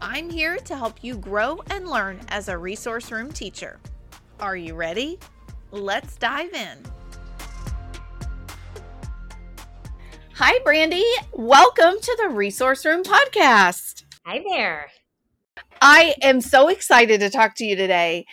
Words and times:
I'm 0.00 0.28
here 0.28 0.56
to 0.58 0.76
help 0.76 1.02
you 1.02 1.16
grow 1.16 1.58
and 1.70 1.88
learn 1.88 2.20
as 2.28 2.48
a 2.48 2.58
resource 2.58 3.10
room 3.10 3.32
teacher. 3.32 3.80
Are 4.40 4.56
you 4.56 4.74
ready? 4.74 5.18
Let's 5.70 6.16
dive 6.16 6.52
in. 6.52 6.78
Hi, 10.34 10.58
Brandie. 10.64 11.02
Welcome 11.32 11.94
to 11.98 12.18
the 12.22 12.28
Resource 12.28 12.84
Room 12.84 13.02
podcast. 13.02 14.04
Hi 14.26 14.44
there. 14.46 14.88
I 15.80 16.14
am 16.20 16.42
so 16.42 16.68
excited 16.68 17.20
to 17.20 17.30
talk 17.30 17.54
to 17.56 17.64
you 17.64 17.74
today. 17.74 18.26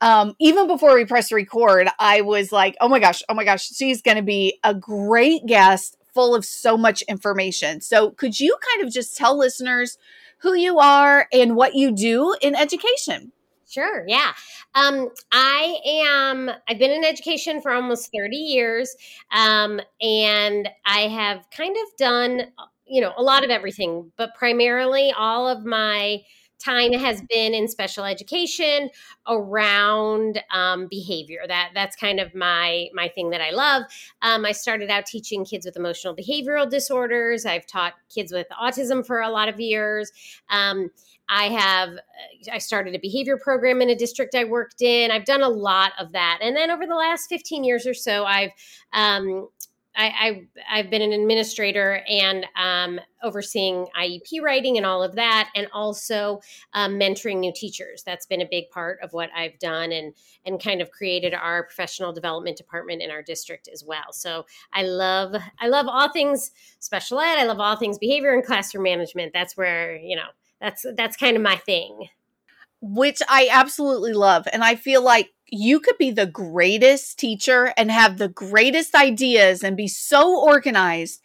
Um, 0.00 0.34
even 0.38 0.68
before 0.68 0.94
we 0.94 1.04
press 1.04 1.32
record, 1.32 1.88
I 1.98 2.20
was 2.20 2.52
like, 2.52 2.76
oh 2.80 2.88
my 2.88 3.00
gosh, 3.00 3.24
oh 3.28 3.34
my 3.34 3.42
gosh, 3.42 3.66
she's 3.66 4.02
going 4.02 4.18
to 4.18 4.22
be 4.22 4.60
a 4.62 4.72
great 4.72 5.44
guest 5.46 5.96
full 6.14 6.36
of 6.36 6.44
so 6.44 6.76
much 6.76 7.02
information. 7.02 7.80
So, 7.80 8.12
could 8.12 8.38
you 8.38 8.56
kind 8.72 8.86
of 8.86 8.94
just 8.94 9.16
tell 9.16 9.36
listeners 9.36 9.98
who 10.38 10.54
you 10.54 10.78
are 10.78 11.28
and 11.32 11.56
what 11.56 11.74
you 11.74 11.92
do 11.92 12.34
in 12.40 12.54
education. 12.54 13.32
Sure. 13.68 14.04
Yeah. 14.06 14.32
Um, 14.74 15.10
I 15.30 15.78
am, 15.84 16.50
I've 16.68 16.78
been 16.78 16.90
in 16.90 17.04
education 17.04 17.60
for 17.60 17.70
almost 17.70 18.10
30 18.12 18.36
years. 18.36 18.96
Um, 19.30 19.80
and 20.00 20.68
I 20.86 21.00
have 21.00 21.44
kind 21.54 21.76
of 21.76 21.96
done, 21.98 22.42
you 22.86 23.02
know, 23.02 23.12
a 23.16 23.22
lot 23.22 23.44
of 23.44 23.50
everything, 23.50 24.10
but 24.16 24.34
primarily 24.34 25.12
all 25.16 25.48
of 25.48 25.66
my 25.66 26.22
time 26.58 26.92
has 26.92 27.22
been 27.22 27.54
in 27.54 27.68
special 27.68 28.04
education 28.04 28.90
around 29.26 30.42
um, 30.52 30.86
behavior. 30.88 31.40
That 31.46 31.70
that's 31.74 31.96
kind 31.96 32.20
of 32.20 32.34
my 32.34 32.88
my 32.92 33.08
thing 33.08 33.30
that 33.30 33.40
i 33.40 33.50
love. 33.50 33.84
Um, 34.22 34.44
i 34.44 34.52
started 34.52 34.90
out 34.90 35.06
teaching 35.06 35.44
kids 35.44 35.66
with 35.66 35.76
emotional 35.76 36.14
behavioral 36.14 36.68
disorders. 36.68 37.46
I've 37.46 37.66
taught 37.66 37.94
kids 38.08 38.32
with 38.32 38.46
autism 38.60 39.06
for 39.06 39.20
a 39.20 39.30
lot 39.30 39.48
of 39.48 39.60
years. 39.60 40.12
Um, 40.50 40.90
i 41.28 41.44
have 41.44 41.90
uh, 41.90 42.52
i 42.52 42.58
started 42.58 42.94
a 42.94 42.98
behavior 42.98 43.36
program 43.36 43.82
in 43.82 43.90
a 43.90 43.96
district 43.96 44.34
i 44.34 44.44
worked 44.44 44.82
in. 44.82 45.10
I've 45.10 45.26
done 45.26 45.42
a 45.42 45.48
lot 45.48 45.92
of 45.98 46.12
that. 46.12 46.38
And 46.42 46.56
then 46.56 46.70
over 46.70 46.86
the 46.86 46.94
last 46.94 47.28
15 47.28 47.64
years 47.64 47.86
or 47.86 47.94
so 47.94 48.24
i've 48.24 48.50
um, 48.92 49.48
I, 49.98 50.46
I 50.70 50.76
have 50.78 50.90
been 50.90 51.02
an 51.02 51.12
administrator 51.12 52.02
and 52.08 52.46
um, 52.56 53.00
overseeing 53.22 53.86
IEP 53.98 54.40
writing 54.40 54.76
and 54.76 54.86
all 54.86 55.02
of 55.02 55.16
that, 55.16 55.50
and 55.56 55.66
also 55.72 56.40
um, 56.72 56.92
mentoring 56.98 57.40
new 57.40 57.52
teachers. 57.52 58.04
That's 58.04 58.24
been 58.24 58.40
a 58.40 58.48
big 58.48 58.70
part 58.70 59.00
of 59.02 59.12
what 59.12 59.30
I've 59.36 59.58
done, 59.58 59.90
and 59.90 60.14
and 60.46 60.62
kind 60.62 60.80
of 60.80 60.92
created 60.92 61.34
our 61.34 61.64
professional 61.64 62.12
development 62.12 62.56
department 62.56 63.02
in 63.02 63.10
our 63.10 63.22
district 63.22 63.68
as 63.72 63.84
well. 63.84 64.12
So 64.12 64.46
I 64.72 64.84
love 64.84 65.34
I 65.60 65.66
love 65.66 65.86
all 65.88 66.12
things 66.12 66.52
special 66.78 67.18
ed. 67.18 67.38
I 67.38 67.44
love 67.44 67.58
all 67.58 67.76
things 67.76 67.98
behavior 67.98 68.32
and 68.32 68.44
classroom 68.44 68.84
management. 68.84 69.32
That's 69.32 69.56
where 69.56 69.96
you 69.96 70.14
know 70.14 70.28
that's 70.60 70.86
that's 70.96 71.16
kind 71.16 71.36
of 71.36 71.42
my 71.42 71.56
thing 71.56 72.08
which 72.80 73.20
I 73.28 73.48
absolutely 73.50 74.12
love. 74.12 74.46
And 74.52 74.62
I 74.62 74.76
feel 74.76 75.02
like 75.02 75.32
you 75.50 75.80
could 75.80 75.98
be 75.98 76.10
the 76.10 76.26
greatest 76.26 77.18
teacher 77.18 77.72
and 77.76 77.90
have 77.90 78.18
the 78.18 78.28
greatest 78.28 78.94
ideas 78.94 79.62
and 79.62 79.76
be 79.76 79.88
so 79.88 80.38
organized. 80.38 81.20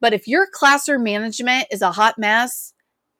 But 0.00 0.12
if 0.12 0.28
your 0.28 0.46
classroom 0.50 1.04
management 1.04 1.66
is 1.70 1.82
a 1.82 1.92
hot 1.92 2.18
mess, 2.18 2.72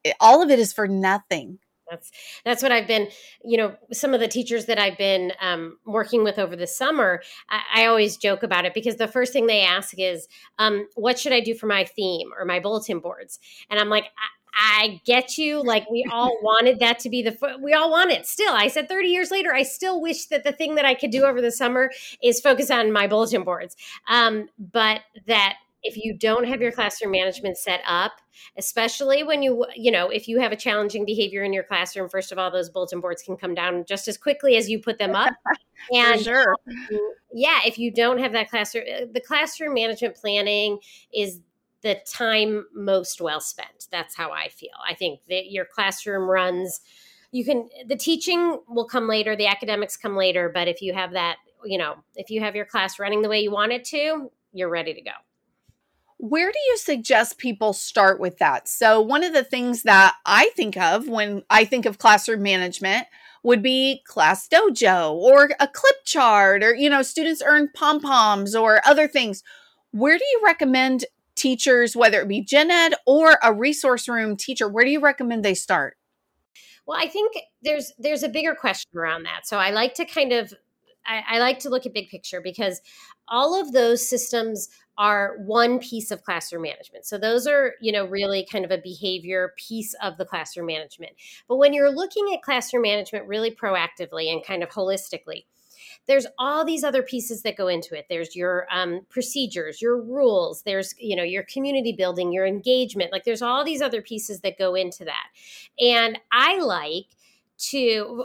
it, 0.05 0.15
all 0.21 0.43
of 0.43 0.51
it 0.51 0.59
is 0.59 0.73
for 0.73 0.87
nothing. 0.87 1.59
That's 1.91 2.11
that's 2.45 2.63
what 2.63 2.71
I've 2.71 2.87
been, 2.87 3.09
you 3.43 3.57
know, 3.57 3.75
some 3.93 4.13
of 4.13 4.21
the 4.21 4.29
teachers 4.29 4.67
that 4.67 4.79
I've 4.79 4.99
been 4.99 5.33
um, 5.41 5.79
working 5.87 6.23
with 6.23 6.39
over 6.39 6.55
the 6.55 6.67
summer. 6.67 7.23
I, 7.49 7.63
I, 7.75 7.87
always 7.87 8.19
joke 8.19 8.43
about 8.43 8.67
it 8.67 8.75
because 8.75 8.97
the 8.97 9.09
first 9.09 9.33
thing 9.33 9.47
they 9.47 9.63
ask 9.63 9.95
is, 9.97 10.29
um, 10.59 10.87
"What 10.97 11.19
should 11.19 11.33
I 11.33 11.41
do 11.41 11.55
for 11.55 11.67
my 11.67 11.85
theme 11.85 12.29
or 12.39 12.45
my 12.45 12.61
bulletin 12.61 13.01
boards?" 13.01 13.39
And 13.71 13.81
I'm 13.81 13.89
like, 13.89 14.05
I 14.55 15.01
get 15.05 15.39
you. 15.39 15.63
Like 15.63 15.89
we 15.91 16.09
all 16.11 16.37
wanted 16.43 16.81
that 16.81 16.99
to 17.01 17.11
be 17.11 17.23
the 17.23 17.59
we 17.63 17.73
all 17.73 17.91
want 17.91 18.11
it. 18.11 18.27
Still, 18.27 18.53
I 18.53 18.69
said 18.69 18.89
30 18.89 19.09
years 19.09 19.31
later, 19.31 19.55
I 19.55 19.63
still 19.63 20.01
wish 20.01 20.27
that 20.27 20.45
the 20.45 20.53
thing 20.53 20.75
that 20.77 20.85
I 20.85 20.95
could 20.95 21.11
do 21.11 21.25
over 21.25 21.41
the 21.41 21.53
summer 21.53 21.91
is 22.23 22.41
focus 22.41 22.71
on 22.71 22.93
my 22.93 23.07
bulletin 23.07 23.45
boards. 23.45 23.77
Um, 24.09 24.49
but 24.59 25.03
that 25.27 25.57
if 25.83 25.97
you 25.97 26.13
don't 26.13 26.45
have 26.45 26.61
your 26.61 26.73
classroom 26.73 27.13
management 27.13 27.57
set 27.57 27.81
up, 27.87 28.13
especially 28.57 29.23
when 29.23 29.43
you 29.43 29.65
you 29.77 29.91
know 29.91 30.09
if 30.09 30.29
you 30.29 30.41
have 30.41 30.53
a 30.53 30.57
challenging 30.57 31.05
behavior 31.05 31.43
in 31.43 31.53
your 31.53 31.63
classroom, 31.63 32.09
first 32.09 32.33
of 32.33 32.39
all, 32.39 32.51
those 32.51 32.69
bulletin 32.69 33.01
boards 33.01 33.23
can 33.23 33.37
come 33.37 33.55
down 33.55 33.85
just 33.87 34.09
as 34.09 34.19
quickly 34.19 34.57
as 34.57 34.69
you 34.69 34.81
put 34.81 34.99
them 34.99 35.15
up. 35.15 35.35
And 35.93 36.21
sure. 36.21 36.57
yeah, 37.33 37.61
if 37.65 37.79
you 37.79 37.93
don't 37.93 38.19
have 38.19 38.33
that 38.33 38.51
classroom, 38.51 39.13
the 39.13 39.21
classroom 39.21 39.75
management 39.75 40.17
planning 40.17 40.81
is 41.15 41.41
the 41.83 41.99
time 42.07 42.67
most 42.75 43.21
well 43.21 43.41
spent. 43.41 43.87
That's 43.91 44.17
how 44.17 44.33
I 44.33 44.49
feel. 44.49 44.71
I 44.89 44.95
think 44.95 45.21
that 45.29 45.51
your 45.51 45.65
classroom 45.65 46.29
runs 46.29 46.81
you 47.31 47.45
can 47.45 47.69
the 47.87 47.97
teaching 47.97 48.59
will 48.69 48.87
come 48.87 49.07
later, 49.07 49.37
the 49.37 49.47
academics 49.47 49.97
come 49.97 50.17
later, 50.17 50.51
but 50.53 50.69
if 50.69 50.81
you 50.81 50.95
have 50.95 51.13
that, 51.13 51.37
you 51.65 51.79
know, 51.79 51.97
if 52.15 52.31
you 52.31 52.41
have 52.41 52.57
your 52.57 52.65
class 52.65 52.99
running 52.99 53.23
the 53.23 53.29
way 53.29 53.41
you 53.41 53.51
want 53.51 53.73
it 53.73 53.85
to, 53.87 54.31
you're 54.53 54.71
ready 54.71 54.95
to 54.95 55.03
go. 55.03 55.11
Where 56.17 56.51
do 56.51 56.59
you 56.69 56.77
suggest 56.79 57.39
people 57.39 57.73
start 57.73 58.19
with 58.19 58.39
that? 58.39 58.67
So, 58.67 59.01
one 59.01 59.23
of 59.23 59.33
the 59.33 59.45
things 59.45 59.83
that 59.85 60.17
I 60.27 60.51
think 60.57 60.77
of 60.77 61.09
when 61.09 61.43
I 61.51 61.65
think 61.65 61.87
of 61.87 61.99
classroom 61.99 62.43
management 62.43 63.07
would 63.45 63.63
be 63.63 64.03
class 64.05 64.49
dojo 64.49 65.13
or 65.13 65.51
a 65.61 65.69
clip 65.69 66.05
chart 66.05 66.65
or 66.65 66.75
you 66.75 66.91
know 66.91 67.03
students 67.03 67.43
earn 67.45 67.69
pom 67.73 68.01
poms 68.01 68.55
or 68.55 68.81
other 68.85 69.07
things 69.07 69.45
where 69.93 70.19
do 70.19 70.25
you 70.33 70.43
recommend 70.45 71.05
teachers, 71.39 71.97
whether 71.97 72.21
it 72.21 72.29
be 72.29 72.43
gen 72.43 72.71
ed 72.71 72.95
or 73.07 73.39
a 73.43 73.53
resource 73.53 74.09
room 74.09 74.37
teacher, 74.37 74.69
where 74.69 74.85
do 74.85 74.91
you 74.91 75.01
recommend 75.01 75.45
they 75.45 75.55
start? 75.55 75.97
Well, 76.87 76.99
I 76.99 77.07
think 77.07 77.35
there's 77.63 77.93
there's 77.99 78.23
a 78.23 78.29
bigger 78.29 78.55
question 78.55 78.91
around 78.97 79.25
that. 79.25 79.47
So 79.47 79.59
I 79.59 79.71
like 79.71 79.95
to 79.95 80.05
kind 80.05 80.33
of 80.33 80.53
I, 81.07 81.23
I 81.29 81.39
like 81.39 81.59
to 81.61 81.71
look 81.71 81.87
at 81.87 81.95
big 81.95 82.09
picture 82.09 82.41
because 82.41 82.81
all 83.29 83.59
of 83.59 83.73
those 83.73 84.09
systems 84.09 84.69
are 84.99 85.37
one 85.39 85.79
piece 85.79 86.11
of 86.11 86.25
classroom 86.25 86.63
management. 86.63 87.07
So 87.07 87.17
those 87.17 87.47
are, 87.47 87.75
you 87.81 87.93
know, 87.93 88.05
really 88.05 88.47
kind 88.51 88.65
of 88.65 88.73
a 88.73 88.79
behavior 88.79 89.55
piece 89.57 89.95
of 90.03 90.19
the 90.19 90.25
classroom 90.25 90.67
management. 90.67 91.13
But 91.47 91.57
when 91.57 91.73
you're 91.73 91.91
looking 91.91 92.35
at 92.35 92.43
classroom 92.43 92.83
management 92.83 93.27
really 93.27 93.53
proactively 93.53 94.31
and 94.33 94.45
kind 94.45 94.63
of 94.65 94.69
holistically, 94.71 95.45
there's 96.09 96.27
all 96.39 96.65
these 96.65 96.83
other 96.83 97.03
pieces 97.03 97.43
that 97.43 97.57
go 97.57 97.69
into 97.69 97.97
it 97.97 98.07
there's 98.09 98.35
your 98.35 98.67
um, 98.71 99.01
procedures 99.11 99.83
your 99.83 100.01
rules 100.01 100.63
there's 100.63 100.95
you 100.99 101.15
know 101.15 101.23
your 101.23 101.43
community 101.43 101.93
building 101.93 102.33
your 102.33 102.47
engagement 102.47 103.13
like 103.13 103.25
there's 103.25 103.43
all 103.43 103.65
these 103.65 103.83
other 103.83 104.01
pieces 104.01 104.41
that 104.41 104.59
go 104.59 104.75
into 104.75 105.05
that 105.05 105.27
and 105.79 106.19
i 106.33 106.59
like 106.61 107.07
to 107.59 108.25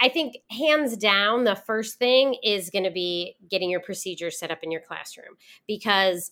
I 0.00 0.08
think 0.08 0.36
hands 0.50 0.96
down, 0.96 1.44
the 1.44 1.56
first 1.56 1.98
thing 1.98 2.36
is 2.42 2.70
going 2.70 2.84
to 2.84 2.90
be 2.90 3.36
getting 3.50 3.70
your 3.70 3.80
procedures 3.80 4.38
set 4.38 4.50
up 4.50 4.58
in 4.62 4.70
your 4.70 4.80
classroom 4.80 5.36
because 5.66 6.30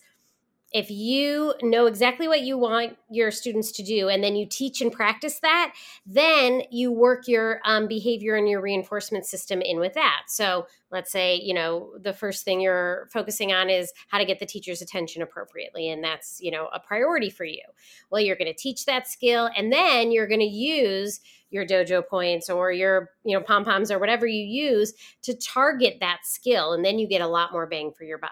if 0.77 0.91
you 0.91 1.55
know 1.63 1.87
exactly 1.87 2.27
what 2.27 2.41
you 2.41 2.55
want 2.55 2.95
your 3.09 3.31
students 3.31 3.71
to 3.71 3.81
do 3.81 4.09
and 4.09 4.23
then 4.23 4.35
you 4.35 4.45
teach 4.45 4.79
and 4.79 4.91
practice 4.91 5.39
that 5.39 5.73
then 6.05 6.61
you 6.69 6.91
work 6.91 7.27
your 7.27 7.59
um, 7.65 7.87
behavior 7.87 8.35
and 8.35 8.47
your 8.47 8.61
reinforcement 8.61 9.25
system 9.25 9.59
in 9.59 9.79
with 9.79 9.95
that. 9.95 10.21
So 10.27 10.67
let's 10.91 11.11
say 11.11 11.35
you 11.35 11.51
know 11.51 11.93
the 11.99 12.13
first 12.13 12.45
thing 12.45 12.61
you're 12.61 13.09
focusing 13.11 13.51
on 13.51 13.71
is 13.71 13.91
how 14.09 14.19
to 14.19 14.25
get 14.25 14.37
the 14.37 14.45
teacher's 14.45 14.83
attention 14.83 15.23
appropriately 15.23 15.89
and 15.89 16.03
that's 16.03 16.37
you 16.41 16.51
know 16.51 16.67
a 16.71 16.79
priority 16.79 17.31
for 17.31 17.43
you. 17.43 17.63
Well 18.11 18.21
you're 18.21 18.35
going 18.35 18.53
to 18.53 18.57
teach 18.57 18.85
that 18.85 19.07
skill 19.07 19.49
and 19.57 19.73
then 19.73 20.11
you're 20.11 20.27
going 20.27 20.41
to 20.41 20.45
use 20.45 21.21
your 21.49 21.65
dojo 21.65 22.07
points 22.07 22.51
or 22.51 22.71
your 22.71 23.09
you 23.23 23.35
know 23.35 23.43
pom 23.43 23.65
poms 23.65 23.89
or 23.89 23.97
whatever 23.97 24.27
you 24.27 24.45
use 24.45 24.93
to 25.23 25.35
target 25.35 25.97
that 26.01 26.19
skill 26.23 26.73
and 26.73 26.85
then 26.85 26.99
you 26.99 27.07
get 27.07 27.21
a 27.21 27.27
lot 27.27 27.51
more 27.51 27.65
bang 27.65 27.91
for 27.91 28.03
your 28.03 28.19
buck. 28.19 28.29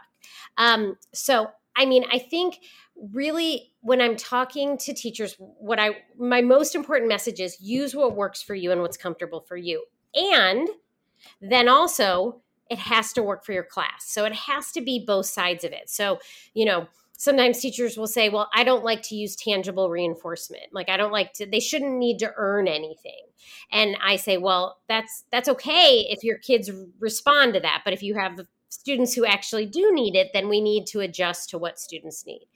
Um, 0.58 0.98
so 1.12 1.50
I 1.75 1.86
mean, 1.86 2.06
I 2.12 2.19
think 2.19 2.60
really 2.95 3.74
when 3.81 4.01
I'm 4.01 4.16
talking 4.16 4.77
to 4.80 4.94
teachers, 4.94 5.36
what 5.38 5.80
I 5.80 5.98
my 6.18 6.42
most 6.42 6.75
important 6.75 7.10
message 7.10 7.39
is 7.39 7.60
use 7.60 7.95
what 7.95 8.16
works 8.16 8.42
for 8.42 8.56
you 8.56 8.72
and 8.72 8.81
what's 8.81 8.98
comfortable 8.98 9.42
for 9.42 9.57
you. 9.57 9.86
And 10.13 10.69
then 11.42 11.68
also 11.68 12.42
it 12.69 12.80
has 12.80 13.13
to 13.13 13.24
work 13.24 13.45
for 13.45 13.51
your 13.51 13.63
class. 13.63 14.06
So 14.07 14.25
it 14.25 14.33
has 14.33 14.72
to 14.72 14.81
be 14.81 15.04
both 15.06 15.27
sides 15.27 15.63
of 15.63 15.72
it. 15.72 15.89
So, 15.89 16.19
you 16.54 16.66
know, 16.66 16.88
sometimes 17.25 17.60
teachers 17.60 17.98
will 17.98 18.07
say, 18.07 18.30
well, 18.30 18.48
I 18.54 18.63
don't 18.63 18.83
like 18.83 19.01
to 19.04 19.16
use 19.16 19.36
tangible 19.36 19.89
reinforcement. 19.89 20.66
Like 20.72 20.89
I 20.89 20.95
don't 20.95 21.12
like 21.12 21.33
to, 21.33 21.48
they 21.48 21.60
shouldn't 21.60 21.98
need 21.98 22.19
to 22.19 22.31
earn 22.38 22.68
anything. 22.68 23.24
And 23.72 23.98
I 24.01 24.16
say, 24.16 24.38
well, 24.38 24.77
that's, 24.88 25.24
that's 25.31 25.50
okay 25.50 26.06
if 26.10 26.24
your 26.24 26.38
kids 26.38 26.72
respond 27.00 27.56
to 27.56 27.60
that. 27.62 27.81
But 27.83 27.94
if 27.94 28.04
you 28.04 28.13
have 28.13 28.39
students 28.69 29.16
who 29.16 29.25
actually 29.25 29.66
do 29.66 29.92
need 29.92 30.16
it, 30.16 30.30
then 30.33 30.48
we 30.48 30.62
need 30.62 30.86
to 30.88 31.00
adjust 31.00 31.50
to 31.50 31.57
what 31.57 31.80
students 31.80 32.27
need. 32.27 32.48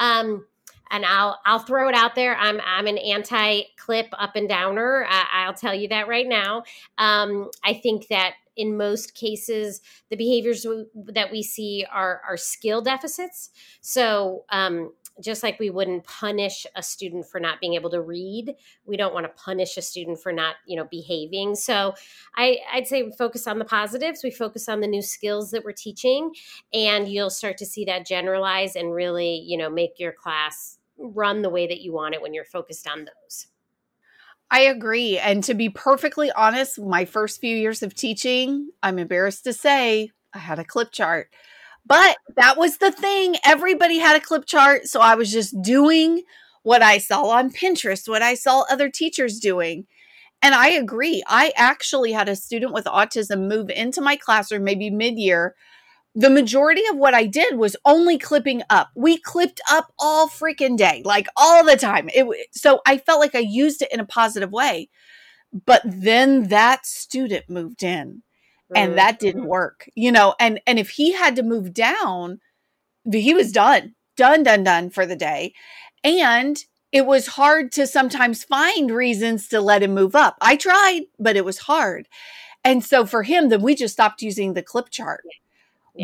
Um, 0.00 0.46
and 0.90 1.04
I'll 1.04 1.38
I'll 1.44 1.58
throw 1.58 1.90
it 1.90 1.94
out 1.94 2.14
there. 2.14 2.34
I'm 2.36 2.62
I'm 2.64 2.86
an 2.86 2.96
anti 2.96 3.64
clip 3.76 4.06
up 4.18 4.36
and 4.36 4.48
downer. 4.48 5.06
I, 5.06 5.46
will 5.46 5.52
tell 5.52 5.74
you 5.74 5.88
that 5.88 6.08
right 6.08 6.26
now. 6.26 6.62
Um, 6.96 7.50
I 7.62 7.74
think 7.74 8.08
that 8.08 8.36
in 8.58 8.76
most 8.76 9.14
cases, 9.14 9.80
the 10.10 10.16
behaviors 10.16 10.66
that 11.06 11.30
we 11.32 11.42
see 11.42 11.86
are 11.90 12.20
are 12.28 12.36
skill 12.36 12.82
deficits. 12.82 13.50
So 13.80 14.44
um, 14.50 14.92
just 15.22 15.42
like 15.42 15.58
we 15.58 15.70
wouldn't 15.70 16.04
punish 16.04 16.66
a 16.76 16.82
student 16.82 17.26
for 17.26 17.40
not 17.40 17.60
being 17.60 17.74
able 17.74 17.90
to 17.90 18.00
read 18.00 18.54
we 18.84 18.96
don't 18.96 19.12
want 19.12 19.26
to 19.26 19.42
punish 19.42 19.76
a 19.76 19.82
student 19.82 20.16
for 20.20 20.30
not 20.30 20.54
you 20.64 20.76
know 20.76 20.86
behaving 20.92 21.56
so 21.56 21.92
I, 22.36 22.58
i'd 22.72 22.86
say 22.86 23.02
we 23.02 23.10
focus 23.10 23.48
on 23.48 23.58
the 23.58 23.64
positives 23.64 24.22
we 24.22 24.30
focus 24.30 24.68
on 24.68 24.80
the 24.80 24.86
new 24.86 25.02
skills 25.02 25.50
that 25.50 25.64
we're 25.64 25.72
teaching 25.72 26.30
and 26.72 27.08
you'll 27.08 27.30
start 27.30 27.58
to 27.58 27.66
see 27.66 27.84
that 27.86 28.06
generalize 28.06 28.76
and 28.76 28.94
really 28.94 29.42
you 29.44 29.58
know 29.58 29.68
make 29.68 29.98
your 29.98 30.12
class 30.12 30.78
run 30.98 31.42
the 31.42 31.50
way 31.50 31.66
that 31.66 31.80
you 31.80 31.92
want 31.92 32.14
it 32.14 32.22
when 32.22 32.34
you're 32.34 32.44
focused 32.44 32.88
on 32.88 33.06
those. 33.06 33.46
I 34.50 34.60
agree. 34.60 35.18
And 35.18 35.44
to 35.44 35.54
be 35.54 35.68
perfectly 35.68 36.30
honest, 36.32 36.80
my 36.80 37.04
first 37.04 37.40
few 37.40 37.54
years 37.56 37.82
of 37.82 37.94
teaching, 37.94 38.70
I'm 38.82 38.98
embarrassed 38.98 39.44
to 39.44 39.52
say, 39.52 40.10
I 40.34 40.38
had 40.38 40.58
a 40.58 40.64
clip 40.64 40.90
chart. 40.92 41.28
But 41.84 42.16
that 42.36 42.56
was 42.56 42.78
the 42.78 42.90
thing. 42.90 43.36
Everybody 43.44 43.98
had 43.98 44.16
a 44.16 44.24
clip 44.24 44.46
chart. 44.46 44.86
So 44.86 45.00
I 45.00 45.14
was 45.14 45.30
just 45.30 45.60
doing 45.62 46.22
what 46.62 46.82
I 46.82 46.98
saw 46.98 47.24
on 47.28 47.50
Pinterest, 47.50 48.08
what 48.08 48.22
I 48.22 48.34
saw 48.34 48.64
other 48.70 48.90
teachers 48.90 49.38
doing. 49.38 49.86
And 50.42 50.54
I 50.54 50.70
agree. 50.70 51.22
I 51.26 51.52
actually 51.56 52.12
had 52.12 52.28
a 52.28 52.36
student 52.36 52.72
with 52.72 52.84
autism 52.84 53.48
move 53.48 53.70
into 53.70 54.00
my 54.00 54.16
classroom 54.16 54.64
maybe 54.64 54.90
mid 54.90 55.18
year 55.18 55.54
the 56.18 56.30
majority 56.30 56.82
of 56.90 56.96
what 56.96 57.14
I 57.14 57.26
did 57.26 57.56
was 57.56 57.76
only 57.84 58.18
clipping 58.18 58.62
up. 58.70 58.90
We 58.96 59.18
clipped 59.18 59.60
up 59.70 59.92
all 60.00 60.28
freaking 60.28 60.76
day, 60.76 61.00
like 61.04 61.28
all 61.36 61.64
the 61.64 61.76
time. 61.76 62.10
It 62.12 62.26
so 62.50 62.80
I 62.84 62.98
felt 62.98 63.20
like 63.20 63.36
I 63.36 63.38
used 63.38 63.82
it 63.82 63.92
in 63.92 64.00
a 64.00 64.04
positive 64.04 64.50
way. 64.50 64.88
But 65.52 65.80
then 65.84 66.48
that 66.48 66.86
student 66.86 67.48
moved 67.48 67.84
in 67.84 68.24
and 68.74 68.98
that 68.98 69.20
didn't 69.20 69.42
mm-hmm. 69.42 69.50
work. 69.50 69.88
You 69.94 70.10
know, 70.10 70.34
and 70.40 70.60
and 70.66 70.80
if 70.80 70.90
he 70.90 71.12
had 71.12 71.36
to 71.36 71.44
move 71.44 71.72
down, 71.72 72.40
he 73.08 73.32
was 73.32 73.52
done. 73.52 73.94
Done 74.16 74.42
done 74.42 74.64
done 74.64 74.90
for 74.90 75.06
the 75.06 75.14
day. 75.14 75.54
And 76.02 76.58
it 76.90 77.06
was 77.06 77.28
hard 77.28 77.70
to 77.72 77.86
sometimes 77.86 78.42
find 78.42 78.90
reasons 78.90 79.46
to 79.48 79.60
let 79.60 79.84
him 79.84 79.94
move 79.94 80.16
up. 80.16 80.36
I 80.40 80.56
tried, 80.56 81.02
but 81.16 81.36
it 81.36 81.44
was 81.44 81.58
hard. 81.58 82.08
And 82.64 82.84
so 82.84 83.06
for 83.06 83.22
him, 83.22 83.50
then 83.50 83.62
we 83.62 83.76
just 83.76 83.94
stopped 83.94 84.20
using 84.20 84.54
the 84.54 84.64
clip 84.64 84.90
chart. 84.90 85.22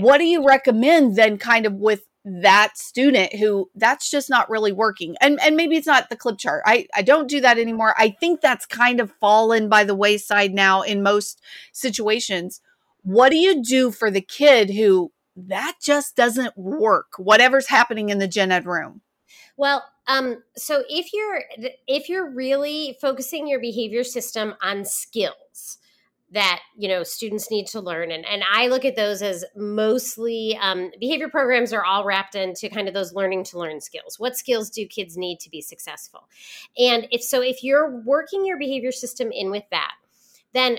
What 0.02 0.18
do 0.18 0.24
you 0.24 0.44
recommend 0.44 1.16
then 1.16 1.38
kind 1.38 1.66
of 1.66 1.74
with 1.74 2.02
that 2.24 2.76
student 2.78 3.34
who 3.34 3.70
that's 3.74 4.10
just 4.10 4.28
not 4.28 4.50
really 4.50 4.72
working? 4.72 5.16
And 5.20 5.40
and 5.40 5.56
maybe 5.56 5.76
it's 5.76 5.86
not 5.86 6.10
the 6.10 6.16
clip 6.16 6.38
chart. 6.38 6.62
I 6.66 6.86
i 6.94 7.02
don't 7.02 7.28
do 7.28 7.40
that 7.40 7.58
anymore. 7.58 7.94
I 7.98 8.10
think 8.10 8.40
that's 8.40 8.66
kind 8.66 9.00
of 9.00 9.12
fallen 9.20 9.68
by 9.68 9.84
the 9.84 9.94
wayside 9.94 10.52
now 10.52 10.82
in 10.82 11.02
most 11.02 11.40
situations. 11.72 12.60
What 13.02 13.30
do 13.30 13.36
you 13.36 13.62
do 13.62 13.90
for 13.90 14.10
the 14.10 14.22
kid 14.22 14.70
who 14.70 15.12
that 15.36 15.74
just 15.82 16.16
doesn't 16.16 16.56
work 16.56 17.12
whatever's 17.18 17.68
happening 17.68 18.08
in 18.08 18.18
the 18.18 18.28
gen 18.28 18.52
ed 18.52 18.66
room? 18.66 19.02
Well 19.56 19.84
um 20.08 20.42
so 20.56 20.82
if 20.88 21.12
you're 21.12 21.44
if 21.86 22.08
you're 22.08 22.30
really 22.30 22.96
focusing 23.00 23.46
your 23.46 23.60
behavior 23.60 24.02
system 24.02 24.54
on 24.60 24.84
skills 24.84 25.78
that 26.34 26.60
you 26.76 26.88
know 26.88 27.02
students 27.02 27.50
need 27.50 27.66
to 27.68 27.80
learn. 27.80 28.10
And, 28.10 28.24
and 28.26 28.42
i 28.52 28.68
look 28.68 28.84
at 28.84 28.96
those 28.96 29.22
as 29.22 29.44
mostly 29.56 30.58
um, 30.60 30.90
behavior 31.00 31.28
programs 31.28 31.72
are 31.72 31.84
all 31.84 32.04
wrapped 32.04 32.34
into 32.34 32.68
kind 32.68 32.88
of 32.88 32.94
those 32.94 33.12
learning 33.12 33.44
to 33.44 33.58
learn 33.58 33.80
skills. 33.80 34.18
What 34.18 34.36
skills 34.36 34.70
do 34.70 34.86
kids 34.86 35.16
need 35.16 35.40
to 35.40 35.50
be 35.50 35.60
successful? 35.60 36.28
And 36.78 37.08
if 37.10 37.22
so 37.22 37.42
if 37.42 37.62
you're 37.64 38.00
working 38.02 38.44
your 38.44 38.58
behavior 38.58 38.92
system 38.92 39.30
in 39.32 39.50
with 39.50 39.64
that 39.70 39.92
then 40.54 40.78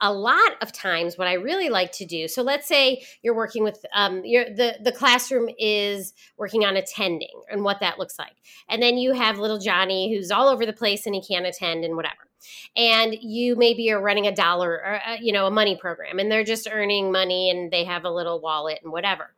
a 0.00 0.12
lot 0.12 0.52
of 0.62 0.72
times 0.72 1.18
what 1.18 1.26
i 1.26 1.34
really 1.34 1.68
like 1.68 1.90
to 1.92 2.06
do 2.06 2.28
so 2.28 2.42
let's 2.42 2.68
say 2.68 3.02
you're 3.22 3.34
working 3.34 3.64
with 3.64 3.84
um, 3.94 4.24
your 4.24 4.44
the 4.44 4.76
the 4.82 4.92
classroom 4.92 5.48
is 5.58 6.14
working 6.36 6.64
on 6.64 6.76
attending 6.76 7.42
and 7.50 7.64
what 7.64 7.80
that 7.80 7.98
looks 7.98 8.18
like. 8.18 8.36
And 8.68 8.82
then 8.82 8.96
you 8.96 9.12
have 9.12 9.38
little 9.38 9.58
johnny 9.58 10.14
who's 10.14 10.30
all 10.30 10.48
over 10.48 10.64
the 10.64 10.72
place 10.72 11.04
and 11.04 11.14
he 11.14 11.22
can't 11.22 11.46
attend 11.46 11.84
and 11.84 11.96
whatever 11.96 12.27
and 12.76 13.14
you 13.20 13.56
maybe 13.56 13.90
are 13.90 14.00
running 14.00 14.26
a 14.26 14.34
dollar 14.34 14.72
or 14.72 15.00
uh, 15.06 15.16
you 15.20 15.32
know 15.32 15.46
a 15.46 15.50
money 15.50 15.76
program 15.76 16.18
and 16.18 16.30
they're 16.30 16.44
just 16.44 16.68
earning 16.70 17.12
money 17.12 17.50
and 17.50 17.70
they 17.70 17.84
have 17.84 18.04
a 18.04 18.10
little 18.10 18.40
wallet 18.40 18.80
and 18.82 18.92
whatever. 18.92 19.34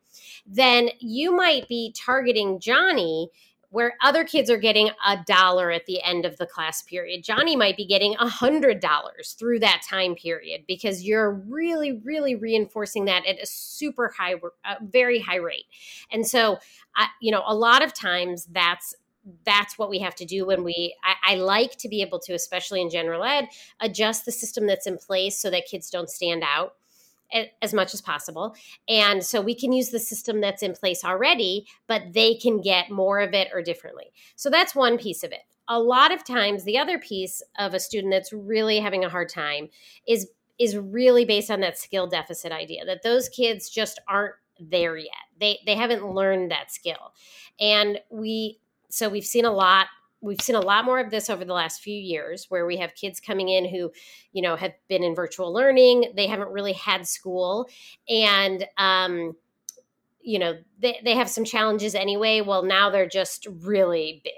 Then 0.46 0.90
you 0.98 1.34
might 1.36 1.68
be 1.68 1.94
targeting 1.96 2.60
johnny 2.60 3.30
where 3.70 3.94
other 4.02 4.24
kids 4.24 4.50
are 4.50 4.56
getting 4.56 4.90
a 5.06 5.16
dollar 5.26 5.70
at 5.70 5.86
the 5.86 6.02
end 6.02 6.24
of 6.24 6.36
the 6.38 6.46
class 6.46 6.82
period. 6.82 7.22
Johnny 7.22 7.54
might 7.54 7.76
be 7.76 7.86
getting 7.86 8.16
a 8.18 8.28
hundred 8.28 8.80
dollars 8.80 9.36
through 9.38 9.60
that 9.60 9.82
time 9.88 10.16
period 10.16 10.62
because 10.66 11.04
you're 11.04 11.30
really 11.30 11.92
really 12.04 12.34
reinforcing 12.34 13.04
that 13.04 13.24
at 13.26 13.40
a 13.40 13.46
super 13.46 14.12
high 14.16 14.34
uh, 14.34 14.74
very 14.82 15.20
high 15.20 15.36
rate. 15.36 15.66
And 16.10 16.26
so 16.26 16.58
uh, 16.98 17.06
you 17.20 17.30
know 17.30 17.42
a 17.46 17.54
lot 17.54 17.82
of 17.82 17.94
times 17.94 18.46
that's 18.46 18.94
that's 19.44 19.78
what 19.78 19.90
we 19.90 19.98
have 19.98 20.14
to 20.16 20.24
do 20.24 20.46
when 20.46 20.64
we 20.64 20.96
I, 21.04 21.34
I, 21.34 21.36
like 21.36 21.76
to 21.78 21.88
be 21.88 22.02
able 22.02 22.18
to 22.20 22.32
especially 22.32 22.80
in 22.80 22.90
general 22.90 23.22
ed 23.22 23.48
adjust 23.80 24.24
the 24.24 24.32
system 24.32 24.66
that's 24.66 24.86
in 24.86 24.96
place 24.96 25.38
so 25.38 25.50
that 25.50 25.66
kids 25.66 25.90
don't 25.90 26.08
stand 26.08 26.42
out 26.42 26.74
as 27.62 27.72
much 27.72 27.94
as 27.94 28.00
possible. 28.00 28.56
And 28.88 29.22
so 29.22 29.40
we 29.40 29.54
can 29.54 29.72
use 29.72 29.90
the 29.90 30.00
system 30.00 30.40
that's 30.40 30.62
in 30.62 30.72
place 30.72 31.04
already 31.04 31.66
but 31.86 32.12
they 32.12 32.34
can 32.34 32.60
get 32.60 32.90
more 32.90 33.20
of 33.20 33.34
it 33.34 33.48
or 33.52 33.62
differently. 33.62 34.12
So 34.36 34.50
that's 34.50 34.74
one 34.74 34.98
piece 34.98 35.22
of 35.22 35.32
it. 35.32 35.42
A 35.68 35.78
lot 35.78 36.12
of 36.12 36.24
times 36.24 36.64
the 36.64 36.78
other 36.78 36.98
piece 36.98 37.42
of 37.58 37.74
a 37.74 37.80
student 37.80 38.12
that's 38.12 38.32
really 38.32 38.80
having 38.80 39.04
a 39.04 39.08
hard 39.08 39.28
time 39.28 39.68
is 40.08 40.28
is 40.58 40.76
really 40.76 41.24
based 41.24 41.50
on 41.50 41.60
that 41.60 41.78
skill 41.78 42.06
deficit 42.06 42.52
idea 42.52 42.84
that 42.84 43.02
those 43.02 43.30
kids 43.30 43.70
just 43.70 43.98
aren't 44.06 44.34
there 44.60 44.96
yet. 44.96 45.12
They 45.38 45.58
they 45.66 45.74
haven't 45.74 46.06
learned 46.06 46.50
that 46.50 46.70
skill. 46.70 47.14
And 47.58 47.98
we 48.10 48.59
so 48.90 49.08
we've 49.08 49.24
seen 49.24 49.44
a 49.44 49.50
lot 49.50 49.86
we've 50.22 50.40
seen 50.42 50.56
a 50.56 50.60
lot 50.60 50.84
more 50.84 50.98
of 50.98 51.10
this 51.10 51.30
over 51.30 51.44
the 51.44 51.54
last 51.54 51.80
few 51.80 51.94
years 51.94 52.46
where 52.50 52.66
we 52.66 52.76
have 52.76 52.94
kids 52.94 53.20
coming 53.20 53.48
in 53.48 53.68
who 53.68 53.90
you 54.32 54.42
know 54.42 54.56
have 54.56 54.72
been 54.88 55.02
in 55.02 55.14
virtual 55.14 55.52
learning 55.52 56.12
they 56.14 56.26
haven't 56.26 56.50
really 56.50 56.74
had 56.74 57.06
school 57.06 57.68
and 58.08 58.66
um, 58.76 59.34
you 60.22 60.38
know 60.38 60.54
they, 60.78 61.00
they 61.04 61.14
have 61.14 61.28
some 61.28 61.44
challenges 61.44 61.94
anyway. 61.94 62.40
Well 62.40 62.62
now 62.62 62.90
they're 62.90 63.08
just 63.08 63.46
really 63.62 64.20
big. 64.24 64.32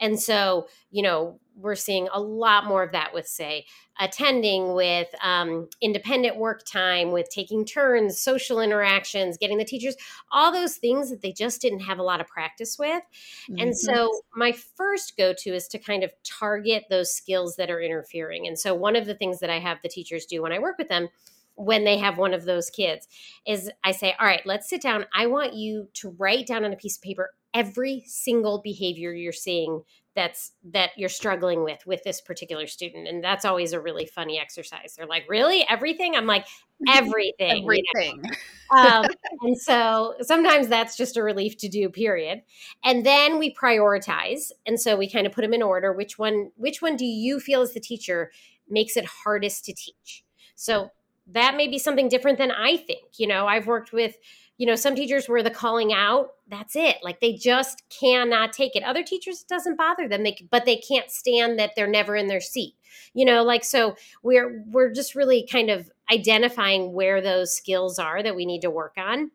And 0.00 0.20
so 0.20 0.68
you 0.90 1.02
know 1.02 1.40
we're 1.56 1.74
seeing 1.74 2.08
a 2.12 2.20
lot 2.20 2.66
more 2.66 2.82
of 2.82 2.92
that 2.92 3.12
with 3.14 3.26
say 3.26 3.64
attending 3.98 4.74
with 4.74 5.08
um, 5.22 5.68
independent 5.80 6.36
work 6.36 6.64
time 6.64 7.12
with 7.12 7.28
taking 7.30 7.64
turns 7.64 8.18
social 8.20 8.60
interactions 8.60 9.36
getting 9.38 9.58
the 9.58 9.64
teachers 9.64 9.96
all 10.30 10.52
those 10.52 10.76
things 10.76 11.10
that 11.10 11.22
they 11.22 11.32
just 11.32 11.60
didn't 11.60 11.80
have 11.80 11.98
a 11.98 12.02
lot 12.02 12.20
of 12.20 12.26
practice 12.26 12.78
with 12.78 13.02
mm-hmm. 13.50 13.58
and 13.58 13.76
so 13.76 14.10
my 14.34 14.52
first 14.52 15.16
go 15.16 15.32
to 15.32 15.50
is 15.50 15.66
to 15.66 15.78
kind 15.78 16.04
of 16.04 16.12
target 16.22 16.84
those 16.90 17.12
skills 17.12 17.56
that 17.56 17.70
are 17.70 17.80
interfering 17.80 18.46
and 18.46 18.58
so 18.58 18.74
one 18.74 18.96
of 18.96 19.06
the 19.06 19.14
things 19.14 19.40
that 19.40 19.50
i 19.50 19.58
have 19.58 19.78
the 19.82 19.88
teachers 19.88 20.26
do 20.26 20.42
when 20.42 20.52
i 20.52 20.58
work 20.58 20.76
with 20.78 20.88
them 20.88 21.08
when 21.56 21.84
they 21.84 21.96
have 21.96 22.18
one 22.18 22.34
of 22.34 22.44
those 22.44 22.68
kids 22.70 23.08
is 23.46 23.70
I 23.82 23.92
say, 23.92 24.14
all 24.20 24.26
right, 24.26 24.44
let's 24.44 24.68
sit 24.68 24.82
down. 24.82 25.06
I 25.14 25.26
want 25.26 25.54
you 25.54 25.88
to 25.94 26.10
write 26.18 26.46
down 26.46 26.66
on 26.66 26.72
a 26.74 26.76
piece 26.76 26.96
of 26.96 27.02
paper 27.02 27.30
every 27.54 28.04
single 28.06 28.60
behavior 28.62 29.12
you're 29.12 29.32
seeing 29.32 29.82
that's 30.16 30.52
that 30.72 30.90
you're 30.96 31.08
struggling 31.10 31.62
with 31.62 31.86
with 31.86 32.02
this 32.02 32.20
particular 32.20 32.66
student 32.66 33.06
and 33.06 33.22
that's 33.22 33.44
always 33.44 33.72
a 33.72 33.80
really 33.80 34.06
funny 34.06 34.40
exercise. 34.40 34.94
They're 34.96 35.06
like 35.06 35.26
really? 35.28 35.64
Everything? 35.68 36.16
I'm 36.16 36.26
like 36.26 36.46
everything 36.88 37.62
everything. 37.62 38.22
You 38.24 38.30
know? 38.76 38.82
um, 38.82 39.04
and 39.42 39.56
so 39.56 40.14
sometimes 40.22 40.68
that's 40.68 40.96
just 40.96 41.16
a 41.16 41.22
relief 41.22 41.56
to 41.58 41.68
do 41.68 41.88
period. 41.88 42.42
And 42.82 43.06
then 43.06 43.38
we 43.38 43.54
prioritize 43.54 44.50
and 44.66 44.80
so 44.80 44.96
we 44.96 45.08
kind 45.08 45.26
of 45.26 45.32
put 45.32 45.42
them 45.42 45.54
in 45.54 45.62
order. 45.62 45.92
Which 45.92 46.18
one 46.18 46.50
which 46.56 46.82
one 46.82 46.96
do 46.96 47.04
you 47.04 47.38
feel 47.38 47.60
as 47.60 47.74
the 47.74 47.80
teacher 47.80 48.32
makes 48.68 48.96
it 48.96 49.04
hardest 49.04 49.66
to 49.66 49.74
teach? 49.74 50.24
So 50.56 50.90
that 51.28 51.56
may 51.56 51.68
be 51.68 51.78
something 51.78 52.08
different 52.08 52.38
than 52.38 52.50
i 52.50 52.76
think. 52.76 53.18
You 53.18 53.26
know 53.26 53.46
i've 53.46 53.66
worked 53.66 53.92
with 53.92 54.16
you 54.58 54.66
know 54.66 54.74
some 54.76 54.94
teachers 54.94 55.28
where 55.28 55.42
the 55.42 55.50
calling 55.50 55.92
out 55.92 56.30
that's 56.48 56.76
it 56.76 56.96
like 57.02 57.20
they 57.20 57.32
just 57.34 57.82
cannot 57.88 58.52
take 58.52 58.76
it. 58.76 58.82
Other 58.82 59.02
teachers 59.02 59.42
it 59.42 59.48
doesn't 59.48 59.76
bother 59.76 60.08
them 60.08 60.22
they 60.22 60.46
but 60.50 60.64
they 60.64 60.76
can't 60.76 61.10
stand 61.10 61.58
that 61.58 61.72
they're 61.76 61.86
never 61.86 62.16
in 62.16 62.26
their 62.26 62.40
seat 62.40 62.74
you 63.14 63.24
know 63.24 63.42
like 63.42 63.64
so 63.64 63.96
we're 64.22 64.62
we're 64.66 64.92
just 64.92 65.14
really 65.14 65.46
kind 65.50 65.70
of 65.70 65.90
identifying 66.10 66.92
where 66.92 67.20
those 67.20 67.54
skills 67.54 67.98
are 67.98 68.22
that 68.22 68.36
we 68.36 68.46
need 68.46 68.62
to 68.62 68.70
work 68.70 68.94
on. 68.96 69.30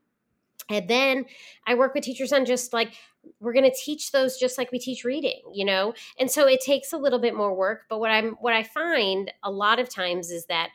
And 0.69 0.87
then 0.87 1.25
i 1.67 1.75
work 1.75 1.93
with 1.93 2.03
teachers 2.03 2.31
on 2.31 2.45
just 2.45 2.71
like 2.71 2.93
we're 3.39 3.53
going 3.53 3.69
to 3.69 3.77
teach 3.77 4.11
those 4.11 4.37
just 4.37 4.57
like 4.57 4.71
we 4.71 4.79
teach 4.79 5.03
reading 5.03 5.41
you 5.53 5.65
know? 5.65 5.93
And 6.19 6.31
so 6.31 6.47
it 6.47 6.61
takes 6.61 6.93
a 6.93 6.97
little 6.97 7.19
bit 7.19 7.35
more 7.35 7.53
work 7.53 7.85
but 7.89 7.99
what 7.99 8.11
i'm 8.11 8.31
what 8.39 8.53
i 8.53 8.63
find 8.63 9.31
a 9.43 9.51
lot 9.51 9.79
of 9.79 9.89
times 9.89 10.31
is 10.31 10.45
that 10.45 10.69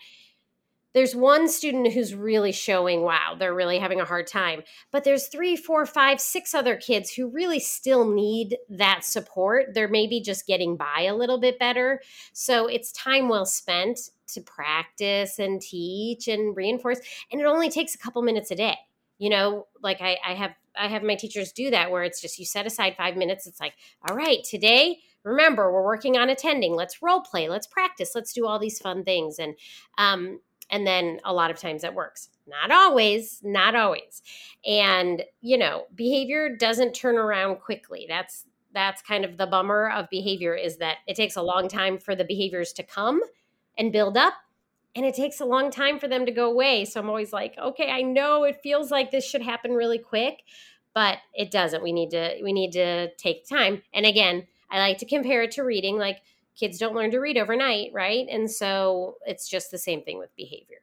there's 0.96 1.14
one 1.14 1.46
student 1.46 1.92
who's 1.92 2.14
really 2.14 2.52
showing 2.52 3.02
wow 3.02 3.36
they're 3.38 3.54
really 3.54 3.78
having 3.78 4.00
a 4.00 4.04
hard 4.04 4.26
time 4.26 4.62
but 4.90 5.04
there's 5.04 5.28
three 5.28 5.54
four 5.54 5.84
five 5.84 6.18
six 6.20 6.54
other 6.54 6.74
kids 6.74 7.12
who 7.12 7.28
really 7.28 7.60
still 7.60 8.10
need 8.10 8.56
that 8.70 9.04
support. 9.04 9.74
They're 9.74 9.88
maybe 9.88 10.20
just 10.20 10.46
getting 10.46 10.76
by 10.76 11.02
a 11.02 11.14
little 11.14 11.38
bit 11.38 11.58
better. 11.58 12.00
So 12.32 12.66
it's 12.66 12.92
time 12.92 13.28
well 13.28 13.44
spent 13.44 13.98
to 14.28 14.40
practice 14.40 15.38
and 15.38 15.60
teach 15.60 16.28
and 16.28 16.56
reinforce 16.56 17.00
and 17.30 17.40
it 17.40 17.46
only 17.46 17.70
takes 17.70 17.94
a 17.94 17.98
couple 17.98 18.22
minutes 18.22 18.50
a 18.50 18.56
day. 18.56 18.76
You 19.18 19.30
know 19.30 19.66
like 19.82 20.00
I, 20.00 20.16
I 20.26 20.34
have 20.34 20.54
i 20.78 20.88
have 20.88 21.02
my 21.02 21.14
teachers 21.14 21.52
do 21.52 21.70
that 21.70 21.90
where 21.90 22.04
it's 22.04 22.20
just 22.20 22.38
you 22.38 22.46
set 22.46 22.66
aside 22.66 22.96
five 22.96 23.16
minutes. 23.16 23.46
It's 23.46 23.60
like 23.60 23.74
all 24.08 24.16
right 24.16 24.42
today 24.44 25.00
remember 25.24 25.72
we're 25.72 25.84
working 25.84 26.16
on 26.16 26.30
attending. 26.30 26.74
Let's 26.74 27.02
role 27.02 27.20
play. 27.20 27.48
Let's 27.48 27.66
practice. 27.66 28.12
Let's 28.14 28.32
do 28.32 28.46
all 28.46 28.58
these 28.58 28.78
fun 28.78 29.04
things. 29.04 29.38
And 29.38 29.56
um, 29.98 30.40
and 30.70 30.87
then 30.87 31.20
a 31.25 31.32
lot 31.32 31.50
of 31.50 31.58
times 31.58 31.85
it 31.85 31.94
works. 31.94 32.30
Not 32.46 32.70
always 32.70 33.40
not 33.42 33.75
always. 33.75 34.23
And 34.66 35.23
you 35.40 35.58
know 35.58 35.87
behavior 35.94 36.54
doesn't 36.56 36.94
turn 36.94 37.16
around 37.16 37.56
quickly. 37.56 38.06
That's 38.08 38.44
that's 38.73 39.02
kind 39.02 39.25
of 39.25 39.38
the 39.38 39.46
bummer 39.46 39.90
of 39.90 40.08
behavior 40.11 40.54
is 40.54 40.76
that 40.78 40.99
it 41.06 41.16
takes 41.16 41.37
a 41.37 41.42
long 41.42 41.68
time 41.68 41.99
for 41.99 42.14
the 42.14 42.25
behaviors 42.25 42.73
to 42.75 42.82
come 42.82 43.20
and 43.78 43.92
build 43.92 44.16
up 44.16 44.35
and 44.94 45.04
it 45.04 45.14
takes 45.14 45.40
a 45.40 45.44
long 45.44 45.70
time 45.70 45.99
for 45.99 46.08
them 46.08 46.26
to 46.26 46.32
go 46.32 46.50
away. 46.50 46.85
So 46.85 47.00
i'm 47.00 47.08
always 47.08 47.32
like 47.32 47.56
okay 47.58 47.90
i 47.90 48.02
know 48.02 48.44
it 48.44 48.61
feels 48.62 48.90
like 48.90 49.11
this 49.11 49.25
should 49.25 49.42
happen 49.42 49.73
really 49.73 49.99
quick 49.99 50.42
but 50.94 51.18
it 51.35 51.50
doesn't. 51.50 51.82
We 51.82 51.92
need 51.92 52.11
to 52.12 52.38
we 52.42 52.54
need 52.54 52.73
to 52.73 53.14
take 53.16 53.46
time. 53.46 53.82
And 53.92 54.06
again 54.06 54.46
i 54.70 54.78
like 54.78 54.99
to 54.99 55.06
compare 55.06 55.42
it 55.42 55.52
to 55.52 55.62
reading. 55.62 55.99
Like 55.99 56.23
kids 56.56 56.78
don't 56.78 56.94
learn 56.94 57.10
to 57.12 57.18
read 57.18 57.38
overnight, 57.38 57.90
right? 57.92 58.26
And 58.30 58.50
so 58.50 59.16
it's 59.26 59.48
just 59.48 59.70
the 59.70 59.78
same 59.78 60.02
thing 60.02 60.18
with 60.18 60.34
behavior. 60.36 60.78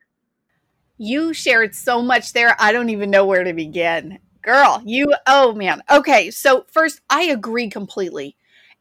You 0.97 1.33
shared 1.33 1.75
so 1.75 2.01
much 2.01 2.33
there. 2.33 2.55
I 2.59 2.71
don't 2.71 2.89
even 2.89 3.09
know 3.09 3.25
where 3.25 3.43
to 3.43 3.53
begin. 3.53 4.19
Girl, 4.41 4.81
you, 4.85 5.13
oh 5.25 5.53
man. 5.53 5.81
Okay. 5.89 6.29
So, 6.29 6.65
first, 6.71 7.01
I 7.09 7.23
agree 7.23 7.69
completely. 7.69 8.35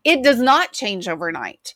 It 0.05 0.23
does 0.23 0.41
not 0.41 0.73
change 0.73 1.09
overnight, 1.09 1.75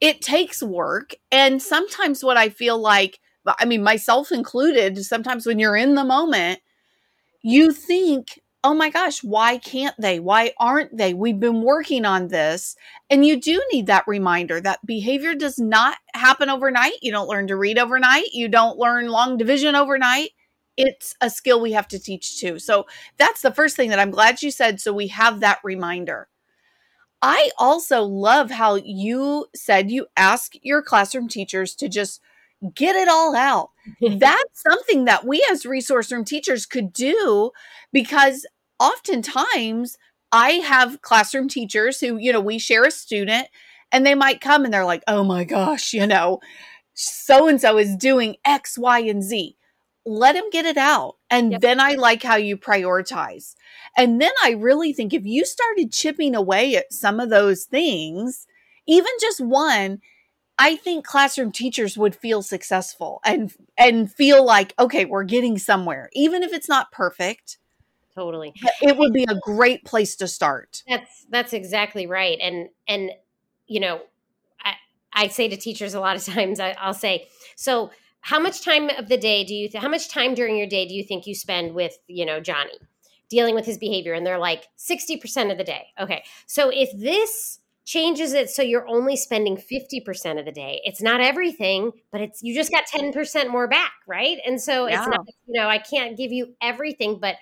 it 0.00 0.20
takes 0.20 0.62
work. 0.62 1.14
And 1.32 1.62
sometimes, 1.62 2.22
what 2.22 2.36
I 2.36 2.48
feel 2.48 2.78
like, 2.78 3.20
I 3.46 3.64
mean, 3.64 3.82
myself 3.82 4.30
included, 4.30 5.04
sometimes 5.04 5.46
when 5.46 5.58
you're 5.58 5.76
in 5.76 5.94
the 5.94 6.04
moment, 6.04 6.60
you 7.42 7.72
think 7.72 8.40
oh 8.64 8.74
my 8.74 8.90
gosh, 8.90 9.22
why 9.22 9.58
can't 9.58 9.94
they? 9.98 10.18
Why 10.18 10.52
aren't 10.58 10.96
they? 10.96 11.14
We've 11.14 11.38
been 11.38 11.62
working 11.62 12.04
on 12.04 12.28
this. 12.28 12.76
And 13.08 13.24
you 13.24 13.40
do 13.40 13.62
need 13.72 13.86
that 13.86 14.06
reminder 14.06 14.60
that 14.60 14.84
behavior 14.84 15.34
does 15.34 15.58
not 15.58 15.96
happen 16.14 16.50
overnight. 16.50 16.94
You 17.02 17.12
don't 17.12 17.28
learn 17.28 17.46
to 17.48 17.56
read 17.56 17.78
overnight. 17.78 18.32
You 18.32 18.48
don't 18.48 18.78
learn 18.78 19.08
long 19.08 19.36
division 19.36 19.74
overnight. 19.74 20.30
It's 20.76 21.14
a 21.20 21.30
skill 21.30 21.60
we 21.60 21.72
have 21.72 21.88
to 21.88 21.98
teach 21.98 22.40
too. 22.40 22.58
So 22.58 22.86
that's 23.16 23.42
the 23.42 23.52
first 23.52 23.76
thing 23.76 23.90
that 23.90 23.98
I'm 23.98 24.10
glad 24.10 24.42
you 24.42 24.50
said. 24.50 24.80
So 24.80 24.92
we 24.92 25.08
have 25.08 25.40
that 25.40 25.58
reminder. 25.64 26.28
I 27.20 27.50
also 27.58 28.02
love 28.02 28.50
how 28.50 28.76
you 28.76 29.46
said 29.54 29.90
you 29.90 30.06
ask 30.16 30.52
your 30.62 30.82
classroom 30.82 31.28
teachers 31.28 31.74
to 31.76 31.88
just 31.88 32.20
get 32.74 32.96
it 32.96 33.08
all 33.08 33.34
out. 33.36 33.70
That's 34.00 34.62
something 34.68 35.04
that 35.04 35.26
we 35.26 35.46
as 35.50 35.66
resource 35.66 36.12
room 36.12 36.24
teachers 36.24 36.66
could 36.66 36.92
do 36.92 37.50
because 37.92 38.46
oftentimes 38.78 39.96
I 40.32 40.50
have 40.52 41.02
classroom 41.02 41.48
teachers 41.48 42.00
who, 42.00 42.16
you 42.16 42.32
know, 42.32 42.40
we 42.40 42.58
share 42.58 42.84
a 42.84 42.90
student 42.90 43.48
and 43.92 44.04
they 44.04 44.14
might 44.14 44.40
come 44.40 44.64
and 44.64 44.72
they're 44.72 44.84
like, 44.84 45.02
oh 45.08 45.24
my 45.24 45.44
gosh, 45.44 45.92
you 45.92 46.06
know, 46.06 46.40
so 46.94 47.48
and 47.48 47.60
so 47.60 47.78
is 47.78 47.96
doing 47.96 48.36
X, 48.44 48.76
Y, 48.76 49.00
and 49.00 49.22
Z. 49.22 49.56
Let 50.04 50.36
him 50.36 50.50
get 50.50 50.64
it 50.64 50.76
out. 50.76 51.16
And 51.30 51.52
yep. 51.52 51.60
then 51.60 51.80
I 51.80 51.94
like 51.94 52.22
how 52.22 52.36
you 52.36 52.56
prioritize. 52.56 53.54
And 53.96 54.20
then 54.20 54.32
I 54.42 54.52
really 54.52 54.92
think 54.92 55.12
if 55.12 55.24
you 55.24 55.44
started 55.44 55.92
chipping 55.92 56.34
away 56.34 56.76
at 56.76 56.92
some 56.92 57.20
of 57.20 57.30
those 57.30 57.64
things, 57.64 58.46
even 58.86 59.12
just 59.20 59.40
one, 59.40 60.00
I 60.58 60.74
think 60.76 61.06
classroom 61.06 61.52
teachers 61.52 61.96
would 61.96 62.16
feel 62.16 62.42
successful 62.42 63.20
and 63.24 63.54
and 63.76 64.12
feel 64.12 64.44
like 64.44 64.74
okay, 64.78 65.04
we're 65.04 65.24
getting 65.24 65.56
somewhere, 65.58 66.10
even 66.12 66.42
if 66.42 66.52
it's 66.52 66.68
not 66.68 66.90
perfect. 66.90 67.58
Totally, 68.14 68.52
it 68.82 68.96
would 68.96 69.12
be 69.12 69.24
a 69.28 69.36
great 69.36 69.84
place 69.84 70.16
to 70.16 70.26
start. 70.26 70.82
That's 70.88 71.26
that's 71.30 71.52
exactly 71.52 72.06
right, 72.06 72.38
and 72.40 72.68
and 72.88 73.12
you 73.68 73.78
know, 73.78 74.00
I 74.64 74.74
I 75.12 75.28
say 75.28 75.48
to 75.48 75.56
teachers 75.56 75.94
a 75.94 76.00
lot 76.00 76.16
of 76.16 76.24
times, 76.34 76.58
I, 76.58 76.74
will 76.84 76.94
say, 76.94 77.28
so 77.54 77.92
how 78.20 78.40
much 78.40 78.64
time 78.64 78.90
of 78.90 79.08
the 79.08 79.16
day 79.16 79.44
do 79.44 79.54
you 79.54 79.68
th- 79.68 79.80
how 79.80 79.88
much 79.88 80.08
time 80.08 80.34
during 80.34 80.56
your 80.56 80.66
day 80.66 80.86
do 80.88 80.94
you 80.94 81.04
think 81.04 81.26
you 81.26 81.34
spend 81.36 81.74
with 81.74 81.96
you 82.08 82.26
know 82.26 82.40
Johnny 82.40 82.78
dealing 83.28 83.54
with 83.54 83.66
his 83.66 83.78
behavior? 83.78 84.14
And 84.14 84.26
they're 84.26 84.38
like 84.38 84.66
sixty 84.74 85.16
percent 85.16 85.52
of 85.52 85.58
the 85.58 85.64
day. 85.64 85.86
Okay, 86.00 86.24
so 86.46 86.70
if 86.74 86.90
this 86.98 87.60
changes 87.88 88.34
it 88.34 88.50
so 88.50 88.60
you're 88.60 88.86
only 88.86 89.16
spending 89.16 89.56
50% 89.56 90.38
of 90.38 90.44
the 90.44 90.52
day. 90.52 90.82
It's 90.84 91.00
not 91.00 91.22
everything, 91.22 91.92
but 92.12 92.20
it's 92.20 92.42
you 92.42 92.54
just 92.54 92.70
got 92.70 92.84
10% 92.86 93.48
more 93.48 93.66
back, 93.66 93.92
right? 94.06 94.36
And 94.46 94.60
so 94.60 94.86
yeah. 94.86 94.98
it's 94.98 95.08
not 95.08 95.26
you 95.46 95.58
know, 95.58 95.68
I 95.68 95.78
can't 95.78 96.14
give 96.14 96.30
you 96.30 96.54
everything, 96.60 97.18
but 97.18 97.36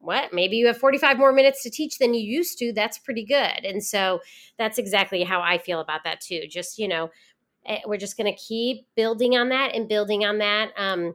what? 0.00 0.32
Maybe 0.32 0.56
you 0.56 0.66
have 0.66 0.78
45 0.78 1.16
more 1.16 1.32
minutes 1.32 1.62
to 1.62 1.70
teach 1.70 1.98
than 1.98 2.12
you 2.12 2.20
used 2.20 2.58
to. 2.58 2.72
That's 2.72 2.98
pretty 2.98 3.24
good. 3.24 3.64
And 3.64 3.84
so 3.84 4.18
that's 4.58 4.78
exactly 4.78 5.22
how 5.22 5.40
I 5.40 5.58
feel 5.58 5.78
about 5.78 6.02
that 6.02 6.20
too. 6.20 6.42
Just, 6.48 6.76
you 6.76 6.88
know, 6.88 7.12
eh, 7.64 7.78
we're 7.86 7.96
just 7.96 8.16
going 8.16 8.34
to 8.34 8.36
keep 8.36 8.88
building 8.96 9.36
on 9.36 9.50
that 9.50 9.76
and 9.76 9.88
building 9.88 10.24
on 10.24 10.38
that. 10.38 10.70
Um, 10.76 11.14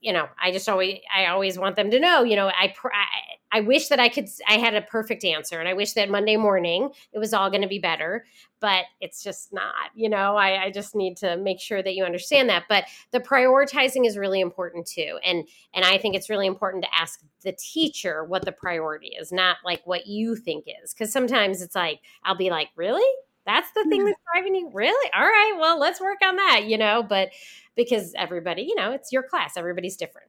you 0.00 0.12
know, 0.12 0.28
I 0.40 0.52
just 0.52 0.68
always, 0.68 1.00
I 1.12 1.26
always 1.26 1.58
want 1.58 1.74
them 1.74 1.90
to 1.90 1.98
know, 1.98 2.22
you 2.22 2.36
know, 2.36 2.46
I, 2.46 2.72
I, 2.72 3.29
I 3.52 3.60
wish 3.60 3.88
that 3.88 4.00
I 4.00 4.08
could, 4.08 4.28
I 4.48 4.54
had 4.54 4.74
a 4.74 4.82
perfect 4.82 5.24
answer 5.24 5.58
and 5.58 5.68
I 5.68 5.74
wish 5.74 5.94
that 5.94 6.08
Monday 6.10 6.36
morning 6.36 6.90
it 7.12 7.18
was 7.18 7.34
all 7.34 7.50
going 7.50 7.62
to 7.62 7.68
be 7.68 7.78
better, 7.78 8.24
but 8.60 8.84
it's 9.00 9.22
just 9.22 9.52
not, 9.52 9.90
you 9.94 10.08
know, 10.08 10.36
I, 10.36 10.64
I 10.64 10.70
just 10.70 10.94
need 10.94 11.16
to 11.18 11.36
make 11.36 11.60
sure 11.60 11.82
that 11.82 11.94
you 11.94 12.04
understand 12.04 12.48
that. 12.48 12.64
But 12.68 12.84
the 13.10 13.20
prioritizing 13.20 14.06
is 14.06 14.16
really 14.16 14.40
important 14.40 14.86
too. 14.86 15.18
And, 15.24 15.46
and 15.74 15.84
I 15.84 15.98
think 15.98 16.14
it's 16.14 16.30
really 16.30 16.46
important 16.46 16.84
to 16.84 16.94
ask 16.94 17.20
the 17.42 17.52
teacher 17.52 18.24
what 18.24 18.44
the 18.44 18.52
priority 18.52 19.12
is, 19.18 19.32
not 19.32 19.56
like 19.64 19.82
what 19.84 20.06
you 20.06 20.36
think 20.36 20.66
is. 20.82 20.94
Cause 20.94 21.12
sometimes 21.12 21.62
it's 21.62 21.74
like, 21.74 22.00
I'll 22.24 22.36
be 22.36 22.50
like, 22.50 22.68
really? 22.76 23.06
That's 23.46 23.70
the 23.72 23.84
thing 23.84 24.02
mm. 24.02 24.06
that's 24.06 24.20
driving 24.32 24.54
you? 24.54 24.70
Really? 24.72 25.10
All 25.14 25.24
right, 25.24 25.56
well, 25.58 25.80
let's 25.80 26.00
work 26.00 26.18
on 26.22 26.36
that, 26.36 26.64
you 26.66 26.78
know, 26.78 27.02
but 27.02 27.30
because 27.74 28.12
everybody, 28.16 28.62
you 28.62 28.74
know, 28.74 28.92
it's 28.92 29.12
your 29.12 29.22
class, 29.22 29.56
everybody's 29.56 29.96
different. 29.96 30.28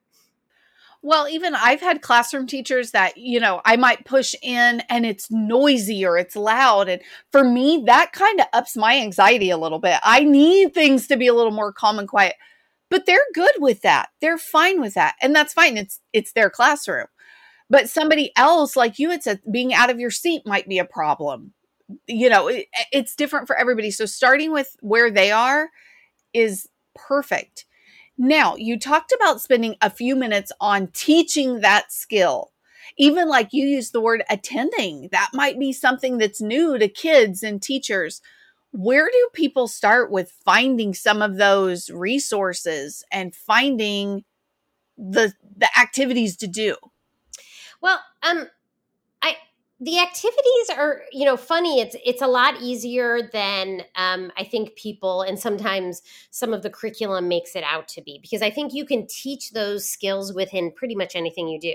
Well, 1.03 1.27
even 1.27 1.55
I've 1.55 1.81
had 1.81 2.03
classroom 2.03 2.46
teachers 2.46 2.91
that, 2.91 3.17
you 3.17 3.39
know, 3.39 3.62
I 3.65 3.75
might 3.75 4.05
push 4.05 4.36
in 4.43 4.81
and 4.88 5.05
it's 5.05 5.31
noisy 5.31 6.05
or 6.05 6.17
it's 6.17 6.36
loud. 6.36 6.89
And 6.89 7.01
for 7.31 7.43
me, 7.43 7.84
that 7.88 8.13
kind 8.13 8.39
of 8.39 8.46
ups 8.53 8.77
my 8.77 8.98
anxiety 8.98 9.50
a 9.50 9.58
little 9.58 9.79
bit. 9.79 10.00
I 10.03 10.24
need 10.24 10.74
things 10.74 11.08
to 11.08 11.17
be 11.17 11.25
a 11.25 11.34
little 11.34 11.51
more 11.51 11.74
calm 11.74 11.98
and 11.98 12.08
quiet. 12.08 12.36
But 12.91 13.05
they're 13.08 13.25
good 13.34 13.53
with 13.58 13.81
that. 13.81 14.10
They're 14.20 14.38
fine 14.38 14.79
with 14.79 14.93
that. 14.93 15.15
And 15.22 15.34
that's 15.34 15.53
fine. 15.53 15.77
It's 15.77 16.01
it's 16.13 16.34
their 16.34 16.50
classroom. 16.50 17.08
But 17.70 17.89
somebody 17.89 18.31
else, 18.36 18.75
like 18.75 19.00
you 19.00 19.10
had 19.12 19.24
said, 19.24 19.39
being 19.50 19.74
out 19.74 19.89
of 19.89 20.00
your 20.00 20.12
seat 20.12 20.43
might 20.46 20.67
be 20.67 20.77
a 20.77 20.86
problem. 20.86 21.53
You 22.05 22.29
know, 22.29 22.48
it, 22.48 22.67
it's 22.91 23.15
different 23.15 23.48
for 23.48 23.55
everybody. 23.55 23.91
So 23.91 24.05
starting 24.05 24.51
with 24.51 24.75
where 24.81 25.10
they 25.10 25.31
are 25.31 25.70
is 26.34 26.67
perfect. 26.96 27.65
Now, 28.23 28.55
you 28.55 28.77
talked 28.77 29.11
about 29.11 29.41
spending 29.41 29.77
a 29.81 29.89
few 29.89 30.15
minutes 30.15 30.51
on 30.61 30.89
teaching 30.93 31.61
that 31.61 31.91
skill. 31.91 32.51
Even 32.95 33.27
like 33.27 33.47
you 33.51 33.65
use 33.65 33.89
the 33.89 33.99
word 33.99 34.23
attending, 34.29 35.09
that 35.11 35.31
might 35.33 35.57
be 35.57 35.73
something 35.73 36.19
that's 36.19 36.39
new 36.39 36.77
to 36.77 36.87
kids 36.87 37.41
and 37.41 37.59
teachers. 37.59 38.21
Where 38.73 39.09
do 39.11 39.29
people 39.33 39.67
start 39.67 40.11
with 40.11 40.31
finding 40.45 40.93
some 40.93 41.23
of 41.23 41.37
those 41.37 41.89
resources 41.89 43.03
and 43.11 43.33
finding 43.33 44.23
the 44.99 45.33
the 45.57 45.69
activities 45.79 46.37
to 46.37 46.47
do? 46.47 46.75
Well, 47.81 48.01
um 48.21 48.49
the 49.83 50.00
activities 50.00 50.69
are 50.77 51.01
you 51.11 51.25
know 51.25 51.35
funny 51.35 51.81
it's 51.81 51.95
it's 52.05 52.21
a 52.21 52.27
lot 52.27 52.61
easier 52.61 53.29
than 53.33 53.81
um, 53.95 54.31
i 54.38 54.43
think 54.43 54.75
people 54.75 55.23
and 55.23 55.39
sometimes 55.39 56.03
some 56.29 56.53
of 56.53 56.61
the 56.61 56.69
curriculum 56.69 57.27
makes 57.27 57.55
it 57.55 57.63
out 57.63 57.88
to 57.88 58.01
be 58.01 58.19
because 58.21 58.43
i 58.43 58.50
think 58.50 58.73
you 58.73 58.85
can 58.85 59.07
teach 59.07 59.51
those 59.51 59.89
skills 59.89 60.33
within 60.33 60.71
pretty 60.71 60.95
much 60.95 61.15
anything 61.15 61.47
you 61.47 61.59
do. 61.59 61.73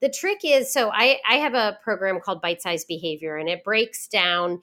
The 0.00 0.08
trick 0.08 0.38
is 0.44 0.72
so 0.72 0.90
i 0.92 1.18
i 1.28 1.34
have 1.34 1.54
a 1.54 1.78
program 1.82 2.20
called 2.20 2.40
bite 2.40 2.62
size 2.62 2.84
behavior 2.84 3.36
and 3.36 3.48
it 3.48 3.64
breaks 3.64 4.06
down 4.06 4.60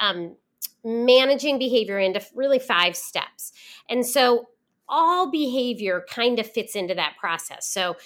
um, 0.00 0.36
managing 0.84 1.58
behavior 1.58 1.98
into 1.98 2.24
really 2.34 2.58
five 2.58 2.96
steps. 2.96 3.52
And 3.88 4.06
so 4.06 4.48
all 4.88 5.30
behavior 5.30 6.04
kind 6.08 6.38
of 6.38 6.48
fits 6.48 6.76
into 6.76 6.94
that 6.94 7.16
process. 7.18 7.66
So 7.66 7.96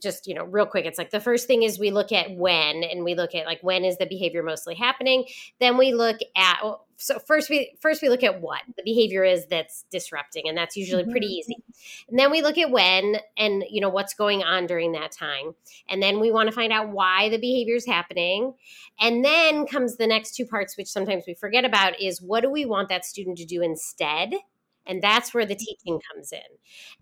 just 0.00 0.26
you 0.26 0.34
know 0.34 0.44
real 0.44 0.66
quick 0.66 0.86
it's 0.86 0.98
like 0.98 1.10
the 1.10 1.20
first 1.20 1.46
thing 1.46 1.62
is 1.62 1.78
we 1.78 1.90
look 1.90 2.10
at 2.12 2.34
when 2.34 2.82
and 2.82 3.04
we 3.04 3.14
look 3.14 3.34
at 3.34 3.46
like 3.46 3.62
when 3.62 3.84
is 3.84 3.96
the 3.98 4.06
behavior 4.06 4.42
mostly 4.42 4.74
happening. 4.74 5.24
Then 5.60 5.76
we 5.76 5.92
look 5.92 6.18
at 6.36 6.60
so 6.96 7.18
first 7.20 7.48
we 7.48 7.76
first 7.80 8.02
we 8.02 8.08
look 8.08 8.24
at 8.24 8.40
what 8.40 8.60
the 8.76 8.82
behavior 8.84 9.22
is 9.22 9.46
that's 9.46 9.84
disrupting 9.90 10.48
and 10.48 10.58
that's 10.58 10.76
usually 10.76 11.04
pretty 11.04 11.28
mm-hmm. 11.28 11.52
easy. 11.52 11.56
And 12.08 12.18
then 12.18 12.30
we 12.30 12.42
look 12.42 12.58
at 12.58 12.70
when 12.70 13.18
and 13.36 13.64
you 13.70 13.80
know 13.80 13.88
what's 13.88 14.14
going 14.14 14.42
on 14.42 14.66
during 14.66 14.92
that 14.92 15.12
time. 15.12 15.54
And 15.88 16.02
then 16.02 16.18
we 16.18 16.32
want 16.32 16.48
to 16.48 16.54
find 16.54 16.72
out 16.72 16.90
why 16.90 17.28
the 17.28 17.38
behavior 17.38 17.76
is 17.76 17.86
happening. 17.86 18.54
And 19.00 19.24
then 19.24 19.66
comes 19.66 19.96
the 19.96 20.06
next 20.06 20.34
two 20.34 20.46
parts 20.46 20.76
which 20.76 20.88
sometimes 20.88 21.24
we 21.26 21.34
forget 21.34 21.64
about 21.64 22.00
is 22.00 22.20
what 22.20 22.40
do 22.40 22.50
we 22.50 22.66
want 22.66 22.88
that 22.88 23.04
student 23.04 23.38
to 23.38 23.44
do 23.44 23.62
instead 23.62 24.34
and 24.88 25.02
that's 25.02 25.34
where 25.34 25.44
the 25.44 25.54
teaching 25.54 26.00
comes 26.12 26.32
in. 26.32 26.40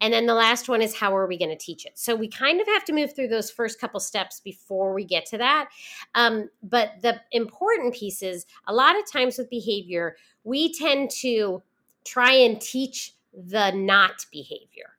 And 0.00 0.12
then 0.12 0.26
the 0.26 0.35
last 0.35 0.69
one 0.69 0.83
is 0.83 0.95
how 0.95 1.16
are 1.16 1.26
we 1.26 1.38
going 1.38 1.50
to 1.50 1.57
teach 1.57 1.87
it? 1.87 1.93
So 1.95 2.14
we 2.14 2.28
kind 2.28 2.61
of 2.61 2.66
have 2.66 2.85
to 2.87 2.93
move 2.93 3.14
through 3.14 3.28
those 3.28 3.50
first 3.50 3.81
couple 3.81 4.00
steps 4.00 4.40
before 4.40 4.93
we 4.93 5.05
get 5.05 5.25
to 5.26 5.38
that. 5.38 5.69
Um, 6.14 6.50
but 6.62 6.90
the 7.00 7.21
important 7.31 7.95
piece 7.95 8.23
is 8.23 8.45
a 8.66 8.75
lot 8.75 8.99
of 8.99 9.11
times 9.11 9.38
with 9.38 9.49
behavior, 9.49 10.16
we 10.45 10.73
tend 10.75 11.11
to 11.23 11.62
try 12.05 12.33
and 12.33 12.61
teach 12.61 13.14
the 13.33 13.71
not 13.71 14.26
behavior, 14.33 14.97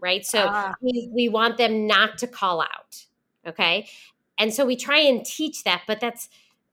right? 0.00 0.24
So 0.24 0.46
ah. 0.48 0.74
we, 0.80 1.10
we 1.12 1.28
want 1.28 1.58
them 1.58 1.86
not 1.86 2.18
to 2.18 2.26
call 2.26 2.60
out. 2.60 3.04
Okay. 3.46 3.88
And 4.38 4.54
so 4.54 4.64
we 4.64 4.76
try 4.76 5.00
and 5.00 5.26
teach 5.26 5.64
that, 5.64 5.82
but 5.86 5.98
that's, 5.98 6.28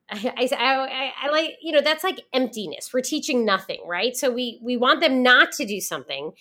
I, 0.10 0.50
I, 0.52 1.14
I, 1.24 1.30
like 1.32 1.58
you 1.62 1.72
know 1.72 1.82
that's 1.82 2.04
like 2.04 2.22
emptiness. 2.34 2.94
We're 2.94 3.02
teaching 3.02 3.46
nothing 3.46 3.82
right? 3.88 4.16
So 4.16 4.32
we 4.32 4.60
we 4.62 4.78
want 4.78 5.02
them 5.02 5.24
not 5.24 5.52
to 5.54 5.66
do 5.66 5.82
something. 5.82 6.32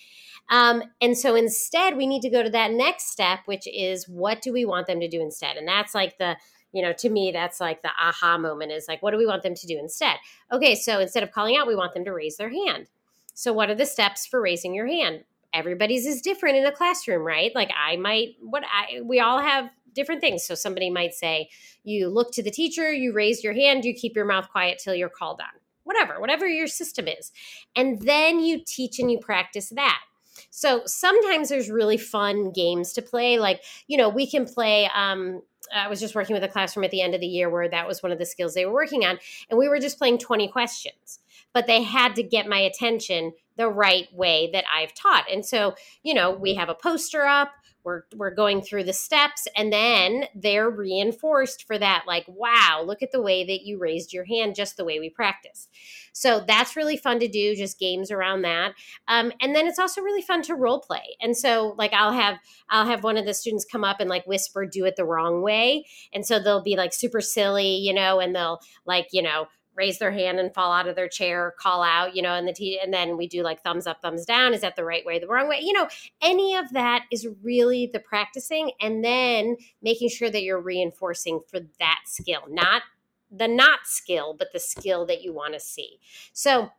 Um, 0.51 0.83
and 1.01 1.17
so 1.17 1.33
instead 1.33 1.97
we 1.97 2.05
need 2.05 2.21
to 2.21 2.29
go 2.29 2.43
to 2.43 2.49
that 2.51 2.71
next 2.71 3.09
step 3.09 3.39
which 3.45 3.67
is 3.67 4.07
what 4.07 4.43
do 4.43 4.53
we 4.53 4.63
want 4.63 4.85
them 4.85 4.99
to 4.99 5.07
do 5.07 5.19
instead? 5.19 5.57
And 5.57 5.67
that's 5.67 5.95
like 5.95 6.17
the 6.19 6.37
you 6.73 6.83
know 6.83 6.93
to 6.93 7.09
me 7.09 7.31
that's 7.31 7.59
like 7.59 7.81
the 7.81 7.89
aha 7.99 8.37
moment 8.37 8.71
is 8.71 8.85
like 8.87 9.01
what 9.01 9.11
do 9.11 9.17
we 9.17 9.25
want 9.25 9.41
them 9.41 9.55
to 9.55 9.67
do 9.67 9.79
instead? 9.79 10.17
Okay 10.51 10.75
so 10.75 10.99
instead 10.99 11.23
of 11.23 11.31
calling 11.31 11.57
out 11.57 11.67
we 11.67 11.75
want 11.75 11.93
them 11.93 12.05
to 12.05 12.13
raise 12.13 12.37
their 12.37 12.49
hand. 12.49 12.87
So 13.33 13.51
what 13.51 13.69
are 13.69 13.75
the 13.75 13.85
steps 13.85 14.27
for 14.27 14.39
raising 14.39 14.75
your 14.75 14.87
hand? 14.87 15.23
Everybody's 15.53 16.05
is 16.05 16.21
different 16.21 16.57
in 16.57 16.65
a 16.65 16.71
classroom 16.71 17.23
right? 17.23 17.51
Like 17.55 17.71
i 17.75 17.95
might 17.95 18.35
what 18.41 18.63
i 18.71 19.01
we 19.01 19.19
all 19.19 19.39
have 19.39 19.71
different 19.95 20.21
things. 20.21 20.45
So 20.45 20.53
somebody 20.53 20.89
might 20.89 21.13
say, 21.13 21.49
you 21.83 22.09
look 22.09 22.31
to 22.33 22.43
the 22.43 22.51
teacher, 22.51 22.91
you 22.93 23.13
raise 23.13 23.43
your 23.43 23.53
hand, 23.53 23.85
you 23.85 23.93
keep 23.93 24.15
your 24.15 24.25
mouth 24.25 24.49
quiet 24.49 24.79
till 24.83 24.93
you're 24.93 25.09
called 25.09 25.39
on. 25.41 25.59
Whatever, 25.83 26.19
whatever 26.19 26.47
your 26.47 26.67
system 26.67 27.07
is. 27.07 27.31
And 27.75 28.01
then 28.01 28.39
you 28.39 28.61
teach 28.65 28.99
and 28.99 29.11
you 29.11 29.19
practice 29.19 29.69
that. 29.69 30.01
So 30.49 30.81
sometimes 30.85 31.49
there's 31.49 31.69
really 31.69 31.97
fun 31.97 32.51
games 32.51 32.93
to 32.93 33.01
play. 33.01 33.39
Like, 33.39 33.63
you 33.87 33.97
know, 33.97 34.09
we 34.09 34.29
can 34.29 34.45
play. 34.45 34.89
Um, 34.95 35.41
I 35.73 35.87
was 35.87 35.99
just 35.99 36.15
working 36.15 36.33
with 36.33 36.43
a 36.43 36.47
classroom 36.47 36.83
at 36.83 36.91
the 36.91 37.01
end 37.01 37.15
of 37.15 37.21
the 37.21 37.27
year 37.27 37.49
where 37.49 37.67
that 37.69 37.87
was 37.87 38.03
one 38.03 38.11
of 38.11 38.19
the 38.19 38.25
skills 38.25 38.53
they 38.53 38.65
were 38.65 38.73
working 38.73 39.05
on. 39.05 39.17
And 39.49 39.57
we 39.57 39.67
were 39.67 39.79
just 39.79 39.97
playing 39.97 40.19
20 40.19 40.47
questions, 40.49 41.19
but 41.55 41.65
they 41.65 41.81
had 41.81 42.13
to 42.15 42.21
get 42.21 42.47
my 42.47 42.59
attention 42.59 43.31
the 43.57 43.69
right 43.69 44.13
way 44.13 44.49
that 44.51 44.65
I've 44.71 44.93
taught. 44.93 45.31
And 45.31 45.43
so, 45.43 45.73
you 46.03 46.13
know, 46.13 46.29
we 46.29 46.53
have 46.55 46.69
a 46.69 46.75
poster 46.75 47.25
up, 47.25 47.51
we're 47.85 48.01
we're 48.15 48.33
going 48.33 48.61
through 48.61 48.83
the 48.83 48.93
steps 48.93 49.47
and 49.55 49.71
then 49.71 50.25
they're 50.33 50.69
reinforced 50.71 51.65
for 51.67 51.77
that 51.77 52.03
like 52.07 52.25
wow 52.27 52.83
look 52.83 53.03
at 53.03 53.11
the 53.11 53.21
way 53.21 53.45
that 53.45 53.61
you 53.61 53.77
raised 53.77 54.11
your 54.11 54.25
hand 54.25 54.55
just 54.55 54.75
the 54.75 54.83
way 54.83 54.99
we 54.99 55.07
practice 55.07 55.69
so 56.11 56.43
that's 56.47 56.77
really 56.77 56.95
fun 56.95 57.19
to 57.19 57.27
do 57.27 57.55
just 57.55 57.77
games 57.77 58.09
around 58.09 58.43
that. 58.43 58.73
Um, 59.09 59.33
and 59.41 59.53
then 59.53 59.67
it's 59.67 59.77
also 59.77 59.99
really 59.99 60.21
fun 60.21 60.41
to 60.43 60.55
role 60.55 60.79
play. 60.79 61.17
And 61.21 61.35
so 61.35 61.75
like 61.77 61.93
i'll 61.93 62.13
have 62.13 62.37
i'll 62.69 62.85
have 62.85 63.03
one 63.03 63.17
of 63.17 63.25
the 63.25 63.33
students 63.33 63.65
come 63.69 63.83
up 63.83 63.99
and 63.99 64.09
like 64.09 64.25
whisper 64.25 64.65
do 64.65 64.85
it 64.85 64.95
the 64.95 65.05
wrong 65.05 65.41
way. 65.41 65.85
And 66.13 66.25
so 66.25 66.39
they'll 66.39 66.63
be 66.63 66.77
like 66.77 66.93
super 66.93 67.21
silly 67.21 67.75
you 67.75 67.93
know 67.93 68.19
and 68.19 68.33
they'll 68.33 68.59
like 68.85 69.07
you 69.11 69.21
know 69.21 69.47
raise 69.75 69.99
their 69.99 70.11
hand 70.11 70.39
and 70.39 70.53
fall 70.53 70.71
out 70.71 70.87
of 70.87 70.95
their 70.95 71.07
chair, 71.07 71.53
call 71.59 71.83
out, 71.83 72.15
you 72.15 72.21
know, 72.21 72.33
and 72.33 72.47
the 72.47 72.53
t- 72.53 72.79
and 72.81 72.93
then 72.93 73.17
we 73.17 73.27
do 73.27 73.43
like 73.43 73.61
thumbs 73.61 73.85
up, 73.85 74.01
thumbs 74.01 74.25
down. 74.25 74.53
Is 74.53 74.61
that 74.61 74.75
the 74.75 74.85
right 74.85 75.05
way, 75.05 75.19
the 75.19 75.27
wrong 75.27 75.47
way? 75.47 75.59
You 75.61 75.73
know, 75.73 75.87
any 76.21 76.55
of 76.55 76.71
that 76.71 77.05
is 77.11 77.27
really 77.43 77.89
the 77.91 77.99
practicing 77.99 78.71
and 78.79 79.03
then 79.03 79.57
making 79.81 80.09
sure 80.09 80.29
that 80.29 80.43
you're 80.43 80.61
reinforcing 80.61 81.41
for 81.49 81.59
that 81.79 81.99
skill, 82.05 82.43
not 82.49 82.83
the 83.31 83.47
not 83.47 83.79
skill, 83.83 84.35
but 84.37 84.53
the 84.53 84.59
skill 84.59 85.05
that 85.07 85.21
you 85.21 85.33
want 85.33 85.53
to 85.53 85.59
see. 85.59 85.99
So 86.31 86.69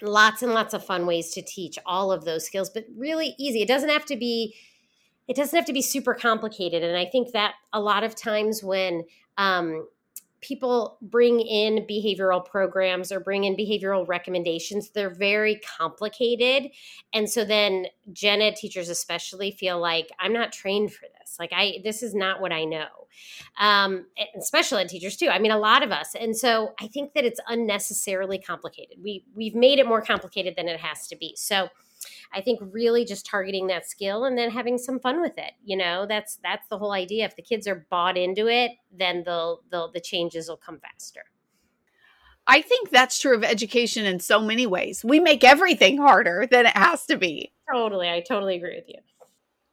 lots 0.00 0.42
and 0.42 0.54
lots 0.54 0.74
of 0.74 0.84
fun 0.84 1.06
ways 1.06 1.30
to 1.32 1.42
teach 1.42 1.78
all 1.84 2.12
of 2.12 2.24
those 2.24 2.46
skills, 2.46 2.70
but 2.70 2.84
really 2.96 3.34
easy. 3.38 3.62
It 3.62 3.68
doesn't 3.68 3.90
have 3.90 4.04
to 4.06 4.16
be 4.16 4.54
it 5.26 5.36
doesn't 5.36 5.56
have 5.56 5.66
to 5.66 5.74
be 5.74 5.82
super 5.82 6.14
complicated. 6.14 6.82
And 6.82 6.96
I 6.96 7.04
think 7.04 7.32
that 7.32 7.54
a 7.74 7.80
lot 7.80 8.02
of 8.02 8.16
times 8.16 8.62
when 8.62 9.04
um, 9.36 9.86
people 10.40 10.98
bring 11.02 11.40
in 11.40 11.86
behavioral 11.86 12.44
programs 12.44 13.10
or 13.10 13.20
bring 13.20 13.44
in 13.44 13.56
behavioral 13.56 14.06
recommendations 14.06 14.90
they're 14.90 15.10
very 15.10 15.60
complicated. 15.78 16.70
And 17.12 17.28
so 17.28 17.44
then 17.44 17.86
gen 18.12 18.40
ed 18.40 18.56
teachers 18.56 18.88
especially 18.88 19.50
feel 19.50 19.78
like 19.80 20.10
i'm 20.18 20.32
not 20.32 20.52
trained 20.52 20.92
for 20.92 21.06
this. 21.18 21.36
Like 21.38 21.52
i 21.52 21.78
this 21.84 22.02
is 22.02 22.14
not 22.14 22.40
what 22.40 22.52
i 22.52 22.64
know. 22.64 22.86
Um, 23.58 24.06
and 24.34 24.44
special 24.44 24.78
ed 24.78 24.88
teachers 24.88 25.16
too 25.16 25.28
i 25.28 25.38
mean 25.38 25.52
a 25.52 25.58
lot 25.58 25.82
of 25.82 25.90
us. 25.90 26.14
And 26.14 26.36
so 26.36 26.72
i 26.80 26.86
think 26.86 27.14
that 27.14 27.24
it's 27.24 27.40
unnecessarily 27.48 28.38
complicated. 28.38 28.98
We 29.02 29.24
we've 29.34 29.54
made 29.54 29.78
it 29.78 29.86
more 29.86 30.02
complicated 30.02 30.54
than 30.56 30.68
it 30.68 30.80
has 30.80 31.06
to 31.08 31.16
be. 31.16 31.34
So 31.36 31.68
I 32.32 32.40
think 32.40 32.60
really 32.62 33.04
just 33.04 33.26
targeting 33.26 33.66
that 33.68 33.88
skill 33.88 34.24
and 34.24 34.36
then 34.36 34.50
having 34.50 34.78
some 34.78 35.00
fun 35.00 35.20
with 35.20 35.36
it. 35.38 35.52
You 35.64 35.76
know, 35.76 36.06
that's 36.06 36.38
that's 36.42 36.66
the 36.68 36.78
whole 36.78 36.92
idea. 36.92 37.24
If 37.24 37.36
the 37.36 37.42
kids 37.42 37.66
are 37.66 37.86
bought 37.90 38.16
into 38.16 38.46
it, 38.46 38.72
then 38.96 39.22
they'll, 39.24 39.62
they'll 39.70 39.90
the 39.90 40.00
changes 40.00 40.48
will 40.48 40.56
come 40.56 40.78
faster. 40.78 41.24
I 42.46 42.62
think 42.62 42.90
that's 42.90 43.18
true 43.18 43.36
of 43.36 43.44
education 43.44 44.06
in 44.06 44.20
so 44.20 44.40
many 44.40 44.66
ways. 44.66 45.04
We 45.04 45.20
make 45.20 45.44
everything 45.44 45.98
harder 45.98 46.48
than 46.50 46.64
it 46.64 46.76
has 46.76 47.04
to 47.06 47.18
be. 47.18 47.52
Totally. 47.70 48.08
I 48.08 48.20
totally 48.26 48.56
agree 48.56 48.74
with 48.74 48.88
you. 48.88 49.00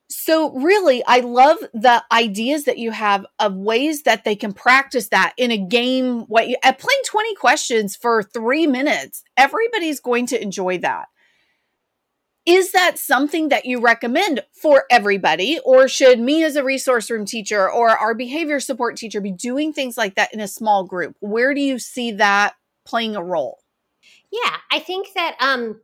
So, 0.08 0.54
really, 0.54 1.04
I 1.06 1.22
love 1.22 1.58
the 1.74 2.04
ideas 2.12 2.66
that 2.66 2.78
you 2.78 2.92
have 2.92 3.26
of 3.40 3.56
ways 3.56 4.04
that 4.04 4.24
they 4.24 4.36
can 4.36 4.54
practice 4.54 5.08
that 5.10 5.34
in 5.36 5.52
a 5.52 5.58
game. 5.58 6.22
What 6.28 6.48
you, 6.48 6.58
at 6.64 6.78
playing 6.78 7.02
20 7.06 7.36
questions 7.36 7.96
for 7.96 8.22
three 8.22 8.68
minutes, 8.68 9.24
everybody's 9.36 10.00
going 10.00 10.28
to 10.28 10.42
enjoy 10.42 10.78
that. 10.80 11.08
Is 12.46 12.72
that 12.74 13.00
something 13.00 13.50
that 13.50 13.66
you 13.66 13.82
recommend 13.82 14.42
for 14.52 14.86
everybody? 14.92 15.60
Or 15.66 15.88
should 15.88 16.20
me 16.20 16.44
as 16.44 16.56
a 16.56 16.64
resource 16.64 17.10
room 17.10 17.26
teacher 17.26 17.70
or 17.70 17.90
our 17.90 18.14
behavior 18.14 18.60
support 18.60 18.98
teacher 18.98 19.20
be 19.20 19.32
doing 19.32 19.74
things 19.74 19.98
like 19.98 20.16
that 20.16 20.34
in 20.34 20.40
a 20.40 20.48
small 20.48 20.84
group? 20.84 21.16
Where 21.20 21.54
do 21.54 21.62
you 21.62 21.80
see 21.80 22.12
that 22.14 22.56
playing 22.86 23.16
a 23.16 23.24
role? 23.24 23.60
Yeah, 24.32 24.58
I 24.72 24.80
think 24.80 25.14
that 25.16 25.36
um, 25.40 25.80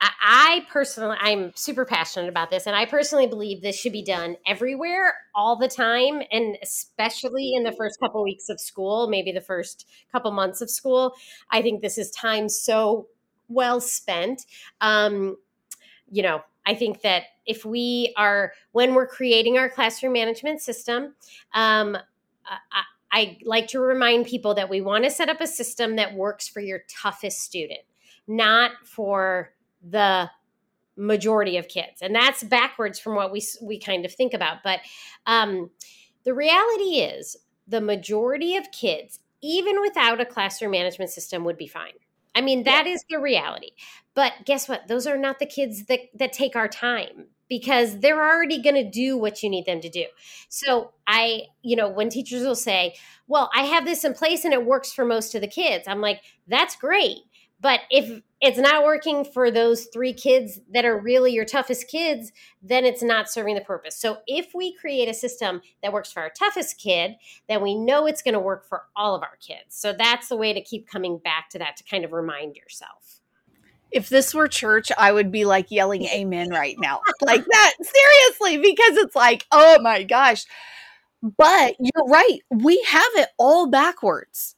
I 0.00 0.66
personally, 0.70 1.16
I'm 1.20 1.52
super 1.54 1.84
passionate 1.84 2.28
about 2.28 2.50
this, 2.50 2.66
and 2.66 2.76
I 2.76 2.84
personally 2.84 3.26
believe 3.26 3.62
this 3.62 3.78
should 3.78 3.92
be 3.92 4.04
done 4.04 4.36
everywhere, 4.46 5.14
all 5.34 5.56
the 5.56 5.68
time, 5.68 6.22
and 6.30 6.56
especially 6.62 7.52
in 7.54 7.64
the 7.64 7.72
first 7.72 7.98
couple 7.98 8.22
weeks 8.22 8.48
of 8.48 8.60
school, 8.60 9.08
maybe 9.08 9.32
the 9.32 9.40
first 9.40 9.88
couple 10.12 10.30
months 10.32 10.60
of 10.60 10.70
school. 10.70 11.14
I 11.50 11.62
think 11.62 11.80
this 11.80 11.96
is 11.98 12.10
time 12.10 12.48
so 12.48 13.08
well 13.48 13.80
spent. 13.80 14.44
Um, 14.80 15.36
you 16.10 16.22
know, 16.22 16.42
I 16.66 16.74
think 16.74 17.02
that 17.02 17.24
if 17.46 17.64
we 17.64 18.12
are, 18.16 18.52
when 18.72 18.94
we're 18.94 19.06
creating 19.06 19.56
our 19.58 19.68
classroom 19.68 20.12
management 20.12 20.60
system, 20.60 21.14
um, 21.54 21.96
I, 22.44 22.82
I 23.12 23.38
like 23.44 23.68
to 23.68 23.80
remind 23.80 24.26
people 24.26 24.54
that 24.54 24.68
we 24.68 24.80
want 24.80 25.04
to 25.04 25.10
set 25.10 25.28
up 25.28 25.40
a 25.40 25.46
system 25.46 25.96
that 25.96 26.14
works 26.14 26.48
for 26.48 26.60
your 26.60 26.82
toughest 26.88 27.40
student, 27.40 27.80
not 28.26 28.72
for 28.84 29.52
the 29.88 30.30
majority 30.96 31.56
of 31.56 31.68
kids. 31.68 32.02
And 32.02 32.14
that's 32.14 32.42
backwards 32.42 32.98
from 32.98 33.14
what 33.14 33.30
we, 33.30 33.46
we 33.62 33.78
kind 33.78 34.04
of 34.04 34.12
think 34.12 34.34
about. 34.34 34.58
But 34.64 34.80
um, 35.26 35.70
the 36.24 36.34
reality 36.34 37.00
is, 37.00 37.36
the 37.68 37.80
majority 37.80 38.56
of 38.56 38.70
kids, 38.70 39.20
even 39.42 39.80
without 39.80 40.20
a 40.20 40.24
classroom 40.24 40.72
management 40.72 41.10
system, 41.10 41.44
would 41.44 41.58
be 41.58 41.66
fine. 41.66 41.92
I 42.36 42.42
mean, 42.42 42.64
that 42.64 42.86
yeah. 42.86 42.92
is 42.92 43.04
the 43.08 43.18
reality. 43.18 43.70
But 44.14 44.32
guess 44.44 44.68
what? 44.68 44.86
Those 44.86 45.06
are 45.06 45.16
not 45.16 45.38
the 45.38 45.46
kids 45.46 45.86
that, 45.86 46.00
that 46.14 46.32
take 46.32 46.54
our 46.54 46.68
time 46.68 47.26
because 47.48 48.00
they're 48.00 48.20
already 48.20 48.60
going 48.60 48.74
to 48.74 48.88
do 48.88 49.16
what 49.16 49.42
you 49.42 49.48
need 49.48 49.66
them 49.66 49.80
to 49.80 49.88
do. 49.88 50.04
So 50.48 50.92
I, 51.06 51.42
you 51.62 51.76
know, 51.76 51.88
when 51.88 52.10
teachers 52.10 52.42
will 52.42 52.56
say, 52.56 52.94
well, 53.26 53.50
I 53.54 53.62
have 53.62 53.84
this 53.84 54.04
in 54.04 54.14
place 54.14 54.44
and 54.44 54.52
it 54.52 54.66
works 54.66 54.92
for 54.92 55.04
most 55.04 55.34
of 55.34 55.40
the 55.40 55.48
kids, 55.48 55.86
I'm 55.88 56.00
like, 56.00 56.22
that's 56.46 56.76
great. 56.76 57.18
But 57.60 57.80
if 57.90 58.22
it's 58.40 58.58
not 58.58 58.84
working 58.84 59.24
for 59.24 59.50
those 59.50 59.86
three 59.86 60.12
kids 60.12 60.60
that 60.72 60.84
are 60.84 60.98
really 60.98 61.32
your 61.32 61.46
toughest 61.46 61.88
kids, 61.88 62.32
then 62.62 62.84
it's 62.84 63.02
not 63.02 63.30
serving 63.30 63.54
the 63.54 63.62
purpose. 63.62 63.96
So 63.96 64.18
if 64.26 64.52
we 64.54 64.74
create 64.74 65.08
a 65.08 65.14
system 65.14 65.62
that 65.82 65.92
works 65.92 66.12
for 66.12 66.20
our 66.20 66.30
toughest 66.30 66.78
kid, 66.78 67.16
then 67.48 67.62
we 67.62 67.74
know 67.74 68.06
it's 68.06 68.20
going 68.22 68.34
to 68.34 68.40
work 68.40 68.68
for 68.68 68.82
all 68.94 69.14
of 69.14 69.22
our 69.22 69.38
kids. 69.40 69.74
So 69.74 69.94
that's 69.94 70.28
the 70.28 70.36
way 70.36 70.52
to 70.52 70.60
keep 70.60 70.86
coming 70.86 71.16
back 71.18 71.48
to 71.50 71.58
that 71.58 71.78
to 71.78 71.84
kind 71.84 72.04
of 72.04 72.12
remind 72.12 72.56
yourself. 72.56 73.20
if 73.90 74.08
this 74.10 74.34
were 74.34 74.48
church, 74.48 74.92
I 74.98 75.12
would 75.12 75.32
be 75.32 75.44
like 75.46 75.70
yelling 75.70 76.04
amen 76.14 76.50
right 76.50 76.76
now. 76.78 77.00
like 77.22 77.44
that, 77.44 77.72
seriously, 77.80 78.58
because 78.58 78.98
it's 78.98 79.16
like, 79.16 79.46
oh 79.50 79.80
my 79.80 80.02
gosh. 80.02 80.44
But 81.22 81.76
you're 81.80 82.06
right. 82.08 82.40
We 82.50 82.82
have 82.86 83.10
it 83.14 83.30
all 83.38 83.68
backwards 83.68 84.56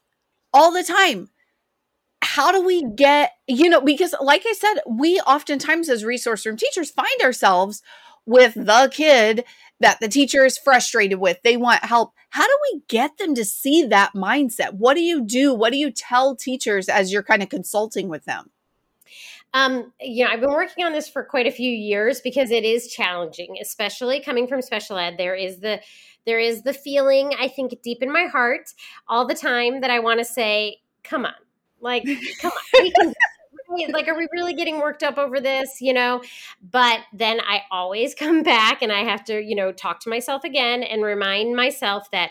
all 0.52 0.72
the 0.72 0.82
time. 0.82 1.30
How 2.22 2.52
do 2.52 2.64
we 2.64 2.84
get, 2.84 3.32
you 3.46 3.68
know, 3.68 3.80
because 3.80 4.14
like 4.20 4.42
I 4.46 4.52
said, 4.52 4.80
we 4.88 5.20
oftentimes 5.20 5.88
as 5.88 6.04
resource 6.04 6.44
room 6.44 6.56
teachers 6.56 6.90
find 6.90 7.20
ourselves 7.22 7.82
with 8.26 8.54
the 8.54 8.90
kid 8.92 9.44
that 9.80 10.00
the 10.00 10.08
teacher 10.08 10.44
is 10.44 10.58
frustrated 10.58 11.18
with. 11.18 11.40
They 11.42 11.56
want 11.56 11.84
help. 11.84 12.12
How 12.30 12.46
do 12.46 12.58
we 12.72 12.82
get 12.88 13.18
them 13.18 13.34
to 13.34 13.44
see 13.44 13.84
that 13.84 14.12
mindset? 14.14 14.74
What 14.74 14.94
do 14.94 15.00
you 15.00 15.24
do? 15.24 15.54
What 15.54 15.72
do 15.72 15.78
you 15.78 15.90
tell 15.90 16.34
teachers 16.36 16.88
as 16.88 17.12
you're 17.12 17.22
kind 17.22 17.42
of 17.42 17.48
consulting 17.48 18.08
with 18.08 18.24
them? 18.24 18.50
Um, 19.54 19.92
you 20.00 20.24
know, 20.24 20.30
I've 20.30 20.40
been 20.40 20.50
working 20.50 20.84
on 20.84 20.92
this 20.92 21.08
for 21.08 21.24
quite 21.24 21.46
a 21.46 21.50
few 21.50 21.70
years 21.70 22.20
because 22.20 22.50
it 22.50 22.64
is 22.64 22.92
challenging, 22.92 23.56
especially 23.60 24.20
coming 24.20 24.46
from 24.46 24.60
special 24.60 24.98
ed. 24.98 25.14
There 25.16 25.34
is 25.34 25.60
the 25.60 25.80
there 26.26 26.38
is 26.38 26.62
the 26.62 26.74
feeling, 26.74 27.32
I 27.38 27.48
think, 27.48 27.80
deep 27.82 28.02
in 28.02 28.12
my 28.12 28.26
heart 28.26 28.74
all 29.08 29.26
the 29.26 29.34
time 29.34 29.80
that 29.80 29.90
I 29.90 30.00
want 30.00 30.18
to 30.18 30.26
say, 30.26 30.80
come 31.02 31.24
on, 31.24 31.32
like, 31.80 32.04
come 32.40 32.52
on, 32.74 32.92
can 32.92 33.14
like 33.92 34.08
are 34.08 34.16
we 34.16 34.26
really 34.32 34.54
getting 34.54 34.80
worked 34.80 35.02
up 35.02 35.18
over 35.18 35.40
this 35.40 35.80
you 35.80 35.92
know? 35.92 36.22
But 36.62 37.00
then 37.12 37.40
i 37.40 37.62
always 37.70 38.14
come 38.14 38.42
back 38.42 38.82
and 38.82 38.92
i 38.92 39.00
have 39.00 39.24
to 39.24 39.40
you 39.40 39.54
know 39.54 39.72
talk 39.72 40.00
to 40.00 40.10
myself 40.10 40.44
again 40.44 40.82
and 40.82 41.02
remind 41.02 41.54
myself 41.54 42.10
that 42.10 42.30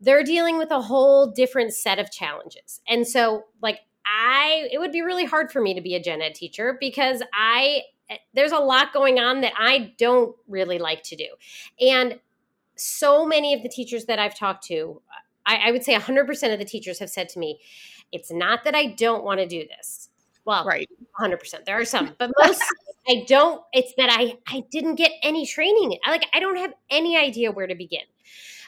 they're 0.00 0.22
dealing 0.22 0.58
with 0.58 0.70
a 0.70 0.80
whole 0.80 1.26
different 1.32 1.74
set 1.74 1.98
of 1.98 2.12
challenges. 2.12 2.80
And 2.88 3.06
so 3.06 3.44
like 3.62 3.80
i 4.06 4.68
it 4.72 4.78
would 4.78 4.92
be 4.92 5.02
really 5.02 5.24
hard 5.24 5.50
for 5.50 5.60
me 5.60 5.74
to 5.74 5.80
be 5.80 5.94
a 5.94 6.02
gen 6.02 6.22
ed 6.22 6.34
teacher 6.34 6.76
because 6.80 7.22
i 7.34 7.82
eh, 8.08 8.16
there's 8.34 8.52
a 8.52 8.58
lot 8.58 8.92
going 8.92 9.18
on 9.18 9.40
that 9.42 9.52
i 9.58 9.92
don't 9.98 10.34
really 10.46 10.78
like 10.78 11.02
to 11.04 11.16
do. 11.16 11.28
And 11.80 12.20
so 12.76 13.26
many 13.26 13.54
of 13.54 13.62
the 13.62 13.68
teachers 13.68 14.04
that 14.06 14.18
i've 14.18 14.36
talked 14.36 14.64
to 14.66 15.02
I, 15.44 15.68
I 15.68 15.70
would 15.72 15.82
say 15.82 15.94
100% 15.94 16.52
of 16.52 16.58
the 16.58 16.64
teachers 16.66 16.98
have 16.98 17.08
said 17.08 17.30
to 17.30 17.38
me 17.38 17.58
it's 18.12 18.30
not 18.30 18.64
that 18.64 18.74
i 18.74 18.86
don't 18.86 19.24
want 19.24 19.40
to 19.40 19.46
do 19.46 19.66
this 19.76 20.08
well, 20.48 20.64
right. 20.64 20.88
100%. 21.20 21.66
There 21.66 21.78
are 21.78 21.84
some, 21.84 22.14
but 22.18 22.30
most 22.42 22.62
I 23.06 23.24
don't 23.28 23.62
it's 23.74 23.92
that 23.98 24.08
I 24.10 24.38
I 24.46 24.64
didn't 24.70 24.94
get 24.94 25.12
any 25.22 25.46
training. 25.46 25.98
I 26.04 26.10
like 26.10 26.26
I 26.32 26.40
don't 26.40 26.56
have 26.56 26.72
any 26.90 27.18
idea 27.18 27.52
where 27.52 27.66
to 27.66 27.74
begin. 27.74 28.04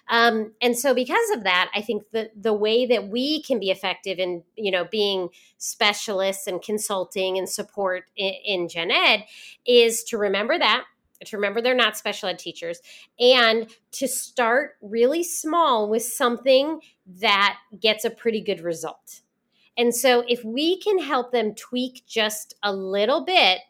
Um, 0.08 0.52
and 0.60 0.76
so 0.76 0.94
because 0.94 1.30
of 1.34 1.44
that, 1.44 1.70
I 1.74 1.80
think 1.80 2.02
the 2.12 2.30
the 2.38 2.52
way 2.52 2.84
that 2.84 3.08
we 3.08 3.42
can 3.42 3.58
be 3.58 3.70
effective 3.70 4.18
in 4.18 4.42
you 4.56 4.70
know 4.70 4.84
being 4.84 5.30
specialists 5.56 6.46
and 6.46 6.60
consulting 6.60 7.38
and 7.38 7.48
support 7.48 8.04
in, 8.16 8.34
in 8.44 8.68
Gen 8.68 8.90
Ed 8.90 9.24
is 9.66 10.04
to 10.04 10.18
remember 10.18 10.58
that 10.58 10.84
to 11.24 11.36
remember 11.36 11.60
they're 11.60 11.74
not 11.74 11.98
special 11.98 12.30
ed 12.30 12.38
teachers 12.38 12.80
and 13.18 13.68
to 13.92 14.08
start 14.08 14.76
really 14.80 15.22
small 15.22 15.88
with 15.88 16.02
something 16.02 16.80
that 17.20 17.58
gets 17.78 18.06
a 18.06 18.10
pretty 18.10 18.40
good 18.40 18.60
result. 18.60 19.20
And 19.76 19.94
so 19.94 20.24
if 20.28 20.44
we 20.44 20.78
can 20.80 20.98
help 20.98 21.32
them 21.32 21.54
tweak 21.54 22.04
just 22.06 22.54
a 22.62 22.72
little 22.72 23.24
bit, 23.24 23.60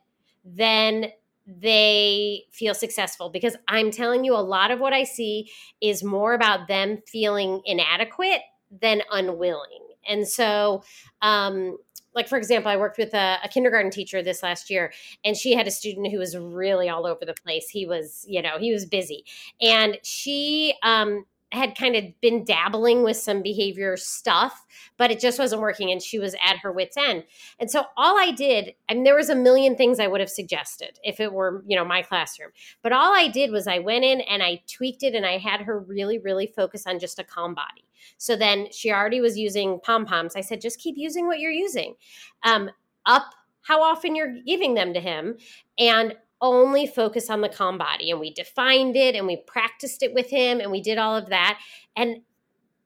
then 0.45 1.13
they 1.47 2.45
feel 2.53 2.75
successful 2.75 3.29
because 3.29 3.57
I'm 3.69 3.91
telling 3.91 4.25
you, 4.25 4.35
a 4.35 4.39
lot 4.39 4.71
of 4.71 4.81
what 4.81 4.93
I 4.93 5.05
see 5.05 5.51
is 5.81 6.05
more 6.05 6.35
about 6.35 6.69
them 6.69 6.99
feeling 7.07 7.61
inadequate 7.65 8.43
than 8.71 9.03
unwilling. 9.11 9.89
And 10.09 10.27
so, 10.27 10.83
um, 11.23 11.77
like 12.15 12.29
for 12.29 12.39
example, 12.39 12.71
I 12.71 12.77
worked 12.77 12.99
with 12.99 13.15
a, 13.15 13.39
a, 13.45 13.49
kindergarten 13.49 13.91
teacher 13.91 14.23
this 14.23 14.43
last 14.43 14.71
year, 14.71 14.93
and 15.25 15.37
she 15.37 15.55
had 15.55 15.67
a 15.67 15.71
student 15.71 16.11
who 16.11 16.19
was 16.19 16.37
really 16.37 16.89
all 16.89 17.07
over 17.07 17.25
the 17.25 17.35
place. 17.35 17.69
He 17.69 17.87
was, 17.87 18.25
you 18.29 18.43
know, 18.43 18.59
he 18.59 18.73
was 18.73 18.85
busy, 18.85 19.25
and 19.61 19.99
she 20.03 20.75
um, 20.83 21.25
had 21.53 21.77
kind 21.77 21.97
of 21.97 22.05
been 22.21 22.45
dabbling 22.45 23.03
with 23.03 23.17
some 23.17 23.43
behavior 23.43 23.97
stuff, 23.97 24.65
but 24.97 25.11
it 25.11 25.19
just 25.19 25.39
wasn't 25.39 25.61
working. 25.61 25.91
And 25.91 26.01
she 26.01 26.19
was 26.19 26.35
at 26.45 26.59
her 26.59 26.71
wits' 26.71 26.97
end. 26.97 27.25
And 27.59 27.71
so 27.71 27.85
all 27.97 28.19
I 28.19 28.31
did, 28.31 28.75
I 28.89 28.95
mean, 28.95 29.05
there 29.05 29.17
was 29.17 29.31
a 29.31 29.35
million 29.35 29.77
things 29.77 29.99
I 29.99 30.07
would 30.07 30.21
have 30.21 30.31
suggested 30.31 30.99
if 31.03 31.19
it 31.19 31.33
were, 31.33 31.65
you 31.67 31.77
know, 31.77 31.85
my 31.85 32.03
classroom. 32.03 32.51
But 32.83 32.93
all 32.93 33.13
I 33.15 33.29
did 33.29 33.51
was 33.51 33.67
I 33.67 33.81
went 33.81 34.05
in 34.05 34.21
and 34.23 34.43
I 34.43 34.63
tweaked 34.67 35.03
it 35.03 35.15
and 35.15 35.27
I 35.27 35.39
had 35.39 35.63
her 35.63 35.81
really, 35.81 36.19
really 36.19 36.47
focus 36.47 36.87
on 36.87 36.99
just 36.99 37.19
a 37.19 37.25
calm 37.25 37.55
body. 37.55 37.85
So 38.17 38.37
then 38.37 38.69
she 38.71 38.93
already 38.93 39.21
was 39.21 39.37
using 39.37 39.81
pom 39.81 40.07
poms. 40.07 40.37
I 40.37 40.41
said, 40.41 40.61
just 40.61 40.79
keep 40.79 40.97
using 40.97 41.27
what 41.27 41.41
you're 41.41 41.51
using. 41.51 41.95
Um, 42.45 42.71
up 43.07 43.35
how 43.63 43.83
often 43.83 44.15
you're 44.15 44.37
giving 44.47 44.75
them 44.75 44.95
to 44.95 45.01
him 45.01 45.37
and 45.79 46.15
only 46.41 46.87
focus 46.87 47.29
on 47.31 47.41
the 47.41 47.49
calm 47.49 47.79
body. 47.79 48.11
And 48.11 48.21
we 48.21 48.33
defined 48.33 48.97
it 48.97 49.15
and 49.15 49.27
we 49.27 49.37
practiced 49.37 50.03
it 50.03 50.15
with 50.15 50.31
him 50.31 50.61
and 50.61 50.71
we 50.71 50.81
did 50.81 50.99
all 50.99 51.17
of 51.17 51.29
that. 51.29 51.59
And 51.97 52.23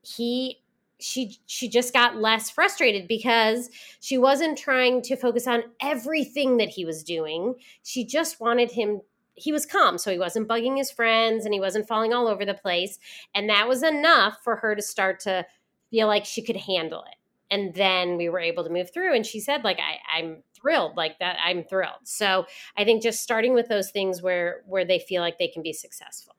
he 0.02 0.60
she 1.00 1.38
she 1.46 1.68
just 1.68 1.92
got 1.92 2.16
less 2.16 2.50
frustrated 2.50 3.08
because 3.08 3.68
she 4.00 4.16
wasn't 4.16 4.56
trying 4.56 5.02
to 5.02 5.16
focus 5.16 5.46
on 5.46 5.64
everything 5.80 6.56
that 6.58 6.68
he 6.68 6.84
was 6.84 7.02
doing. 7.02 7.54
She 7.82 8.04
just 8.04 8.40
wanted 8.40 8.70
him 8.70 9.00
he 9.36 9.52
was 9.52 9.66
calm 9.66 9.98
so 9.98 10.12
he 10.12 10.18
wasn't 10.18 10.48
bugging 10.48 10.76
his 10.76 10.90
friends 10.90 11.44
and 11.44 11.52
he 11.52 11.60
wasn't 11.60 11.88
falling 11.88 12.12
all 12.12 12.28
over 12.28 12.44
the 12.44 12.54
place 12.54 12.98
and 13.34 13.48
that 13.48 13.68
was 13.68 13.82
enough 13.82 14.38
for 14.44 14.56
her 14.56 14.76
to 14.76 14.82
start 14.82 15.18
to 15.18 15.44
feel 15.90 16.06
like 16.06 16.24
she 16.24 16.40
could 16.40 16.56
handle 16.56 17.02
it 17.02 17.16
and 17.50 17.74
then 17.74 18.16
we 18.16 18.28
were 18.28 18.40
able 18.40 18.64
to 18.64 18.70
move 18.70 18.92
through 18.92 19.14
and 19.14 19.26
she 19.26 19.40
said 19.40 19.64
like 19.64 19.78
I, 19.78 20.18
i'm 20.18 20.42
thrilled 20.54 20.96
like 20.96 21.18
that 21.18 21.37
i'm 21.44 21.64
thrilled 21.64 22.04
so 22.04 22.46
i 22.76 22.85
think 22.85 23.02
just 23.02 23.22
starting 23.22 23.54
with 23.54 23.68
those 23.68 23.90
things 23.90 24.22
where 24.22 24.62
where 24.66 24.85
they 24.85 24.98
feel 24.98 25.22
like 25.22 25.38
they 25.38 25.48
can 25.48 25.62
be 25.62 25.72
successful 25.72 26.35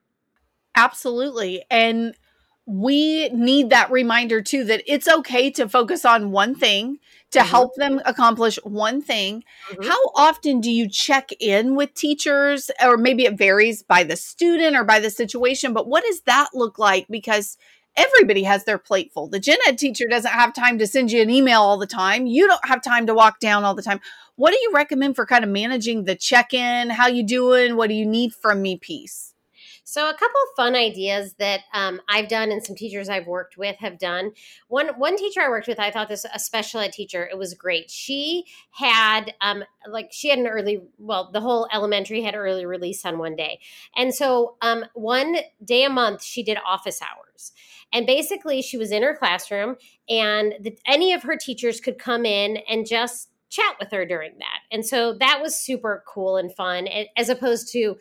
absolutely 0.76 1.63
and 1.70 2.15
we 2.68 3.30
need 3.30 3.70
that 3.70 3.91
reminder 3.91 4.41
too 4.41 4.63
that 4.63 4.82
it's 4.88 5.08
okay 5.08 5.52
to 5.52 5.70
focus 5.70 6.04
on 6.04 6.32
one 6.32 6.56
thing 6.56 6.98
to 7.32 7.39
mm-hmm. 7.39 7.48
help 7.48 7.76
them 7.76 8.02
accomplish 8.06 8.58
one 8.63 9.02
thing. 9.02 9.44
Mm-hmm. 9.70 9.88
How 9.88 10.00
often 10.15 10.62
do 10.62 10.72
you 10.72 10.89
check 10.89 11.30
in 11.39 11.76
with 11.76 11.94
teachers? 11.94 12.72
Or 12.84 12.98
maybe 12.98 13.26
it 13.26 13.38
varies 13.38 13.84
by 13.84 14.04
the 14.04 14.15
student 14.15 14.76
or 14.76 14.84
by 14.84 15.00
the 15.00 15.12
situation, 15.12 15.74
but 15.74 15.88
what 15.88 16.04
does 16.06 16.22
that 16.22 16.50
look 16.54 16.80
like? 16.80 17.06
Because 17.08 17.56
everybody 17.97 18.43
has 18.43 18.63
their 18.63 18.77
plate 18.77 19.12
full. 19.13 19.27
The 19.27 19.39
gen 19.39 19.58
ed 19.67 19.77
teacher 19.77 20.05
doesn't 20.10 20.31
have 20.31 20.53
time 20.53 20.79
to 20.79 20.88
send 20.88 21.12
you 21.12 21.21
an 21.21 21.29
email 21.29 21.62
all 21.62 21.77
the 21.77 21.86
time. 21.86 22.25
You 22.25 22.47
don't 22.47 22.65
have 22.65 22.81
time 22.81 23.05
to 23.08 23.13
walk 23.13 23.39
down 23.39 23.63
all 23.63 23.75
the 23.75 23.81
time. 23.81 24.01
What 24.36 24.51
do 24.51 24.58
you 24.62 24.71
recommend 24.73 25.15
for 25.15 25.25
kind 25.25 25.43
of 25.43 25.49
managing 25.49 26.05
the 26.05 26.15
check-in? 26.15 26.89
How 26.89 27.08
you 27.08 27.25
doing? 27.25 27.75
What 27.75 27.88
do 27.88 27.93
you 27.93 28.05
need 28.05 28.34
from 28.34 28.62
me 28.62 28.77
piece? 28.77 29.35
So 29.88 30.10
a 30.10 30.13
couple 30.13 30.41
of 30.41 30.56
fun 30.58 30.76
ideas 30.76 31.36
that 31.38 31.62
um, 31.71 32.02
I've 32.10 32.28
done 32.28 32.52
and 32.52 32.65
some 32.65 32.76
teachers 32.76 33.08
I've 33.08 33.28
worked 33.28 33.56
with 33.56 33.76
have 33.78 34.00
done. 34.00 34.32
One 34.67 34.88
one 34.98 35.15
teacher 35.15 35.41
I 35.41 35.48
worked 35.48 35.67
with, 35.67 35.80
I 35.80 35.91
thought 35.91 36.10
this 36.10 36.26
a 36.34 36.39
special 36.39 36.80
ed 36.80 36.91
teacher. 36.91 37.30
It 37.32 37.38
was 37.38 37.54
great. 37.54 37.91
She 37.91 38.45
had 38.71 39.36
um, 39.41 39.63
like 39.88 40.10
she 40.12 40.30
had 40.30 40.39
an 40.39 40.48
early 40.48 40.82
well, 40.98 41.30
the 41.32 41.39
whole 41.39 41.67
elementary 41.71 42.24
had 42.24 42.34
early 42.36 42.65
release 42.65 43.06
on 43.06 43.19
one 43.19 43.36
day, 43.36 43.60
and 43.95 44.13
so 44.13 44.58
um, 44.62 44.86
one 44.95 45.38
day 45.63 45.84
a 45.84 45.89
month 45.89 46.24
she 46.24 46.41
did 46.41 46.58
office 46.65 47.00
hours. 47.02 47.52
And 47.93 48.08
basically, 48.08 48.63
she 48.63 48.78
was 48.78 48.91
in 48.91 49.04
her 49.04 49.15
classroom, 49.15 49.76
and 50.10 50.56
the, 50.60 50.76
any 50.88 51.13
of 51.13 51.21
her 51.21 51.38
teachers 51.38 51.80
could 51.80 52.00
come 52.00 52.26
in 52.26 52.58
and 52.67 52.88
just 52.88 53.30
chat 53.50 53.76
with 53.80 53.91
her 53.91 54.06
during 54.06 54.39
that. 54.39 54.62
And 54.71 54.84
so 54.84 55.13
that 55.19 55.41
was 55.41 55.56
super 55.56 56.04
cool 56.08 56.38
and 56.38 56.54
fun, 56.54 56.88
as 57.15 57.30
opposed 57.30 57.71
to 57.74 57.98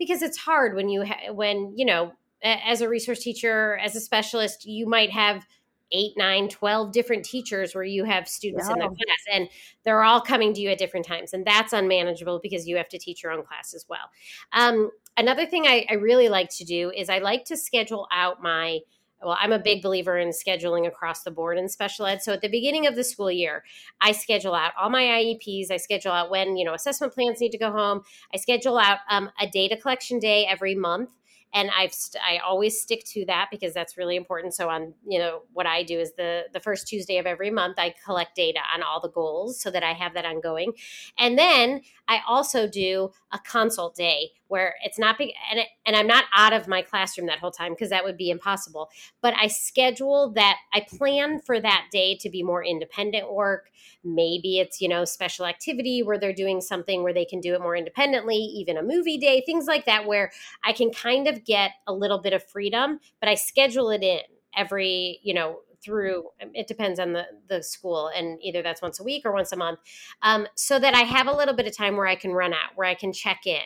because 0.00 0.22
it's 0.22 0.38
hard 0.38 0.74
when 0.74 0.88
you 0.88 1.04
ha- 1.04 1.30
when 1.32 1.72
you 1.76 1.84
know 1.84 2.12
as 2.42 2.80
a 2.80 2.88
resource 2.88 3.20
teacher 3.20 3.78
as 3.78 3.94
a 3.94 4.00
specialist 4.00 4.64
you 4.66 4.88
might 4.88 5.10
have 5.10 5.46
eight 5.92 6.12
nine 6.16 6.48
12 6.48 6.92
different 6.92 7.24
teachers 7.24 7.74
where 7.74 7.84
you 7.84 8.04
have 8.04 8.26
students 8.26 8.66
yeah. 8.66 8.72
in 8.72 8.78
the 8.78 8.86
class 8.86 9.24
and 9.32 9.48
they're 9.84 10.02
all 10.02 10.20
coming 10.20 10.54
to 10.54 10.60
you 10.60 10.70
at 10.70 10.78
different 10.78 11.06
times 11.06 11.32
and 11.32 11.44
that's 11.44 11.72
unmanageable 11.72 12.40
because 12.42 12.66
you 12.66 12.76
have 12.76 12.88
to 12.88 12.98
teach 12.98 13.22
your 13.22 13.30
own 13.30 13.44
class 13.44 13.74
as 13.74 13.84
well 13.88 14.10
um, 14.52 14.90
another 15.16 15.46
thing 15.46 15.66
I, 15.66 15.86
I 15.88 15.94
really 15.94 16.28
like 16.28 16.48
to 16.56 16.64
do 16.64 16.90
is 16.96 17.10
i 17.10 17.18
like 17.18 17.44
to 17.46 17.56
schedule 17.56 18.06
out 18.10 18.42
my 18.42 18.78
well, 19.22 19.36
I'm 19.38 19.52
a 19.52 19.58
big 19.58 19.82
believer 19.82 20.18
in 20.18 20.30
scheduling 20.30 20.86
across 20.86 21.22
the 21.22 21.30
board 21.30 21.58
in 21.58 21.68
special 21.68 22.06
ed. 22.06 22.22
So 22.22 22.32
at 22.32 22.40
the 22.40 22.48
beginning 22.48 22.86
of 22.86 22.94
the 22.96 23.04
school 23.04 23.30
year, 23.30 23.64
I 24.00 24.12
schedule 24.12 24.54
out 24.54 24.72
all 24.80 24.90
my 24.90 25.02
IEPs. 25.02 25.70
I 25.70 25.76
schedule 25.76 26.12
out 26.12 26.30
when, 26.30 26.56
you 26.56 26.64
know, 26.64 26.74
assessment 26.74 27.12
plans 27.12 27.40
need 27.40 27.52
to 27.52 27.58
go 27.58 27.70
home. 27.70 28.02
I 28.32 28.38
schedule 28.38 28.78
out 28.78 28.98
um, 29.10 29.30
a 29.40 29.46
data 29.46 29.76
collection 29.76 30.18
day 30.18 30.46
every 30.46 30.74
month. 30.74 31.10
And 31.52 31.70
I've 31.76 31.92
st- 31.92 32.22
I 32.22 32.38
always 32.38 32.80
stick 32.80 33.04
to 33.06 33.24
that 33.26 33.48
because 33.50 33.74
that's 33.74 33.96
really 33.96 34.16
important. 34.16 34.54
So 34.54 34.68
on 34.68 34.94
you 35.06 35.18
know 35.18 35.42
what 35.52 35.66
I 35.66 35.82
do 35.82 35.98
is 35.98 36.12
the 36.16 36.44
the 36.52 36.60
first 36.60 36.86
Tuesday 36.86 37.18
of 37.18 37.26
every 37.26 37.50
month 37.50 37.78
I 37.78 37.94
collect 38.04 38.36
data 38.36 38.60
on 38.74 38.82
all 38.82 39.00
the 39.00 39.10
goals 39.10 39.60
so 39.60 39.70
that 39.70 39.82
I 39.82 39.92
have 39.92 40.14
that 40.14 40.24
ongoing, 40.24 40.72
and 41.18 41.38
then 41.38 41.82
I 42.08 42.20
also 42.26 42.66
do 42.66 43.10
a 43.32 43.38
consult 43.38 43.94
day 43.94 44.32
where 44.48 44.74
it's 44.84 44.98
not 44.98 45.16
big 45.16 45.30
and, 45.48 45.60
it, 45.60 45.68
and 45.86 45.94
I'm 45.94 46.08
not 46.08 46.24
out 46.34 46.52
of 46.52 46.66
my 46.66 46.82
classroom 46.82 47.28
that 47.28 47.38
whole 47.38 47.52
time 47.52 47.72
because 47.72 47.90
that 47.90 48.04
would 48.04 48.16
be 48.16 48.30
impossible. 48.30 48.90
But 49.20 49.34
I 49.40 49.46
schedule 49.46 50.32
that 50.32 50.56
I 50.74 50.80
plan 50.80 51.40
for 51.40 51.60
that 51.60 51.86
day 51.92 52.16
to 52.16 52.28
be 52.28 52.42
more 52.42 52.64
independent 52.64 53.32
work. 53.32 53.70
Maybe 54.02 54.58
it's 54.58 54.80
you 54.80 54.88
know 54.88 55.04
special 55.04 55.46
activity 55.46 56.02
where 56.02 56.18
they're 56.18 56.32
doing 56.32 56.60
something 56.60 57.02
where 57.02 57.14
they 57.14 57.24
can 57.24 57.40
do 57.40 57.54
it 57.54 57.60
more 57.60 57.76
independently, 57.76 58.36
even 58.36 58.76
a 58.76 58.82
movie 58.82 59.18
day, 59.18 59.42
things 59.44 59.66
like 59.66 59.84
that 59.86 60.06
where 60.06 60.32
I 60.64 60.72
can 60.72 60.92
kind 60.92 61.28
of 61.28 61.39
get 61.44 61.72
a 61.86 61.92
little 61.92 62.20
bit 62.20 62.32
of 62.32 62.42
freedom, 62.42 63.00
but 63.20 63.28
I 63.28 63.34
schedule 63.34 63.90
it 63.90 64.02
in 64.02 64.20
every, 64.56 65.20
you 65.22 65.34
know, 65.34 65.60
through 65.82 66.24
it 66.52 66.66
depends 66.66 67.00
on 67.00 67.12
the 67.12 67.24
the 67.48 67.62
school 67.62 68.10
and 68.14 68.38
either 68.42 68.62
that's 68.62 68.82
once 68.82 69.00
a 69.00 69.02
week 69.02 69.24
or 69.24 69.32
once 69.32 69.52
a 69.52 69.56
month 69.56 69.78
um, 70.22 70.46
so 70.54 70.78
that 70.78 70.94
i 70.94 71.00
have 71.00 71.26
a 71.26 71.34
little 71.34 71.54
bit 71.54 71.66
of 71.66 71.74
time 71.74 71.96
where 71.96 72.06
i 72.06 72.14
can 72.14 72.32
run 72.32 72.52
out 72.52 72.70
where 72.74 72.86
i 72.86 72.94
can 72.94 73.12
check 73.12 73.46
in. 73.46 73.62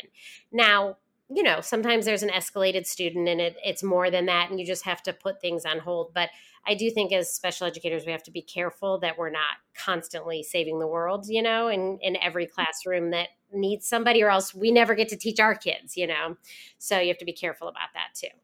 Now 0.52 0.98
you 1.28 1.42
know 1.42 1.60
sometimes 1.60 2.04
there's 2.04 2.22
an 2.22 2.28
escalated 2.28 2.86
student 2.86 3.28
and 3.28 3.40
it, 3.40 3.56
it's 3.64 3.82
more 3.82 4.10
than 4.10 4.26
that 4.26 4.50
and 4.50 4.60
you 4.60 4.66
just 4.66 4.84
have 4.84 5.02
to 5.02 5.12
put 5.12 5.40
things 5.40 5.64
on 5.64 5.78
hold 5.78 6.12
but 6.14 6.28
i 6.66 6.74
do 6.74 6.90
think 6.90 7.12
as 7.12 7.32
special 7.32 7.66
educators 7.66 8.04
we 8.06 8.12
have 8.12 8.22
to 8.22 8.30
be 8.30 8.42
careful 8.42 8.98
that 8.98 9.18
we're 9.18 9.30
not 9.30 9.56
constantly 9.76 10.42
saving 10.42 10.78
the 10.78 10.86
world 10.86 11.26
you 11.28 11.42
know 11.42 11.68
in 11.68 11.98
in 12.02 12.16
every 12.16 12.46
classroom 12.46 13.10
that 13.10 13.28
needs 13.52 13.86
somebody 13.86 14.22
or 14.22 14.30
else 14.30 14.54
we 14.54 14.70
never 14.70 14.94
get 14.94 15.08
to 15.08 15.16
teach 15.16 15.40
our 15.40 15.54
kids 15.54 15.96
you 15.96 16.06
know 16.06 16.36
so 16.78 16.98
you 16.98 17.08
have 17.08 17.18
to 17.18 17.24
be 17.24 17.32
careful 17.32 17.68
about 17.68 17.88
that 17.94 18.14
too 18.14 18.34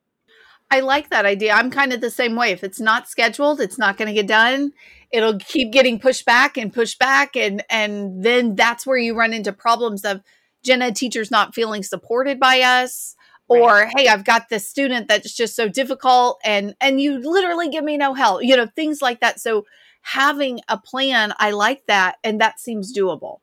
I 0.72 0.80
like 0.80 1.11
that 1.11 1.26
idea. 1.26 1.52
I'm 1.52 1.70
kind 1.70 1.92
of 1.92 2.00
the 2.00 2.11
same 2.11 2.37
way. 2.37 2.52
If 2.52 2.62
it's 2.62 2.78
not 2.78 3.09
scheduled, 3.09 3.61
it's 3.61 3.76
not 3.76 3.96
going 3.96 4.06
to 4.06 4.14
get 4.14 4.28
done. 4.28 4.72
It'll 5.11 5.37
keep 5.38 5.72
getting 5.72 5.98
pushed 5.98 6.24
back 6.24 6.56
and 6.56 6.72
pushed 6.72 6.98
back 7.00 7.35
and 7.37 7.64
and 7.68 8.22
then 8.22 8.54
that's 8.54 8.87
where 8.87 8.96
you 8.96 9.18
run 9.18 9.33
into 9.33 9.52
problems 9.52 10.04
of 10.04 10.22
ed 10.68 10.94
teachers 10.94 11.30
not 11.30 11.54
feeling 11.54 11.83
supported 11.83 12.38
by 12.38 12.61
us 12.61 13.16
or 13.50 13.68
right. 13.68 13.92
hey, 13.96 14.08
I've 14.08 14.24
got 14.24 14.48
this 14.48 14.68
student 14.68 15.08
that's 15.08 15.34
just 15.34 15.56
so 15.56 15.68
difficult 15.68 16.40
and 16.44 16.74
and 16.80 17.00
you 17.00 17.18
literally 17.18 17.68
give 17.68 17.84
me 17.84 17.96
no 17.96 18.14
help. 18.14 18.42
You 18.42 18.56
know, 18.56 18.66
things 18.66 19.02
like 19.02 19.20
that. 19.20 19.40
So 19.40 19.66
having 20.02 20.60
a 20.68 20.78
plan, 20.78 21.34
I 21.38 21.50
like 21.50 21.86
that 21.86 22.16
and 22.24 22.40
that 22.40 22.60
seems 22.60 22.96
doable. 22.96 23.40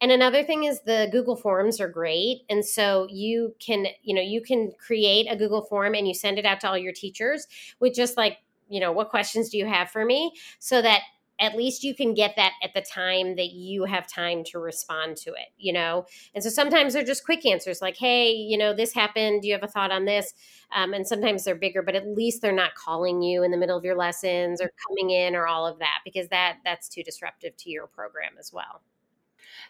And 0.00 0.10
another 0.10 0.42
thing 0.42 0.64
is 0.64 0.80
the 0.80 1.08
Google 1.12 1.36
Forms 1.36 1.80
are 1.80 1.88
great. 1.88 2.42
And 2.50 2.64
so 2.64 3.06
you 3.10 3.54
can, 3.58 3.86
you 4.02 4.14
know, 4.14 4.22
you 4.22 4.40
can 4.40 4.72
create 4.78 5.26
a 5.30 5.36
Google 5.36 5.62
form 5.62 5.94
and 5.94 6.08
you 6.08 6.14
send 6.14 6.38
it 6.38 6.44
out 6.44 6.60
to 6.60 6.68
all 6.68 6.78
your 6.78 6.92
teachers 6.92 7.46
with 7.78 7.94
just 7.94 8.16
like, 8.16 8.38
you 8.68 8.80
know, 8.80 8.90
what 8.90 9.10
questions 9.10 9.48
do 9.50 9.58
you 9.58 9.66
have 9.66 9.90
for 9.90 10.04
me? 10.04 10.32
So 10.58 10.82
that 10.82 11.02
at 11.42 11.56
least 11.56 11.82
you 11.82 11.94
can 11.94 12.14
get 12.14 12.36
that 12.36 12.52
at 12.62 12.72
the 12.72 12.80
time 12.80 13.34
that 13.34 13.50
you 13.50 13.84
have 13.84 14.06
time 14.06 14.44
to 14.44 14.60
respond 14.60 15.16
to 15.16 15.30
it, 15.30 15.48
you 15.58 15.72
know? 15.72 16.06
And 16.34 16.42
so 16.42 16.48
sometimes 16.48 16.94
they're 16.94 17.02
just 17.02 17.24
quick 17.24 17.44
answers 17.44 17.82
like, 17.82 17.96
hey, 17.96 18.30
you 18.30 18.56
know, 18.56 18.72
this 18.72 18.94
happened. 18.94 19.42
Do 19.42 19.48
you 19.48 19.54
have 19.54 19.64
a 19.64 19.68
thought 19.68 19.90
on 19.90 20.04
this? 20.04 20.32
Um, 20.74 20.94
and 20.94 21.06
sometimes 21.06 21.42
they're 21.42 21.56
bigger, 21.56 21.82
but 21.82 21.96
at 21.96 22.06
least 22.06 22.40
they're 22.40 22.52
not 22.52 22.76
calling 22.76 23.22
you 23.22 23.42
in 23.42 23.50
the 23.50 23.58
middle 23.58 23.76
of 23.76 23.84
your 23.84 23.96
lessons 23.96 24.60
or 24.60 24.70
coming 24.88 25.10
in 25.10 25.34
or 25.34 25.48
all 25.48 25.66
of 25.66 25.80
that 25.80 25.98
because 26.04 26.28
that 26.28 26.58
that's 26.64 26.88
too 26.88 27.02
disruptive 27.02 27.56
to 27.56 27.70
your 27.70 27.88
program 27.88 28.32
as 28.38 28.52
well 28.52 28.82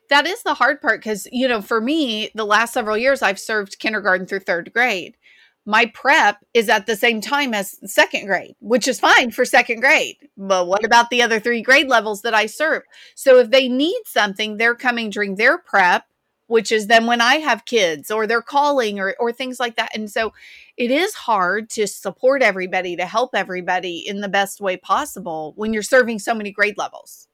that 0.08 0.26
is 0.26 0.42
the 0.42 0.54
hard 0.54 0.80
part 0.80 1.00
because 1.00 1.26
you 1.32 1.48
know 1.48 1.62
for 1.62 1.80
me 1.80 2.30
the 2.34 2.44
last 2.44 2.72
several 2.72 2.96
years 2.96 3.22
i've 3.22 3.38
served 3.38 3.78
kindergarten 3.78 4.26
through 4.26 4.40
third 4.40 4.72
grade 4.72 5.16
my 5.64 5.86
prep 5.86 6.38
is 6.54 6.68
at 6.68 6.86
the 6.86 6.96
same 6.96 7.20
time 7.20 7.54
as 7.54 7.78
second 7.90 8.26
grade 8.26 8.54
which 8.60 8.88
is 8.88 8.98
fine 8.98 9.30
for 9.30 9.44
second 9.44 9.80
grade 9.80 10.16
but 10.36 10.66
what 10.66 10.84
about 10.84 11.10
the 11.10 11.22
other 11.22 11.38
three 11.38 11.62
grade 11.62 11.88
levels 11.88 12.22
that 12.22 12.34
i 12.34 12.46
serve? 12.46 12.82
So 13.14 13.38
if 13.38 13.50
they 13.50 13.68
need 13.68 14.02
something 14.06 14.56
they're 14.56 14.74
coming 14.74 15.10
during 15.10 15.36
their 15.36 15.58
prep 15.58 16.04
which 16.46 16.72
is 16.72 16.86
then 16.86 17.06
when 17.06 17.20
i 17.20 17.36
have 17.36 17.64
kids 17.64 18.10
or 18.10 18.26
they're 18.26 18.42
calling 18.42 18.98
or, 18.98 19.14
or 19.18 19.32
things 19.32 19.60
like 19.60 19.76
that. 19.76 19.94
And 19.94 20.10
so 20.10 20.32
it 20.76 20.90
is 20.90 21.14
hard 21.14 21.70
to 21.70 21.86
support 21.86 22.42
everybody 22.42 22.96
to 22.96 23.06
help 23.06 23.34
everybody 23.34 23.98
in 24.06 24.20
the 24.20 24.28
best 24.28 24.60
way 24.60 24.76
possible 24.76 25.52
when 25.56 25.72
you're 25.72 25.82
serving 25.82 26.18
so 26.18 26.34
many 26.34 26.50
grade 26.50 26.76
levels 26.76 27.28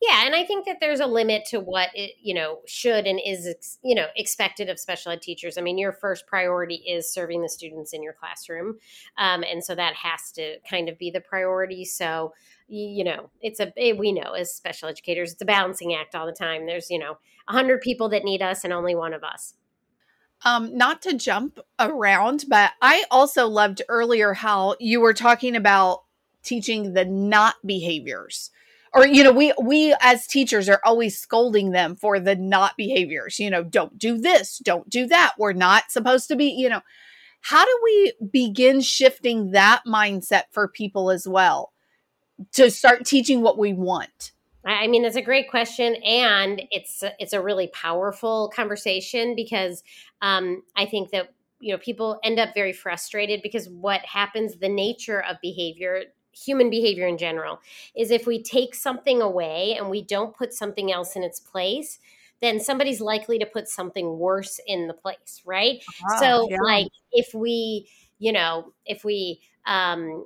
yeah, 0.00 0.26
and 0.26 0.34
I 0.34 0.44
think 0.44 0.66
that 0.66 0.78
there's 0.80 1.00
a 1.00 1.06
limit 1.06 1.44
to 1.46 1.58
what 1.58 1.90
it, 1.94 2.12
you 2.22 2.34
know, 2.34 2.60
should 2.66 3.06
and 3.06 3.20
is, 3.24 3.78
you 3.82 3.94
know, 3.94 4.06
expected 4.16 4.68
of 4.68 4.78
special 4.78 5.12
ed 5.12 5.22
teachers. 5.22 5.58
I 5.58 5.60
mean, 5.60 5.78
your 5.78 5.92
first 5.92 6.26
priority 6.26 6.76
is 6.76 7.12
serving 7.12 7.42
the 7.42 7.48
students 7.48 7.92
in 7.92 8.02
your 8.02 8.12
classroom. 8.12 8.78
Um, 9.16 9.42
and 9.42 9.64
so 9.64 9.74
that 9.74 9.94
has 9.94 10.30
to 10.32 10.58
kind 10.68 10.88
of 10.88 10.98
be 10.98 11.10
the 11.10 11.20
priority. 11.20 11.84
So, 11.84 12.32
you 12.68 13.02
know, 13.02 13.30
it's 13.40 13.60
a, 13.60 13.72
eh, 13.76 13.92
we 13.92 14.12
know 14.12 14.32
as 14.32 14.54
special 14.54 14.88
educators, 14.88 15.32
it's 15.32 15.42
a 15.42 15.46
balancing 15.46 15.94
act 15.94 16.14
all 16.14 16.26
the 16.26 16.32
time. 16.32 16.66
There's, 16.66 16.90
you 16.90 16.98
know, 16.98 17.18
a 17.48 17.54
100 17.54 17.80
people 17.80 18.08
that 18.10 18.24
need 18.24 18.42
us 18.42 18.62
and 18.62 18.72
only 18.72 18.94
one 18.94 19.14
of 19.14 19.24
us. 19.24 19.54
Um, 20.44 20.76
not 20.76 21.02
to 21.02 21.14
jump 21.14 21.58
around, 21.80 22.44
but 22.48 22.72
I 22.80 23.04
also 23.10 23.48
loved 23.48 23.82
earlier 23.88 24.34
how 24.34 24.76
you 24.78 25.00
were 25.00 25.14
talking 25.14 25.56
about 25.56 26.04
teaching 26.44 26.92
the 26.92 27.04
not 27.04 27.56
behaviors 27.66 28.50
or 28.94 29.06
you 29.06 29.22
know 29.22 29.32
we 29.32 29.52
we 29.62 29.94
as 30.00 30.26
teachers 30.26 30.68
are 30.68 30.80
always 30.84 31.18
scolding 31.18 31.70
them 31.70 31.96
for 31.96 32.18
the 32.18 32.36
not 32.36 32.76
behaviors 32.76 33.38
you 33.38 33.50
know 33.50 33.62
don't 33.62 33.98
do 33.98 34.18
this 34.18 34.58
don't 34.58 34.88
do 34.88 35.06
that 35.06 35.32
we're 35.38 35.52
not 35.52 35.90
supposed 35.90 36.28
to 36.28 36.36
be 36.36 36.46
you 36.46 36.68
know. 36.68 36.80
How 37.40 37.64
do 37.64 37.80
we 37.84 38.12
begin 38.30 38.80
shifting 38.80 39.52
that 39.52 39.82
mindset 39.86 40.44
for 40.50 40.68
people 40.68 41.10
as 41.10 41.26
well 41.26 41.72
to 42.52 42.70
start 42.70 43.04
teaching 43.04 43.42
what 43.42 43.58
we 43.58 43.72
want? 43.72 44.32
I 44.64 44.86
mean, 44.86 45.04
it's 45.04 45.16
a 45.16 45.22
great 45.22 45.48
question, 45.48 45.94
and 46.04 46.60
it's 46.70 47.02
it's 47.18 47.32
a 47.32 47.40
really 47.40 47.68
powerful 47.68 48.52
conversation 48.54 49.34
because 49.34 49.82
um, 50.20 50.62
I 50.76 50.84
think 50.84 51.10
that 51.10 51.32
you 51.60 51.72
know 51.72 51.78
people 51.78 52.18
end 52.22 52.38
up 52.38 52.50
very 52.54 52.72
frustrated 52.72 53.40
because 53.42 53.68
what 53.68 54.04
happens, 54.04 54.58
the 54.58 54.68
nature 54.68 55.22
of 55.22 55.36
behavior 55.40 56.02
human 56.32 56.70
behavior 56.70 57.06
in 57.06 57.18
general 57.18 57.60
is 57.96 58.10
if 58.10 58.26
we 58.26 58.42
take 58.42 58.74
something 58.74 59.20
away 59.20 59.74
and 59.76 59.90
we 59.90 60.02
don't 60.02 60.36
put 60.36 60.52
something 60.52 60.92
else 60.92 61.16
in 61.16 61.22
its 61.22 61.40
place 61.40 61.98
then 62.40 62.60
somebody's 62.60 63.00
likely 63.00 63.38
to 63.38 63.46
put 63.46 63.68
something 63.68 64.18
worse 64.18 64.60
in 64.66 64.86
the 64.86 64.94
place 64.94 65.42
right 65.44 65.82
uh-huh, 65.88 66.20
so 66.20 66.48
yeah. 66.50 66.58
like 66.62 66.88
if 67.12 67.34
we 67.34 67.88
you 68.18 68.32
know 68.32 68.72
if 68.86 69.04
we 69.04 69.40
um 69.66 70.24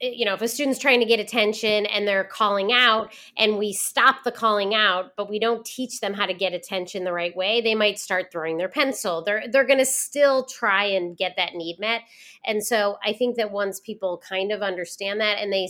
you 0.00 0.24
know, 0.24 0.32
if 0.32 0.40
a 0.40 0.48
student's 0.48 0.78
trying 0.78 1.00
to 1.00 1.06
get 1.06 1.20
attention 1.20 1.84
and 1.86 2.08
they're 2.08 2.24
calling 2.24 2.72
out 2.72 3.12
and 3.36 3.58
we 3.58 3.72
stop 3.72 4.24
the 4.24 4.32
calling 4.32 4.74
out, 4.74 5.12
but 5.14 5.28
we 5.28 5.38
don't 5.38 5.64
teach 5.64 6.00
them 6.00 6.14
how 6.14 6.24
to 6.24 6.32
get 6.32 6.54
attention 6.54 7.04
the 7.04 7.12
right 7.12 7.36
way, 7.36 7.60
they 7.60 7.74
might 7.74 7.98
start 7.98 8.32
throwing 8.32 8.56
their 8.56 8.68
pencil. 8.68 9.22
They're 9.22 9.44
they're 9.50 9.66
going 9.66 9.78
to 9.78 9.84
still 9.84 10.44
try 10.44 10.84
and 10.84 11.16
get 11.16 11.34
that 11.36 11.54
need 11.54 11.78
met. 11.78 12.02
And 12.46 12.64
so 12.64 12.96
I 13.04 13.12
think 13.12 13.36
that 13.36 13.52
once 13.52 13.78
people 13.78 14.22
kind 14.26 14.52
of 14.52 14.62
understand 14.62 15.20
that 15.20 15.38
and 15.38 15.52
they 15.52 15.68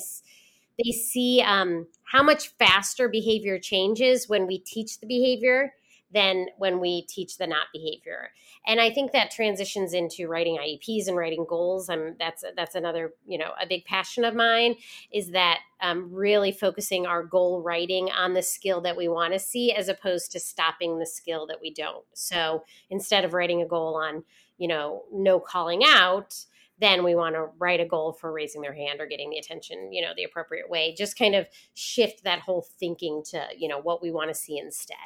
they 0.83 0.93
see 0.93 1.43
um, 1.45 1.89
how 2.05 2.23
much 2.23 2.49
faster 2.59 3.09
behavior 3.09 3.59
changes 3.59 4.29
when 4.29 4.47
we 4.47 4.59
teach 4.59 5.01
the 5.01 5.07
behavior 5.07 5.75
than 6.13 6.47
when 6.59 6.81
we 6.81 7.03
teach 7.03 7.39
the 7.39 7.47
not 7.47 7.69
behavior. 7.73 8.33
And 8.67 8.81
I 8.81 8.91
think 8.91 9.13
that 9.13 9.31
transitions 9.31 9.95
into 9.95 10.27
writing 10.27 10.59
IEPs 10.59 11.07
and 11.07 11.17
writing 11.17 11.47
goals. 11.49 11.89
I'm 11.89 12.17
that's 12.19 12.45
that's 12.57 12.75
another 12.75 13.15
you 13.27 13.39
know 13.39 13.53
a 13.61 13.67
big 13.67 13.85
passion 13.85 14.25
of 14.25 14.35
mine 14.35 14.77
is 15.13 15.31
that 15.31 15.61
um, 15.81 16.13
really 16.13 16.53
focusing 16.53 17.07
our 17.07 17.23
goal 17.23 17.63
writing 17.63 18.11
on 18.11 18.35
the 18.35 18.43
skill 18.43 18.81
that 18.83 18.97
we 18.97 19.09
want 19.09 19.33
to 19.33 19.39
see 19.39 19.73
as 19.73 19.89
opposed 19.89 20.33
to 20.33 20.41
stopping 20.41 20.99
the 20.99 21.07
skill 21.07 21.47
that 21.47 21.61
we 21.61 21.73
don't. 21.73 22.05
So 22.13 22.65
instead 22.91 23.25
of 23.25 23.33
writing 23.33 23.63
a 23.63 23.67
goal 23.67 23.95
on 23.95 24.25
you 24.59 24.69
know 24.69 25.05
no 25.13 25.41
calling 25.41 25.83
out 25.85 26.37
then 26.79 27.05
we 27.05 27.15
want 27.15 27.35
to 27.35 27.49
write 27.59 27.79
a 27.81 27.85
goal 27.85 28.13
for 28.13 28.33
raising 28.33 28.63
their 28.63 28.73
hand 28.73 29.01
or 29.01 29.07
getting 29.07 29.31
the 29.31 29.39
attention 29.39 29.93
you 29.93 30.03
know 30.03 30.13
the 30.17 30.25
appropriate 30.25 30.69
way 30.71 30.95
just 30.97 31.19
kind 31.19 31.35
of 31.35 31.47
shift 31.75 32.23
that 32.25 32.41
whole 32.41 32.67
thinking 32.79 33.23
to 33.25 33.45
you 33.57 33.69
know 33.69 33.81
what 33.81 34.03
we 34.03 34.11
want 34.13 34.29
to 34.29 34.35
see 34.35 34.59
instead 34.59 34.97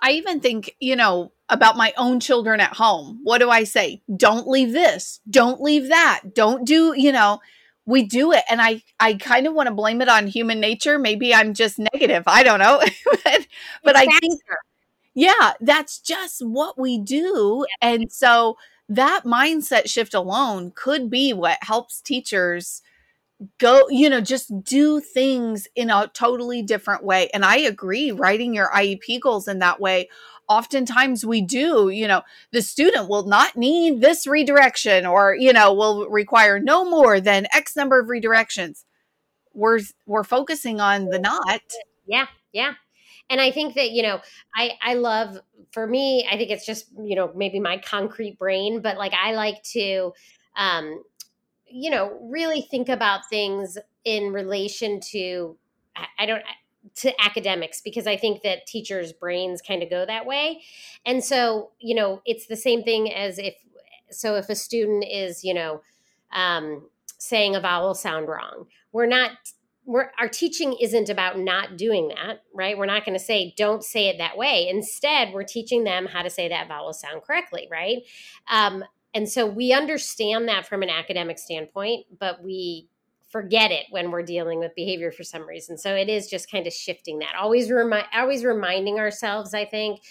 I 0.00 0.12
even 0.12 0.40
think, 0.40 0.76
you 0.80 0.96
know, 0.96 1.32
about 1.48 1.76
my 1.76 1.92
own 1.96 2.20
children 2.20 2.60
at 2.60 2.76
home. 2.76 3.20
What 3.22 3.38
do 3.38 3.50
I 3.50 3.64
say? 3.64 4.02
Don't 4.14 4.46
leave 4.48 4.72
this. 4.72 5.20
Don't 5.28 5.60
leave 5.60 5.88
that. 5.88 6.34
Don't 6.34 6.66
do, 6.66 6.94
you 6.96 7.10
know, 7.10 7.40
we 7.86 8.02
do 8.02 8.32
it 8.32 8.44
and 8.50 8.60
I 8.60 8.82
I 9.00 9.14
kind 9.14 9.46
of 9.46 9.54
want 9.54 9.68
to 9.68 9.74
blame 9.74 10.02
it 10.02 10.10
on 10.10 10.26
human 10.26 10.60
nature. 10.60 10.98
Maybe 10.98 11.34
I'm 11.34 11.54
just 11.54 11.78
negative. 11.78 12.24
I 12.26 12.42
don't 12.42 12.58
know. 12.58 12.82
but, 13.24 13.46
but 13.82 13.96
I 13.96 14.04
think 14.04 14.40
yeah, 15.14 15.54
that's 15.60 15.98
just 15.98 16.46
what 16.46 16.78
we 16.78 16.98
do. 16.98 17.66
And 17.80 18.12
so 18.12 18.56
that 18.88 19.22
mindset 19.24 19.88
shift 19.88 20.14
alone 20.14 20.70
could 20.74 21.10
be 21.10 21.32
what 21.32 21.58
helps 21.62 22.00
teachers 22.00 22.82
go 23.58 23.88
you 23.88 24.10
know 24.10 24.20
just 24.20 24.64
do 24.64 25.00
things 25.00 25.68
in 25.76 25.90
a 25.90 26.10
totally 26.12 26.60
different 26.60 27.04
way 27.04 27.30
and 27.32 27.44
i 27.44 27.56
agree 27.56 28.10
writing 28.10 28.52
your 28.52 28.68
iep 28.70 29.20
goals 29.20 29.46
in 29.46 29.60
that 29.60 29.80
way 29.80 30.08
oftentimes 30.48 31.24
we 31.24 31.42
do, 31.42 31.90
you 31.90 32.08
know, 32.08 32.22
the 32.52 32.62
student 32.62 33.08
will 33.08 33.24
not 33.24 33.56
need 33.56 34.00
this 34.00 34.26
redirection 34.26 35.06
or, 35.06 35.34
you 35.34 35.52
know, 35.52 35.72
will 35.72 36.08
require 36.08 36.58
no 36.58 36.84
more 36.88 37.20
than 37.20 37.46
X 37.54 37.76
number 37.76 38.00
of 38.00 38.08
redirections. 38.08 38.84
We're 39.54 39.80
we're 40.06 40.24
focusing 40.24 40.80
on 40.80 41.06
the 41.06 41.18
not. 41.18 41.60
Yeah, 42.06 42.26
yeah. 42.52 42.74
And 43.30 43.40
I 43.40 43.50
think 43.50 43.74
that, 43.74 43.90
you 43.90 44.02
know, 44.02 44.20
I 44.56 44.72
I 44.82 44.94
love 44.94 45.38
for 45.72 45.86
me, 45.86 46.26
I 46.30 46.36
think 46.36 46.50
it's 46.50 46.64
just, 46.64 46.86
you 46.98 47.14
know, 47.14 47.30
maybe 47.34 47.60
my 47.60 47.78
concrete 47.78 48.38
brain, 48.38 48.80
but 48.80 48.96
like 48.96 49.12
I 49.12 49.32
like 49.32 49.62
to 49.74 50.12
um 50.56 51.02
you 51.70 51.90
know, 51.90 52.18
really 52.22 52.62
think 52.62 52.88
about 52.88 53.28
things 53.28 53.78
in 54.04 54.32
relation 54.32 55.00
to 55.12 55.56
I 56.18 56.26
don't 56.26 56.42
to 56.96 57.12
academics 57.22 57.80
because 57.80 58.06
I 58.06 58.16
think 58.16 58.42
that 58.42 58.66
teachers' 58.66 59.12
brains 59.12 59.60
kind 59.60 59.82
of 59.82 59.90
go 59.90 60.06
that 60.06 60.26
way. 60.26 60.62
And 61.04 61.22
so, 61.22 61.72
you 61.80 61.94
know, 61.94 62.22
it's 62.24 62.46
the 62.46 62.56
same 62.56 62.82
thing 62.82 63.12
as 63.12 63.38
if 63.38 63.54
so 64.10 64.36
if 64.36 64.48
a 64.48 64.54
student 64.54 65.04
is, 65.10 65.44
you 65.44 65.54
know, 65.54 65.82
um, 66.32 66.88
saying 67.18 67.56
a 67.56 67.60
vowel 67.60 67.94
sound 67.94 68.28
wrong, 68.28 68.66
we're 68.92 69.06
not 69.06 69.32
we're 69.84 70.10
our 70.18 70.28
teaching 70.28 70.76
isn't 70.80 71.08
about 71.08 71.38
not 71.38 71.78
doing 71.78 72.08
that, 72.08 72.42
right? 72.54 72.76
We're 72.76 72.86
not 72.86 73.06
going 73.06 73.18
to 73.18 73.24
say 73.24 73.54
don't 73.56 73.82
say 73.82 74.08
it 74.08 74.18
that 74.18 74.36
way. 74.36 74.68
Instead, 74.68 75.32
we're 75.32 75.44
teaching 75.44 75.84
them 75.84 76.06
how 76.06 76.22
to 76.22 76.30
say 76.30 76.48
that 76.48 76.68
vowel 76.68 76.92
sound 76.92 77.22
correctly, 77.22 77.68
right? 77.70 77.98
Um, 78.50 78.84
and 79.18 79.28
so 79.28 79.48
we 79.48 79.72
understand 79.72 80.46
that 80.46 80.64
from 80.64 80.84
an 80.84 80.90
academic 80.90 81.40
standpoint, 81.40 82.06
but 82.20 82.40
we 82.40 82.88
forget 83.30 83.72
it 83.72 83.86
when 83.90 84.12
we're 84.12 84.22
dealing 84.22 84.60
with 84.60 84.76
behavior 84.76 85.10
for 85.10 85.24
some 85.24 85.44
reason. 85.44 85.76
So 85.76 85.92
it 85.92 86.08
is 86.08 86.28
just 86.28 86.48
kind 86.48 86.68
of 86.68 86.72
shifting 86.72 87.18
that. 87.18 87.34
Always 87.36 87.68
remind 87.68 88.06
always 88.14 88.44
reminding 88.44 89.00
ourselves, 89.00 89.54
I 89.54 89.64
think, 89.64 90.02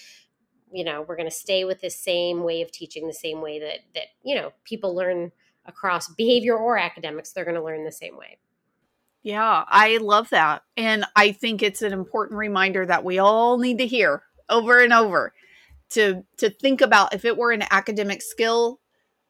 you 0.73 0.83
know, 0.83 1.05
we're 1.07 1.15
going 1.15 1.29
to 1.29 1.33
stay 1.33 1.63
with 1.63 1.79
the 1.79 1.89
same 1.89 2.43
way 2.43 2.61
of 2.61 2.69
teaching, 2.69 3.07
the 3.07 3.13
same 3.13 3.39
way 3.39 3.61
that 3.61 3.79
that, 3.95 4.07
you 4.25 4.35
know, 4.35 4.51
people 4.65 4.93
learn 4.93 5.31
across 5.65 6.09
behavior 6.09 6.57
or 6.57 6.77
academics, 6.77 7.31
they're 7.31 7.45
going 7.45 7.55
to 7.55 7.63
learn 7.63 7.85
the 7.85 7.91
same 7.93 8.17
way. 8.17 8.37
Yeah, 9.23 9.63
I 9.69 9.99
love 10.01 10.31
that. 10.31 10.63
And 10.75 11.05
I 11.15 11.31
think 11.31 11.63
it's 11.63 11.81
an 11.81 11.93
important 11.93 12.37
reminder 12.37 12.85
that 12.85 13.05
we 13.05 13.19
all 13.19 13.57
need 13.57 13.77
to 13.77 13.87
hear 13.87 14.23
over 14.49 14.83
and 14.83 14.91
over 14.91 15.31
to 15.91 16.25
to 16.39 16.49
think 16.49 16.81
about 16.81 17.13
if 17.13 17.23
it 17.23 17.37
were 17.37 17.53
an 17.53 17.63
academic 17.71 18.21
skill 18.21 18.81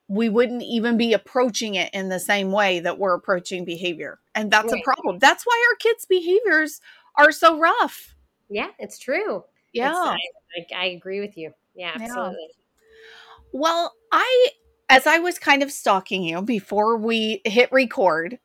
we 0.08 0.30
wouldn't 0.30 0.64
even 0.64 0.98
be 0.98 1.14
approaching 1.14 1.76
it 1.76 1.94
in 1.94 2.10
the 2.10 2.20
same 2.20 2.52
way 2.52 2.80
that 2.80 2.98
we're 2.98 3.14
approaching 3.14 3.66
behavior. 3.66 4.20
And 4.34 4.50
that's 4.50 4.72
right. 4.72 4.82
a 4.82 4.84
problem. 4.84 5.20
That's 5.20 5.46
why 5.46 5.66
our 5.70 5.76
kids' 5.78 6.06
behaviors 6.06 6.80
are 7.16 7.32
so 7.32 7.60
rough. 7.60 8.16
Yeah, 8.50 8.70
it's 8.80 8.98
true. 8.98 9.44
Yeah. 9.74 10.16
It's, 10.56 10.72
I, 10.74 10.76
I, 10.76 10.86
agree 10.86 11.20
with 11.20 11.38
you. 11.38 11.52
Yeah, 11.76 11.92
absolutely. 11.96 12.38
Yeah. 12.40 13.50
Well, 13.52 13.94
I, 14.12 14.50
as 14.90 15.06
I 15.06 15.20
was 15.20 15.40
kind 15.40 15.62
of 15.62 15.72
stalking 15.72 16.24
you 16.24 16.42
before 16.42 16.98
we 16.98 17.42
hit 17.44 17.70
record, 17.72 18.40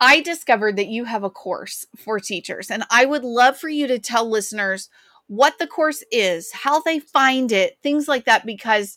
I 0.00 0.22
discovered 0.22 0.76
that 0.76 0.88
you 0.88 1.04
have 1.04 1.24
a 1.24 1.30
course 1.30 1.84
for 1.96 2.18
teachers. 2.18 2.70
And 2.70 2.84
I 2.90 3.04
would 3.04 3.24
love 3.24 3.58
for 3.58 3.68
you 3.68 3.86
to 3.86 3.98
tell 3.98 4.28
listeners 4.28 4.88
what 5.26 5.58
the 5.58 5.66
course 5.66 6.02
is, 6.10 6.50
how 6.52 6.80
they 6.80 6.98
find 6.98 7.52
it, 7.52 7.78
things 7.82 8.08
like 8.08 8.24
that, 8.24 8.46
because 8.46 8.96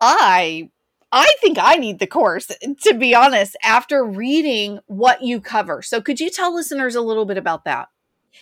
I 0.00 0.70
I 1.12 1.32
think 1.40 1.58
I 1.60 1.74
need 1.74 1.98
the 1.98 2.06
course, 2.06 2.46
to 2.82 2.94
be 2.94 3.14
honest, 3.14 3.56
after 3.62 4.04
reading 4.04 4.78
what 4.86 5.22
you 5.22 5.40
cover. 5.40 5.82
So 5.82 6.00
could 6.00 6.20
you 6.20 6.30
tell 6.30 6.54
listeners 6.54 6.94
a 6.94 7.00
little 7.00 7.24
bit 7.24 7.36
about 7.36 7.64
that? 7.64 7.88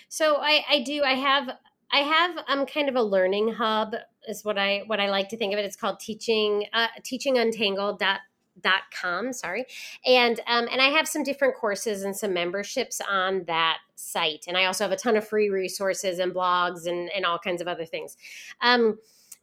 So 0.09 0.37
I, 0.37 0.65
I 0.69 0.83
do. 0.83 1.03
I 1.03 1.15
have 1.15 1.51
I 1.91 1.99
have 1.99 2.39
um 2.49 2.67
kind 2.67 2.89
of 2.89 2.97
a 2.97 3.03
learning 3.03 3.55
hub 3.55 3.95
is 4.29 4.45
what 4.45 4.59
I 4.59 4.83
what 4.87 5.01
I 5.01 5.09
like 5.09 5.31
to 5.31 5.37
think 5.37 5.53
of 5.53 5.59
it. 5.59 5.65
It's 5.65 5.77
called 5.77 6.01
teaching 6.01 6.67
uh, 6.73 6.89
teachinguntangled 7.03 7.99
dot 7.99 8.21
dot 8.61 8.83
com 8.93 9.33
sorry 9.33 9.65
and 10.05 10.41
um, 10.49 10.67
and 10.71 10.81
i 10.81 10.87
have 10.87 11.07
some 11.07 11.23
different 11.23 11.55
courses 11.55 12.03
and 12.03 12.17
some 12.17 12.33
memberships 12.33 13.01
on 13.09 13.45
that 13.47 13.79
site 13.95 14.47
and 14.49 14.57
i 14.57 14.65
also 14.65 14.85
have 14.85 14.93
a 14.93 14.97
ton 14.97 15.17
of 15.17 15.27
free 15.27 15.49
resources 15.49 16.19
and 16.19 16.35
blogs 16.35 16.87
and 16.87 17.11
and 17.15 17.25
all 17.25 17.39
kinds 17.39 17.61
of 17.63 17.69
other 17.69 17.85
things 17.85 18.17
um, 18.61 18.99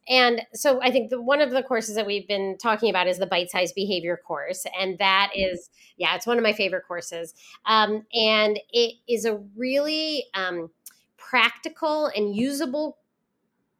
and 0.08 0.42
so 0.52 0.80
I 0.82 0.90
think 0.90 1.10
the, 1.10 1.20
one 1.20 1.40
of 1.40 1.50
the 1.50 1.62
courses 1.62 1.96
that 1.96 2.06
we've 2.06 2.28
been 2.28 2.56
talking 2.58 2.90
about 2.90 3.08
is 3.08 3.18
the 3.18 3.26
bite 3.26 3.50
size 3.50 3.72
behavior 3.72 4.20
course. 4.26 4.64
And 4.78 4.98
that 4.98 5.32
mm-hmm. 5.36 5.54
yeah, 5.96 6.14
it's 6.14 6.26
one 6.26 6.38
of 6.38 6.42
my 6.42 6.52
favorite 6.52 6.84
courses. 6.86 7.34
Um, 7.66 8.06
and 8.14 8.60
it 8.72 8.94
is 9.08 9.24
a 9.24 9.36
really 9.56 10.24
um, 10.34 10.70
practical 11.16 12.06
and 12.14 12.36
usable 12.36 12.98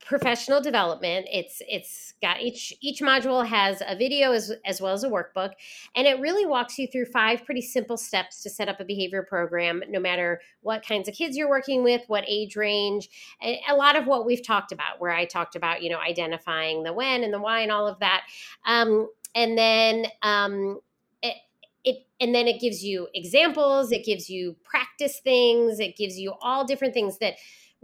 professional 0.06 0.60
development. 0.60 1.26
It's 1.30 1.60
it's 1.68 2.14
got 2.22 2.40
each 2.40 2.72
each 2.80 3.00
module 3.00 3.44
has 3.46 3.82
a 3.86 3.96
video 3.96 4.32
as, 4.32 4.52
as 4.64 4.80
well 4.80 4.92
as 4.92 5.04
a 5.04 5.08
workbook 5.08 5.52
and 5.94 6.06
it 6.06 6.18
really 6.20 6.46
walks 6.46 6.78
you 6.78 6.86
through 6.86 7.06
five 7.06 7.44
pretty 7.44 7.60
simple 7.60 7.96
steps 7.96 8.42
to 8.42 8.48
set 8.48 8.68
up 8.68 8.80
a 8.80 8.84
behavior 8.84 9.22
program 9.28 9.82
no 9.88 10.00
matter 10.00 10.40
what 10.62 10.86
kinds 10.86 11.08
of 11.08 11.14
kids 11.14 11.36
you're 11.36 11.48
working 11.48 11.82
with 11.84 12.02
what 12.06 12.24
age 12.26 12.56
range 12.56 13.10
and 13.42 13.56
a 13.68 13.74
lot 13.74 13.96
of 13.96 14.06
what 14.06 14.24
we've 14.24 14.44
talked 14.44 14.72
about 14.72 14.98
where 14.98 15.12
i 15.12 15.26
talked 15.26 15.56
about 15.56 15.82
you 15.82 15.90
know 15.90 15.98
identifying 15.98 16.84
the 16.84 16.92
when 16.92 17.22
and 17.22 17.34
the 17.34 17.40
why 17.40 17.60
and 17.60 17.72
all 17.72 17.86
of 17.86 17.98
that. 18.00 18.22
Um, 18.64 19.08
and 19.34 19.58
then 19.58 20.06
um, 20.22 20.80
it, 21.22 21.36
it 21.84 22.06
and 22.20 22.34
then 22.34 22.46
it 22.46 22.60
gives 22.60 22.82
you 22.82 23.08
examples 23.14 23.92
it 23.92 24.04
gives 24.04 24.30
you 24.30 24.56
practice 24.64 25.20
things 25.20 25.78
it 25.80 25.96
gives 25.96 26.18
you 26.18 26.32
all 26.40 26.64
different 26.64 26.94
things 26.94 27.18
that 27.18 27.34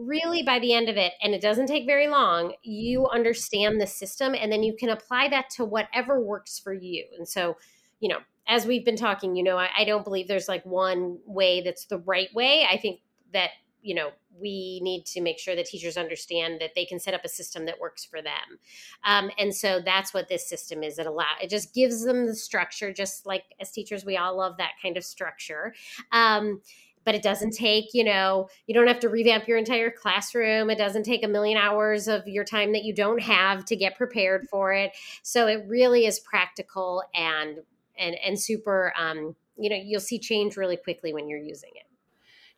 really 0.06 0.42
by 0.42 0.58
the 0.58 0.72
end 0.72 0.88
of 0.88 0.96
it 0.96 1.12
and 1.22 1.34
it 1.34 1.40
doesn't 1.40 1.66
take 1.66 1.86
very 1.86 2.08
long 2.08 2.54
you 2.62 3.06
understand 3.08 3.80
the 3.80 3.86
system 3.86 4.34
and 4.34 4.50
then 4.50 4.62
you 4.62 4.74
can 4.74 4.88
apply 4.88 5.28
that 5.28 5.50
to 5.50 5.64
whatever 5.64 6.20
works 6.20 6.58
for 6.58 6.72
you. 6.72 7.04
And 7.16 7.28
so 7.28 7.56
you 8.00 8.08
know 8.08 8.18
as 8.48 8.66
we've 8.66 8.84
been 8.84 8.96
talking 8.96 9.36
you 9.36 9.42
know 9.42 9.56
I, 9.56 9.68
I, 9.78 9.84
don't 9.84 10.04
believe 10.04 10.28
there's 10.28 10.48
like 10.48 10.64
one 10.66 11.18
way 11.26 11.62
that's 11.62 11.86
the 11.86 11.98
right 11.98 12.28
way. 12.34 12.66
I 12.70 12.76
think 12.76 13.00
that 13.32 13.50
you 13.82 13.94
know 13.94 14.10
we 14.40 14.80
need 14.82 15.04
to 15.06 15.20
make 15.20 15.38
sure 15.38 15.54
that 15.54 15.66
teachers 15.66 15.96
understand 15.96 16.60
that 16.60 16.70
they 16.74 16.84
can 16.84 16.98
set 16.98 17.14
up 17.14 17.24
a 17.24 17.28
system 17.28 17.66
that 17.66 17.78
works 17.78 18.04
for 18.04 18.22
them. 18.22 18.58
Um, 19.04 19.30
and 19.38 19.54
so 19.54 19.80
that's 19.84 20.14
what 20.14 20.28
this 20.28 20.48
system 20.48 20.82
is. 20.82 20.98
It 20.98 21.06
allows 21.06 21.36
it 21.42 21.50
just 21.50 21.74
gives 21.74 22.04
them 22.04 22.26
the 22.26 22.34
structure 22.34 22.92
just 22.92 23.26
like 23.26 23.44
as 23.60 23.70
teachers 23.70 24.04
we 24.04 24.16
all 24.16 24.36
love 24.36 24.56
that 24.58 24.72
kind 24.82 24.96
of 24.96 25.04
structure. 25.04 25.74
Um, 26.10 26.60
but 27.04 27.14
it 27.14 27.22
doesn't 27.22 27.52
take 27.52 27.86
you 27.92 28.04
know 28.04 28.48
you 28.66 28.74
don't 28.74 28.86
have 28.86 29.00
to 29.00 29.08
revamp 29.08 29.48
your 29.48 29.58
entire 29.58 29.90
classroom. 29.90 30.70
It 30.70 30.78
doesn't 30.78 31.04
take 31.04 31.24
a 31.24 31.28
million 31.28 31.58
hours 31.58 32.08
of 32.08 32.26
your 32.26 32.44
time 32.44 32.72
that 32.72 32.84
you 32.84 32.94
don't 32.94 33.20
have 33.20 33.64
to 33.66 33.76
get 33.76 33.96
prepared 33.96 34.46
for 34.50 34.72
it. 34.72 34.92
So 35.22 35.46
it 35.46 35.64
really 35.66 36.06
is 36.06 36.20
practical 36.20 37.02
and 37.14 37.58
and 37.98 38.16
and 38.24 38.38
super 38.38 38.92
um 38.98 39.36
you 39.56 39.70
know 39.70 39.76
you'll 39.76 40.00
see 40.00 40.18
change 40.18 40.56
really 40.56 40.76
quickly 40.76 41.12
when 41.12 41.28
you're 41.28 41.38
using 41.38 41.70
it. 41.74 41.86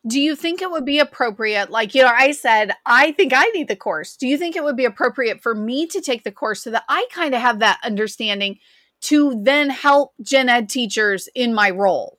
Do 0.07 0.21
you 0.21 0.35
think 0.35 0.61
it 0.61 0.69
would 0.69 0.85
be 0.85 0.99
appropriate 0.99 1.69
like 1.71 1.95
you 1.95 2.01
know 2.01 2.11
i 2.13 2.31
said 2.31 2.71
i 2.85 3.11
think 3.13 3.33
i 3.35 3.45
need 3.47 3.67
the 3.67 3.75
course. 3.75 4.15
Do 4.15 4.27
you 4.27 4.37
think 4.37 4.55
it 4.55 4.63
would 4.63 4.77
be 4.77 4.85
appropriate 4.85 5.41
for 5.41 5.55
me 5.55 5.87
to 5.87 6.01
take 6.01 6.23
the 6.23 6.31
course 6.31 6.63
so 6.63 6.71
that 6.71 6.83
i 6.87 7.07
kind 7.11 7.33
of 7.33 7.41
have 7.41 7.59
that 7.59 7.79
understanding 7.83 8.59
to 9.01 9.39
then 9.43 9.69
help 9.69 10.13
gen 10.21 10.49
ed 10.49 10.69
teachers 10.69 11.27
in 11.35 11.53
my 11.53 11.69
role 11.69 12.17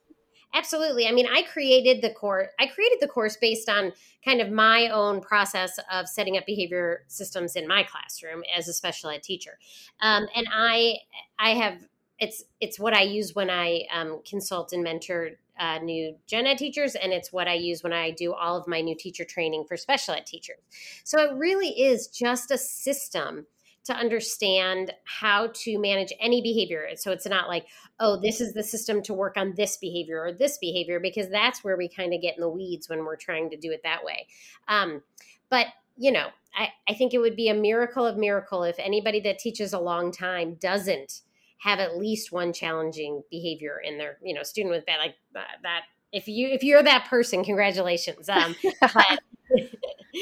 Absolutely. 0.56 1.06
I 1.06 1.12
mean, 1.12 1.26
I 1.26 1.42
created 1.42 2.00
the 2.00 2.08
course. 2.08 2.48
I 2.58 2.66
created 2.66 2.98
the 3.02 3.08
course 3.08 3.36
based 3.36 3.68
on 3.68 3.92
kind 4.24 4.40
of 4.40 4.50
my 4.50 4.88
own 4.88 5.20
process 5.20 5.78
of 5.92 6.08
setting 6.08 6.38
up 6.38 6.46
behavior 6.46 7.04
systems 7.08 7.56
in 7.56 7.68
my 7.68 7.82
classroom 7.82 8.42
as 8.56 8.66
a 8.66 8.72
special 8.72 9.10
ed 9.10 9.22
teacher, 9.22 9.58
um, 10.00 10.26
and 10.34 10.46
I 10.50 10.96
I 11.38 11.50
have 11.50 11.86
it's 12.18 12.42
it's 12.58 12.80
what 12.80 12.94
I 12.94 13.02
use 13.02 13.34
when 13.34 13.50
I 13.50 13.82
um, 13.92 14.22
consult 14.26 14.72
and 14.72 14.82
mentor 14.82 15.32
uh, 15.60 15.78
new 15.80 16.16
gen 16.26 16.46
ed 16.46 16.56
teachers, 16.56 16.94
and 16.94 17.12
it's 17.12 17.30
what 17.34 17.48
I 17.48 17.54
use 17.54 17.82
when 17.82 17.92
I 17.92 18.10
do 18.10 18.32
all 18.32 18.56
of 18.56 18.66
my 18.66 18.80
new 18.80 18.96
teacher 18.96 19.26
training 19.26 19.66
for 19.68 19.76
special 19.76 20.14
ed 20.14 20.24
teachers. 20.24 20.56
So 21.04 21.20
it 21.20 21.34
really 21.36 21.68
is 21.68 22.06
just 22.06 22.50
a 22.50 22.56
system 22.56 23.46
to 23.86 23.94
understand 23.94 24.92
how 25.04 25.48
to 25.54 25.78
manage 25.78 26.12
any 26.20 26.42
behavior. 26.42 26.88
So 26.96 27.12
it's 27.12 27.26
not 27.26 27.48
like, 27.48 27.66
oh, 27.98 28.20
this 28.20 28.40
is 28.40 28.52
the 28.52 28.62
system 28.62 29.02
to 29.02 29.14
work 29.14 29.36
on 29.36 29.54
this 29.56 29.76
behavior 29.76 30.22
or 30.22 30.32
this 30.32 30.58
behavior, 30.58 31.00
because 31.00 31.28
that's 31.28 31.64
where 31.64 31.76
we 31.76 31.88
kind 31.88 32.14
of 32.14 32.20
get 32.20 32.36
in 32.36 32.40
the 32.40 32.48
weeds 32.48 32.88
when 32.88 33.04
we're 33.04 33.16
trying 33.16 33.50
to 33.50 33.56
do 33.56 33.72
it 33.72 33.80
that 33.84 34.04
way. 34.04 34.26
Um, 34.68 35.02
but 35.50 35.66
you 35.96 36.12
know, 36.12 36.28
I, 36.54 36.68
I 36.88 36.94
think 36.94 37.14
it 37.14 37.18
would 37.18 37.36
be 37.36 37.48
a 37.48 37.54
miracle 37.54 38.06
of 38.06 38.16
miracle 38.16 38.62
if 38.62 38.76
anybody 38.78 39.20
that 39.20 39.38
teaches 39.38 39.72
a 39.72 39.78
long 39.78 40.12
time 40.12 40.56
doesn't 40.60 41.20
have 41.58 41.78
at 41.78 41.96
least 41.96 42.32
one 42.32 42.52
challenging 42.52 43.22
behavior 43.30 43.80
in 43.82 43.98
their, 43.98 44.18
you 44.22 44.34
know, 44.34 44.42
student 44.42 44.74
with 44.74 44.86
bad 44.86 44.98
like 44.98 45.14
that. 45.32 45.82
If 46.12 46.28
you 46.28 46.48
if 46.48 46.62
you're 46.62 46.82
that 46.82 47.06
person, 47.08 47.44
congratulations. 47.44 48.28
Um, 48.28 48.54
but, 48.80 49.20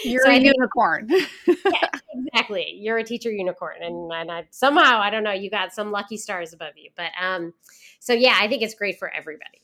you're 0.05 0.25
so 0.25 0.31
a 0.31 0.39
unicorn. 0.39 1.09
yeah, 1.47 1.89
exactly. 2.13 2.77
You're 2.79 2.99
a 2.99 3.05
teacher 3.05 3.31
unicorn, 3.31 3.77
and, 3.83 4.13
and 4.13 4.31
I, 4.31 4.47
somehow 4.51 5.01
I 5.01 5.11
don't 5.11 5.25
know. 5.25 5.33
You 5.33 5.51
got 5.51 5.73
some 5.73 5.91
lucky 5.91 6.17
stars 6.17 6.53
above 6.53 6.73
you, 6.77 6.91
but 6.97 7.11
um, 7.21 7.55
so 8.01 8.13
yeah, 8.13 8.37
I 8.41 8.49
think 8.49 8.63
it's 8.63 8.75
great 8.75 8.99
for 8.99 9.13
everybody. 9.13 9.63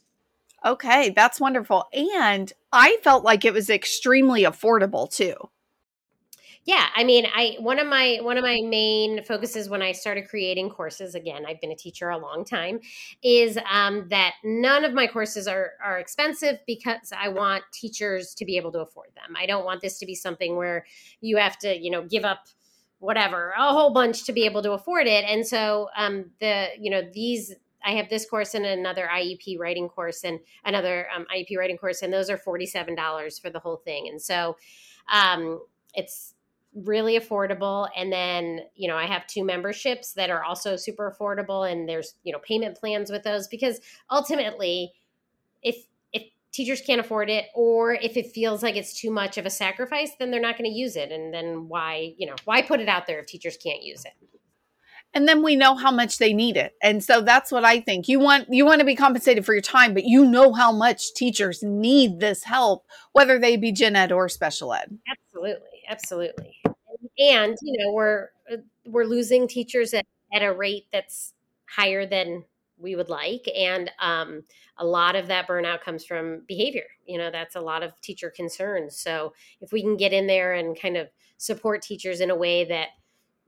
Okay, 0.64 1.10
that's 1.10 1.40
wonderful, 1.40 1.88
and 1.92 2.52
I 2.72 2.98
felt 3.02 3.24
like 3.24 3.44
it 3.44 3.54
was 3.54 3.70
extremely 3.70 4.42
affordable 4.42 5.10
too. 5.10 5.34
Yeah, 6.66 6.86
I 6.94 7.04
mean, 7.04 7.26
I 7.34 7.56
one 7.58 7.78
of 7.78 7.86
my 7.86 8.18
one 8.20 8.36
of 8.36 8.44
my 8.44 8.60
main 8.62 9.24
focuses 9.24 9.70
when 9.70 9.80
I 9.80 9.92
started 9.92 10.28
creating 10.28 10.68
courses. 10.68 11.14
Again, 11.14 11.44
I've 11.46 11.60
been 11.60 11.72
a 11.72 11.76
teacher 11.76 12.10
a 12.10 12.18
long 12.18 12.44
time. 12.44 12.80
Is 13.22 13.58
um, 13.70 14.06
that 14.10 14.34
none 14.44 14.84
of 14.84 14.92
my 14.92 15.06
courses 15.06 15.48
are 15.48 15.72
are 15.82 15.98
expensive 15.98 16.58
because 16.66 17.12
I 17.18 17.28
want 17.28 17.64
teachers 17.72 18.34
to 18.34 18.44
be 18.44 18.58
able 18.58 18.72
to 18.72 18.80
afford 18.80 19.08
them. 19.14 19.34
I 19.38 19.46
don't 19.46 19.64
want 19.64 19.80
this 19.80 19.98
to 20.00 20.06
be 20.06 20.14
something 20.14 20.56
where 20.56 20.84
you 21.22 21.38
have 21.38 21.58
to, 21.60 21.74
you 21.74 21.90
know, 21.90 22.04
give 22.04 22.24
up 22.24 22.40
whatever 22.98 23.54
a 23.58 23.72
whole 23.72 23.94
bunch 23.94 24.24
to 24.24 24.32
be 24.32 24.44
able 24.44 24.62
to 24.62 24.72
afford 24.72 25.06
it. 25.06 25.24
And 25.24 25.46
so 25.46 25.88
um, 25.96 26.26
the 26.40 26.68
you 26.78 26.90
know 26.90 27.02
these 27.14 27.54
I 27.82 27.92
have 27.92 28.10
this 28.10 28.28
course 28.28 28.54
and 28.54 28.66
another 28.66 29.08
IEP 29.10 29.58
writing 29.58 29.88
course 29.88 30.24
and 30.24 30.38
another 30.66 31.08
um, 31.16 31.26
IEP 31.34 31.56
writing 31.56 31.78
course, 31.78 32.02
and 32.02 32.12
those 32.12 32.28
are 32.28 32.36
forty 32.36 32.66
seven 32.66 32.94
dollars 32.94 33.38
for 33.38 33.48
the 33.48 33.60
whole 33.60 33.78
thing. 33.78 34.08
And 34.08 34.20
so 34.20 34.58
um, 35.10 35.60
it's 35.94 36.34
really 36.74 37.18
affordable. 37.18 37.88
And 37.96 38.12
then 38.12 38.60
you 38.74 38.88
know 38.88 38.96
i 38.96 39.06
have 39.06 39.26
two 39.26 39.44
memberships 39.44 40.12
that 40.14 40.30
are 40.30 40.44
also 40.44 40.76
super 40.76 41.14
affordable 41.14 41.70
and 41.70 41.88
there's 41.88 42.14
you 42.22 42.32
know 42.32 42.38
payment 42.40 42.76
plans 42.76 43.10
with 43.10 43.22
those 43.22 43.48
because 43.48 43.80
ultimately 44.10 44.92
if 45.62 45.76
if 46.12 46.24
teachers 46.52 46.80
can't 46.80 47.00
afford 47.00 47.28
it 47.28 47.46
or 47.54 47.94
if 47.94 48.16
it 48.16 48.30
feels 48.32 48.62
like 48.62 48.76
it's 48.76 48.98
too 48.98 49.10
much 49.10 49.38
of 49.38 49.46
a 49.46 49.50
sacrifice 49.50 50.12
then 50.18 50.30
they're 50.30 50.40
not 50.40 50.56
going 50.56 50.70
to 50.70 50.76
use 50.76 50.96
it. 50.96 51.10
And 51.12 51.32
then 51.34 51.68
why 51.68 52.14
you 52.16 52.26
know 52.26 52.36
why 52.44 52.62
put 52.62 52.80
it 52.80 52.88
out 52.88 53.06
there 53.06 53.20
if 53.20 53.26
teachers 53.26 53.56
can't 53.56 53.82
use 53.82 54.04
it 54.04 54.12
and 55.14 55.26
then 55.26 55.42
we 55.42 55.56
know 55.56 55.74
how 55.74 55.90
much 55.90 56.18
they 56.18 56.32
need 56.32 56.56
it. 56.56 56.74
And 56.82 57.02
so 57.02 57.20
that's 57.20 57.50
what 57.50 57.64
i 57.64 57.80
think. 57.80 58.08
You 58.08 58.20
want 58.20 58.48
you 58.50 58.64
want 58.64 58.80
to 58.80 58.86
be 58.86 58.96
compensated 58.96 59.44
for 59.44 59.52
your 59.52 59.62
time 59.62 59.94
but 59.94 60.04
you 60.04 60.24
know 60.24 60.52
how 60.52 60.72
much 60.72 61.14
teachers 61.14 61.62
need 61.62 62.20
this 62.20 62.44
help 62.44 62.86
whether 63.12 63.38
they 63.38 63.56
be 63.56 63.72
gen 63.72 63.96
ed 63.96 64.12
or 64.12 64.28
special 64.28 64.72
ed. 64.72 64.98
Absolutely. 65.08 65.66
Absolutely. 65.88 66.56
And 67.18 67.56
you 67.62 67.84
know 67.84 67.92
we're 67.92 68.28
uh, 68.50 68.56
we're 68.86 69.04
losing 69.04 69.48
teachers 69.48 69.94
at, 69.94 70.06
at 70.32 70.42
a 70.42 70.52
rate 70.52 70.86
that's 70.92 71.34
higher 71.66 72.06
than 72.06 72.44
we 72.78 72.96
would 72.96 73.10
like. 73.10 73.46
And 73.54 73.90
um, 74.00 74.42
a 74.78 74.84
lot 74.84 75.14
of 75.14 75.26
that 75.26 75.46
burnout 75.46 75.82
comes 75.82 76.04
from 76.04 76.42
behavior. 76.46 76.86
You 77.06 77.18
know 77.18 77.30
that's 77.30 77.56
a 77.56 77.60
lot 77.60 77.82
of 77.82 78.00
teacher 78.00 78.30
concerns. 78.30 78.96
So 78.96 79.34
if 79.60 79.72
we 79.72 79.82
can 79.82 79.96
get 79.96 80.12
in 80.12 80.26
there 80.26 80.54
and 80.54 80.80
kind 80.80 80.96
of 80.96 81.08
support 81.36 81.82
teachers 81.82 82.20
in 82.20 82.30
a 82.30 82.36
way 82.36 82.64
that 82.66 82.88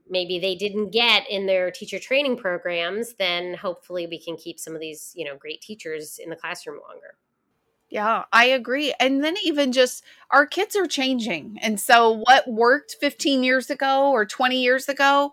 maybe 0.08 0.38
they 0.38 0.54
didn't 0.54 0.90
get 0.90 1.28
in 1.30 1.46
their 1.46 1.70
teacher 1.70 1.98
training 1.98 2.36
programs 2.36 3.14
then 3.14 3.54
hopefully 3.54 4.06
we 4.06 4.18
can 4.18 4.36
keep 4.36 4.58
some 4.58 4.74
of 4.74 4.80
these 4.80 5.12
you 5.16 5.24
know 5.24 5.36
great 5.36 5.60
teachers 5.60 6.18
in 6.18 6.30
the 6.30 6.36
classroom 6.36 6.80
longer 6.88 7.16
yeah, 7.92 8.24
I 8.32 8.46
agree. 8.46 8.94
And 8.98 9.22
then 9.22 9.34
even 9.44 9.70
just 9.70 10.02
our 10.30 10.46
kids 10.46 10.74
are 10.76 10.86
changing. 10.86 11.58
And 11.60 11.78
so 11.78 12.22
what 12.24 12.48
worked 12.48 12.96
15 12.98 13.44
years 13.44 13.68
ago 13.68 14.10
or 14.10 14.24
20 14.24 14.62
years 14.62 14.88
ago 14.88 15.32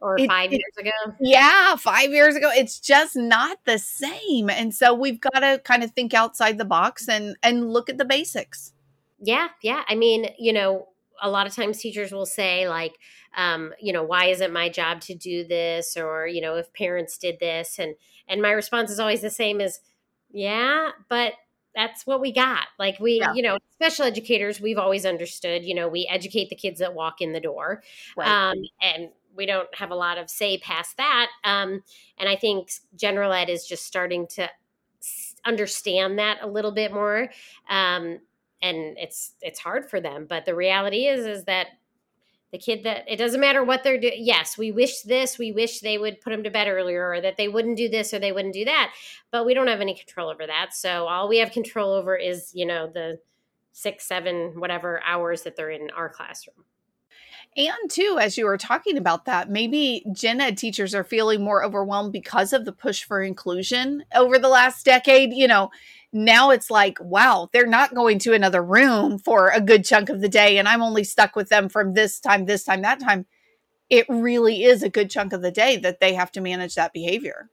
or 0.00 0.18
it, 0.18 0.26
5 0.26 0.50
years 0.50 0.62
ago. 0.78 0.90
Yeah, 1.20 1.76
5 1.76 2.10
years 2.10 2.34
ago 2.34 2.50
it's 2.50 2.80
just 2.80 3.14
not 3.14 3.58
the 3.66 3.78
same. 3.78 4.48
And 4.48 4.74
so 4.74 4.94
we've 4.94 5.20
got 5.20 5.40
to 5.40 5.60
kind 5.62 5.84
of 5.84 5.90
think 5.90 6.14
outside 6.14 6.56
the 6.56 6.64
box 6.64 7.10
and 7.10 7.36
and 7.42 7.70
look 7.70 7.90
at 7.90 7.98
the 7.98 8.06
basics. 8.06 8.72
Yeah, 9.20 9.48
yeah. 9.62 9.82
I 9.86 9.94
mean, 9.94 10.30
you 10.38 10.54
know, 10.54 10.87
a 11.22 11.30
lot 11.30 11.46
of 11.46 11.54
times 11.54 11.78
teachers 11.78 12.12
will 12.12 12.26
say 12.26 12.68
like 12.68 12.98
um, 13.36 13.72
you 13.80 13.92
know 13.92 14.02
why 14.02 14.26
isn't 14.26 14.52
my 14.52 14.68
job 14.68 15.00
to 15.02 15.14
do 15.14 15.46
this 15.46 15.96
or 15.96 16.26
you 16.26 16.40
know 16.40 16.56
if 16.56 16.72
parents 16.72 17.18
did 17.18 17.38
this 17.40 17.78
and 17.78 17.94
and 18.28 18.42
my 18.42 18.50
response 18.50 18.90
is 18.90 19.00
always 19.00 19.20
the 19.20 19.30
same 19.30 19.60
as 19.60 19.80
yeah 20.30 20.90
but 21.08 21.34
that's 21.78 22.04
what 22.06 22.20
we 22.20 22.32
got. 22.32 22.66
Like 22.76 22.98
we, 22.98 23.20
yeah. 23.20 23.32
you 23.34 23.42
know, 23.42 23.56
special 23.70 24.04
educators, 24.04 24.60
we've 24.60 24.78
always 24.78 25.06
understood, 25.06 25.64
you 25.64 25.76
know, 25.76 25.88
we 25.88 26.08
educate 26.10 26.50
the 26.50 26.56
kids 26.56 26.80
that 26.80 26.92
walk 26.92 27.20
in 27.20 27.32
the 27.32 27.38
door. 27.38 27.84
Right. 28.16 28.28
Um, 28.28 28.58
and 28.82 29.10
we 29.36 29.46
don't 29.46 29.72
have 29.76 29.92
a 29.92 29.94
lot 29.94 30.18
of 30.18 30.28
say 30.28 30.58
past 30.58 30.96
that. 30.96 31.28
Um, 31.44 31.84
and 32.18 32.28
I 32.28 32.34
think 32.34 32.72
general 32.96 33.32
ed 33.32 33.48
is 33.48 33.64
just 33.64 33.86
starting 33.86 34.26
to 34.34 34.50
understand 35.44 36.18
that 36.18 36.38
a 36.42 36.48
little 36.48 36.72
bit 36.72 36.92
more. 36.92 37.30
Um, 37.70 38.18
and 38.62 38.96
it's 38.98 39.34
it's 39.40 39.58
hard 39.58 39.88
for 39.88 40.00
them, 40.00 40.26
but 40.28 40.44
the 40.44 40.54
reality 40.54 41.06
is 41.06 41.26
is 41.26 41.44
that 41.44 41.68
the 42.50 42.58
kid 42.58 42.84
that 42.84 43.04
it 43.06 43.16
doesn't 43.16 43.40
matter 43.40 43.62
what 43.62 43.84
they're 43.84 44.00
doing. 44.00 44.14
Yes, 44.16 44.56
we 44.56 44.72
wish 44.72 45.02
this, 45.02 45.38
we 45.38 45.52
wish 45.52 45.80
they 45.80 45.98
would 45.98 46.20
put 46.20 46.30
them 46.30 46.42
to 46.44 46.50
bed 46.50 46.68
earlier 46.68 47.10
or 47.10 47.20
that 47.20 47.36
they 47.36 47.48
wouldn't 47.48 47.76
do 47.76 47.88
this 47.88 48.14
or 48.14 48.18
they 48.18 48.32
wouldn't 48.32 48.54
do 48.54 48.64
that, 48.64 48.92
but 49.30 49.44
we 49.44 49.54
don't 49.54 49.68
have 49.68 49.80
any 49.80 49.94
control 49.94 50.30
over 50.30 50.46
that. 50.46 50.74
So 50.74 51.06
all 51.06 51.28
we 51.28 51.38
have 51.38 51.52
control 51.52 51.92
over 51.92 52.16
is, 52.16 52.52
you 52.54 52.64
know, 52.64 52.90
the 52.92 53.18
six, 53.72 54.06
seven, 54.06 54.54
whatever 54.58 55.02
hours 55.04 55.42
that 55.42 55.56
they're 55.56 55.70
in 55.70 55.90
our 55.90 56.08
classroom. 56.08 56.64
And 57.56 57.90
too, 57.90 58.18
as 58.20 58.38
you 58.38 58.44
were 58.44 58.58
talking 58.58 58.96
about 58.96 59.24
that, 59.24 59.50
maybe 59.50 60.04
gen 60.12 60.40
ed 60.40 60.56
teachers 60.56 60.94
are 60.94 61.04
feeling 61.04 61.42
more 61.42 61.64
overwhelmed 61.64 62.12
because 62.12 62.52
of 62.52 62.64
the 62.64 62.72
push 62.72 63.04
for 63.04 63.22
inclusion 63.22 64.04
over 64.14 64.38
the 64.38 64.48
last 64.48 64.84
decade. 64.84 65.32
You 65.32 65.48
know, 65.48 65.70
now 66.12 66.50
it's 66.50 66.70
like, 66.70 66.98
wow, 67.00 67.48
they're 67.52 67.66
not 67.66 67.94
going 67.94 68.18
to 68.20 68.32
another 68.32 68.62
room 68.62 69.18
for 69.18 69.48
a 69.48 69.60
good 69.60 69.84
chunk 69.84 70.08
of 70.08 70.20
the 70.20 70.28
day. 70.28 70.58
And 70.58 70.66
I'm 70.66 70.82
only 70.82 71.04
stuck 71.04 71.36
with 71.36 71.48
them 71.48 71.68
from 71.68 71.94
this 71.94 72.18
time, 72.18 72.46
this 72.46 72.64
time, 72.64 72.82
that 72.82 73.00
time. 73.00 73.26
It 73.90 74.06
really 74.08 74.64
is 74.64 74.82
a 74.82 74.88
good 74.88 75.10
chunk 75.10 75.32
of 75.32 75.42
the 75.42 75.50
day 75.50 75.76
that 75.78 76.00
they 76.00 76.14
have 76.14 76.32
to 76.32 76.40
manage 76.40 76.74
that 76.74 76.92
behavior. 76.92 77.50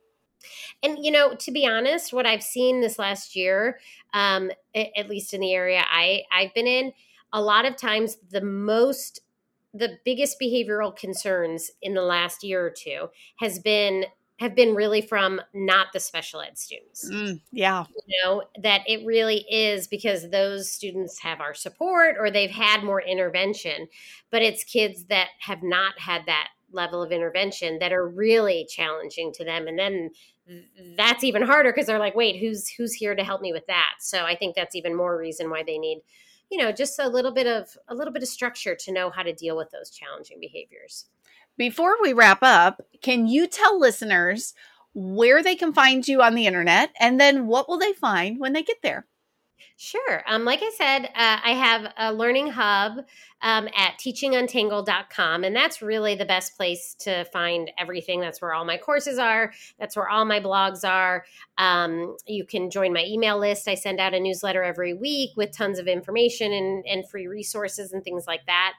And, 0.84 1.04
you 1.04 1.12
know, 1.12 1.34
to 1.36 1.52
be 1.52 1.66
honest, 1.66 2.14
what 2.14 2.26
I've 2.26 2.44
seen 2.44 2.82
this 2.82 3.00
last 3.00 3.36
year, 3.36 3.80
um, 4.14 4.52
at 4.76 5.10
least 5.10 5.34
in 5.34 5.42
the 5.42 5.54
area 5.54 5.84
I, 5.90 6.24
I've 6.32 6.54
been 6.54 6.68
in, 6.68 6.94
a 7.34 7.42
lot 7.42 7.66
of 7.66 7.76
times 7.76 8.18
the 8.30 8.42
most 8.42 9.22
the 9.74 9.98
biggest 10.06 10.40
behavioral 10.40 10.96
concerns 10.96 11.70
in 11.82 11.94
the 11.94 12.02
last 12.02 12.46
year 12.46 12.66
or 12.66 12.70
two 12.70 13.10
has 13.40 13.60
been 13.60 14.06
have 14.38 14.56
been 14.56 14.76
really 14.76 15.02
from 15.02 15.40
not 15.54 15.88
the 15.94 16.00
special 16.00 16.42
ed 16.42 16.58
students. 16.58 17.10
Mm, 17.10 17.40
yeah. 17.52 17.86
You 18.08 18.16
know, 18.24 18.44
that 18.62 18.82
it 18.86 19.06
really 19.06 19.46
is 19.50 19.88
because 19.88 20.30
those 20.30 20.70
students 20.70 21.20
have 21.22 21.40
our 21.40 21.54
support 21.54 22.16
or 22.20 22.30
they've 22.30 22.52
had 22.52 22.84
more 22.84 23.02
intervention, 23.02 23.88
but 24.32 24.42
it's 24.42 24.64
kids 24.64 25.06
that 25.06 25.30
have 25.40 25.64
not 25.64 25.98
had 26.00 26.26
that 26.26 26.50
level 26.72 27.02
of 27.02 27.12
intervention 27.12 27.80
that 27.80 27.94
are 27.94 28.08
really 28.08 28.68
challenging 28.70 29.32
to 29.32 29.46
them 29.46 29.68
and 29.68 29.80
then 29.80 30.10
that's 30.98 31.24
even 31.24 31.42
harder 31.42 31.72
because 31.72 31.88
they're 31.88 32.00
like 32.00 32.16
wait 32.16 32.40
who's 32.40 32.68
who's 32.68 32.94
here 32.94 33.16
to 33.16 33.24
help 33.24 33.42
me 33.42 33.54
with 33.54 33.66
that 33.68 33.94
so 34.00 34.24
i 34.24 34.36
think 34.36 34.56
that's 34.56 34.76
even 34.76 34.96
more 34.96 35.18
reason 35.18 35.50
why 35.50 35.64
they 35.64 35.78
need 35.78 36.02
you 36.52 36.58
know 36.58 36.72
just 36.72 37.00
a 37.00 37.08
little 37.08 37.34
bit 37.34 37.48
of 37.48 37.70
a 37.88 37.96
little 37.96 38.14
bit 38.14 38.22
of 38.22 38.30
structure 38.30 38.76
to 38.76 38.92
know 38.92 39.10
how 39.10 39.24
to 39.24 39.34
deal 39.34 39.56
with 39.56 39.70
those 39.72 39.90
challenging 39.90 40.38
behaviors 40.40 41.06
before 41.58 41.96
we 42.02 42.14
wrap 42.14 42.40
up 42.42 42.82
can 43.02 43.28
you 43.28 43.48
tell 43.48 43.80
listeners 43.80 44.54
where 44.94 45.44
they 45.44 45.56
can 45.56 45.74
find 45.74 46.08
you 46.08 46.22
on 46.22 46.36
the 46.36 46.48
internet 46.48 46.92
and 47.00 47.20
then 47.20 47.48
what 47.48 47.68
will 47.68 47.78
they 47.78 47.94
find 47.94 48.40
when 48.40 48.54
they 48.54 48.64
get 48.64 48.78
there 48.82 49.06
Sure. 49.78 50.24
Um, 50.26 50.46
like 50.46 50.62
I 50.62 50.72
said, 50.78 51.06
uh, 51.16 51.40
I 51.44 51.52
have 51.52 51.92
a 51.98 52.14
learning 52.14 52.48
hub 52.48 53.00
um, 53.42 53.68
at 53.76 53.98
teachinguntangled.com, 54.00 55.44
and 55.44 55.56
that's 55.56 55.82
really 55.82 56.16
the 56.16 56.26
best 56.26 56.56
place 56.56 56.96
to 57.00 57.26
find 57.26 57.70
everything. 57.78 58.22
That's 58.22 58.42
where 58.42 58.54
all 58.54 58.64
my 58.64 58.78
courses 58.78 59.20
are, 59.20 59.52
that's 59.78 59.98
where 59.98 60.08
all 60.10 60.24
my 60.24 60.40
blogs 60.40 60.88
are. 60.88 61.26
Um, 61.58 62.16
you 62.26 62.46
can 62.46 62.70
join 62.70 62.94
my 62.94 63.04
email 63.06 63.38
list. 63.38 63.68
I 63.68 63.76
send 63.76 64.00
out 64.00 64.14
a 64.14 64.20
newsletter 64.20 64.64
every 64.64 64.94
week 64.94 65.32
with 65.36 65.52
tons 65.52 65.78
of 65.78 65.88
information 65.88 66.54
and, 66.54 66.86
and 66.88 67.10
free 67.10 67.28
resources 67.28 67.92
and 67.92 68.04
things 68.04 68.26
like 68.28 68.46
that. 68.46 68.74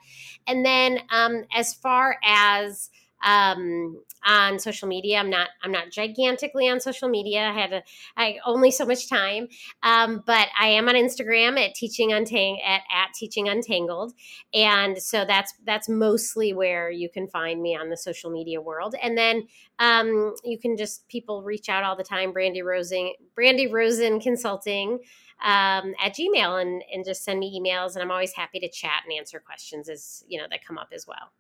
And 0.47 0.65
then, 0.65 1.01
um, 1.11 1.45
as 1.55 1.75
far 1.75 2.17
as 2.25 2.89
um, 3.25 4.01
on 4.25 4.59
social 4.59 4.89
media. 4.89 5.19
I'm 5.19 5.31
not 5.31 5.49
I'm 5.63 5.73
not 5.73 5.91
gigantically 5.91 6.69
on 6.69 6.81
social 6.81 7.09
media. 7.09 7.49
I 7.49 7.53
had 7.53 7.73
a, 7.73 7.83
I 8.17 8.39
only 8.45 8.71
so 8.71 8.85
much 8.85 9.09
time, 9.09 9.49
um, 9.83 10.23
but 10.27 10.49
I 10.59 10.69
am 10.69 10.89
on 10.89 10.95
Instagram 10.95 11.59
at 11.59 11.75
teaching 11.75 12.11
untang 12.11 12.59
at 12.65 12.83
at 12.93 13.15
teaching 13.15 13.49
untangled, 13.49 14.13
and 14.53 15.01
so 15.01 15.25
that's 15.25 15.55
that's 15.65 15.89
mostly 15.89 16.53
where 16.53 16.91
you 16.91 17.09
can 17.09 17.29
find 17.29 17.63
me 17.63 17.77
on 17.77 17.89
the 17.89 17.97
social 17.97 18.31
media 18.31 18.61
world. 18.61 18.95
And 19.03 19.17
then 19.17 19.47
um, 19.79 20.35
you 20.45 20.59
can 20.59 20.77
just 20.77 21.07
people 21.09 21.43
reach 21.43 21.69
out 21.69 21.85
all 21.85 21.97
the 21.97 22.05
time. 22.05 22.33
Brandie 22.33 22.63
Rosen 22.63 23.13
Brandie 23.35 23.69
Rosen 23.69 24.21
Consulting 24.21 24.99
um, 25.45 25.95
at 26.03 26.15
Gmail 26.15 26.61
and 26.61 26.83
and 26.93 27.05
just 27.05 27.25
send 27.25 27.41
me 27.41 27.61
emails, 27.61 27.95
and 27.95 28.03
I'm 28.03 28.11
always 28.11 28.33
happy 28.33 28.59
to 28.61 28.69
chat 28.69 29.03
and 29.05 29.17
answer 29.17 29.41
questions 29.41 29.89
as 29.89 30.25
you 30.27 30.39
know 30.39 30.47
that 30.51 30.65
come 30.65 30.79
up 30.79 30.89
as 30.93 31.07
well. 31.07 31.31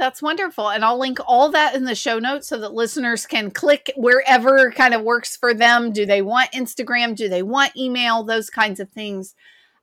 That's 0.00 0.22
wonderful. 0.22 0.70
And 0.70 0.82
I'll 0.82 0.98
link 0.98 1.18
all 1.26 1.50
that 1.50 1.74
in 1.74 1.84
the 1.84 1.94
show 1.94 2.18
notes 2.18 2.48
so 2.48 2.56
that 2.60 2.72
listeners 2.72 3.26
can 3.26 3.50
click 3.50 3.92
wherever 3.96 4.70
kind 4.70 4.94
of 4.94 5.02
works 5.02 5.36
for 5.36 5.52
them. 5.52 5.92
Do 5.92 6.06
they 6.06 6.22
want 6.22 6.52
Instagram? 6.52 7.14
Do 7.14 7.28
they 7.28 7.42
want 7.42 7.76
email? 7.76 8.24
Those 8.24 8.48
kinds 8.48 8.80
of 8.80 8.88
things. 8.88 9.34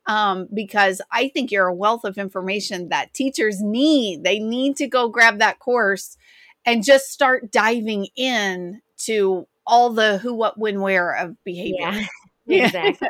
Um, 0.07 0.47
because 0.51 1.01
I 1.11 1.27
think 1.27 1.51
you're 1.51 1.67
a 1.67 1.75
wealth 1.75 2.03
of 2.03 2.17
information 2.17 2.89
that 2.89 3.13
teachers 3.13 3.61
need. 3.61 4.23
They 4.23 4.39
need 4.39 4.75
to 4.77 4.87
go 4.87 5.07
grab 5.07 5.37
that 5.37 5.59
course 5.59 6.17
and 6.65 6.83
just 6.83 7.11
start 7.11 7.51
diving 7.51 8.07
in 8.15 8.81
to 9.05 9.45
all 9.67 9.91
the 9.91 10.17
who, 10.17 10.33
what, 10.33 10.57
when, 10.57 10.81
where 10.81 11.11
of 11.11 11.35
behavior. 11.43 11.91
Yeah, 12.47 12.65
exactly. 12.65 13.07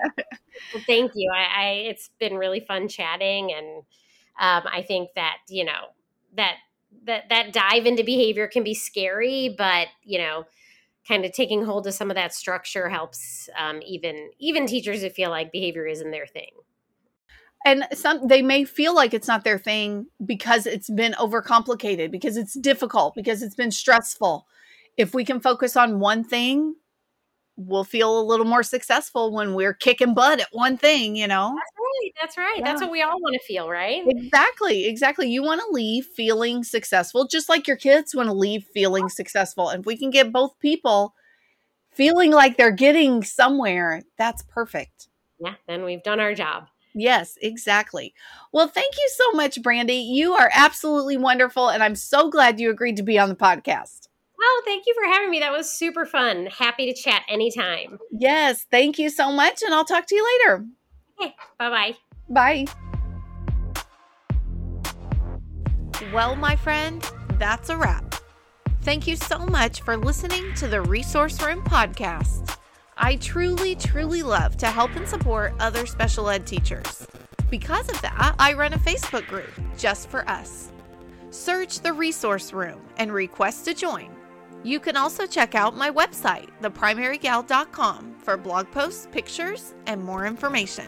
well, 0.74 0.84
thank 0.86 1.14
you. 1.16 1.32
I, 1.34 1.64
I, 1.64 1.70
it's 1.88 2.10
been 2.20 2.36
really 2.36 2.60
fun 2.60 2.90
chatting 2.90 3.54
and 3.54 3.84
Um, 4.40 4.64
I 4.70 4.84
think 4.86 5.12
that 5.16 5.38
you 5.48 5.64
know 5.64 5.94
that 6.36 6.58
that 7.06 7.30
that 7.30 7.54
dive 7.54 7.86
into 7.86 8.04
behavior 8.04 8.48
can 8.48 8.64
be 8.64 8.74
scary, 8.74 9.54
but 9.58 9.88
you 10.04 10.18
know, 10.18 10.46
kind 11.08 11.26
of 11.26 11.32
taking 11.32 11.64
hold 11.64 11.88
of 11.88 11.94
some 11.94 12.12
of 12.12 12.16
that 12.16 12.34
structure 12.34 12.90
helps 12.90 13.50
um, 13.58 13.82
even 13.86 14.32
even 14.40 14.66
teachers 14.66 15.02
who 15.02 15.10
feel 15.10 15.30
like 15.30 15.52
behavior 15.52 15.86
isn't 15.88 16.12
their 16.12 16.28
thing. 16.28 16.52
And 17.66 17.86
some 17.94 18.28
they 18.28 18.42
may 18.42 18.64
feel 18.64 18.96
like 18.96 19.14
it's 19.14 19.28
not 19.28 19.44
their 19.44 19.60
thing 19.60 20.08
because 20.26 20.66
it's 20.66 20.90
been 20.90 21.14
overcomplicated 21.14 22.12
because 22.12 22.38
it's 22.38 22.54
difficult 22.54 23.16
because 23.16 23.42
it's 23.42 23.56
been 23.56 23.72
stressful. 23.72 24.48
If 24.96 25.14
we 25.14 25.26
can 25.26 25.40
focus 25.40 25.76
on 25.76 26.00
one 26.00 26.24
thing 26.24 26.76
we'll 27.58 27.84
feel 27.84 28.20
a 28.20 28.22
little 28.22 28.46
more 28.46 28.64
successful 28.64 29.34
when 29.34 29.56
we're 29.56 29.74
kicking 29.74 30.14
butt 30.14 30.40
at 30.40 30.48
one 30.52 30.78
thing 30.78 31.16
you 31.16 31.28
know 31.28 31.58
right 32.02 32.12
that's 32.20 32.38
right 32.38 32.58
yeah. 32.60 32.64
that's 32.64 32.82
what 32.82 32.92
we 32.92 33.02
all 33.02 33.20
want 33.20 33.34
to 33.34 33.46
feel 33.48 33.70
right 33.70 34.04
exactly 34.08 34.86
exactly 34.86 35.30
you 35.30 35.44
want 35.44 35.62
to 35.62 35.68
leave 35.72 36.06
feeling 36.06 36.64
successful 36.64 37.28
just 37.28 37.50
like 37.50 37.68
your 37.68 37.78
kids 37.78 38.16
want 38.16 38.28
to 38.28 38.34
leave 38.34 38.66
feeling 38.74 39.10
successful 39.10 39.70
and 39.70 39.82
if 39.82 39.86
we 39.86 39.98
can 39.98 40.10
get 40.10 40.32
both 40.32 40.58
people 40.60 41.14
feeling 41.92 42.32
like 42.32 42.58
they're 42.58 42.72
getting 42.72 43.24
somewhere 43.24 44.04
that's 44.18 44.44
perfect 44.44 45.08
yeah 45.40 45.56
then 45.68 45.84
we've 45.84 46.04
done 46.04 46.20
our 46.20 46.34
job 46.34 46.68
Yes, 47.00 47.38
exactly. 47.44 48.16
Well, 48.52 48.68
thank 48.68 48.96
you 48.96 49.08
so 49.16 49.32
much, 49.34 49.62
Brandie. 49.62 50.02
You 50.02 50.34
are 50.34 50.50
absolutely 50.52 51.16
wonderful, 51.16 51.70
and 51.70 51.84
I'm 51.84 51.94
so 51.94 52.32
glad 52.32 52.60
you 52.60 52.72
agreed 52.72 52.98
to 52.98 53.04
be 53.04 53.20
on 53.20 53.30
the 53.30 53.36
podcast. 53.36 54.08
Oh, 54.40 54.62
thank 54.66 54.86
you 54.88 54.96
for 54.96 55.06
having 55.06 55.30
me. 55.30 55.40
That 55.40 55.52
was 55.52 55.70
super 55.70 56.06
fun. 56.06 56.48
Happy 56.48 56.92
to 56.92 57.00
chat 57.00 57.24
anytime. 57.28 58.00
Yes, 58.12 58.66
thank 58.72 58.98
you 58.98 59.10
so 59.10 59.32
much, 59.32 59.62
and 59.62 59.74
I'll 59.74 59.86
talk 59.86 60.08
to 60.08 60.16
you 60.16 60.26
later. 60.40 60.66
Okay, 61.20 61.36
bye-bye. 61.60 61.96
Bye. 62.30 62.66
Well, 66.14 66.36
my 66.36 66.56
friend, 66.56 67.04
that's 67.40 67.70
a 67.70 67.78
wrap. 67.78 68.16
Thank 68.82 69.08
you 69.08 69.16
so 69.16 69.40
much 69.40 69.82
for 69.82 69.98
listening 69.98 70.54
to 70.56 70.68
the 70.68 70.82
Resource 70.82 71.42
Room 71.42 71.62
podcast. 71.64 72.58
I 72.98 73.18
truly, 73.18 73.76
truly 73.76 74.24
love 74.24 74.58
to 74.58 74.68
help 74.68 74.96
and 74.96 75.08
support 75.08 75.54
other 75.60 75.86
special 75.86 76.30
ed 76.30 76.48
teachers. 76.48 77.06
Because 77.50 77.90
of 77.90 78.02
that, 78.02 78.36
I 78.40 78.54
run 78.54 78.74
a 78.74 78.78
Facebook 78.80 79.28
group 79.28 79.52
just 79.78 80.10
for 80.10 80.28
us. 80.30 80.72
Search 81.30 81.82
the 81.82 81.94
resource 81.94 82.54
room 82.54 82.82
and 82.98 83.12
request 83.12 83.66
to 83.66 83.74
join. 83.74 84.10
You 84.64 84.80
can 84.80 84.98
also 84.98 85.26
check 85.26 85.56
out 85.56 85.78
my 85.78 85.92
website, 85.92 86.50
theprimarygal.com, 86.62 88.16
for 88.20 88.38
blog 88.38 88.72
posts, 88.72 89.08
pictures, 89.12 89.74
and 89.86 90.04
more 90.04 90.26
information. 90.26 90.88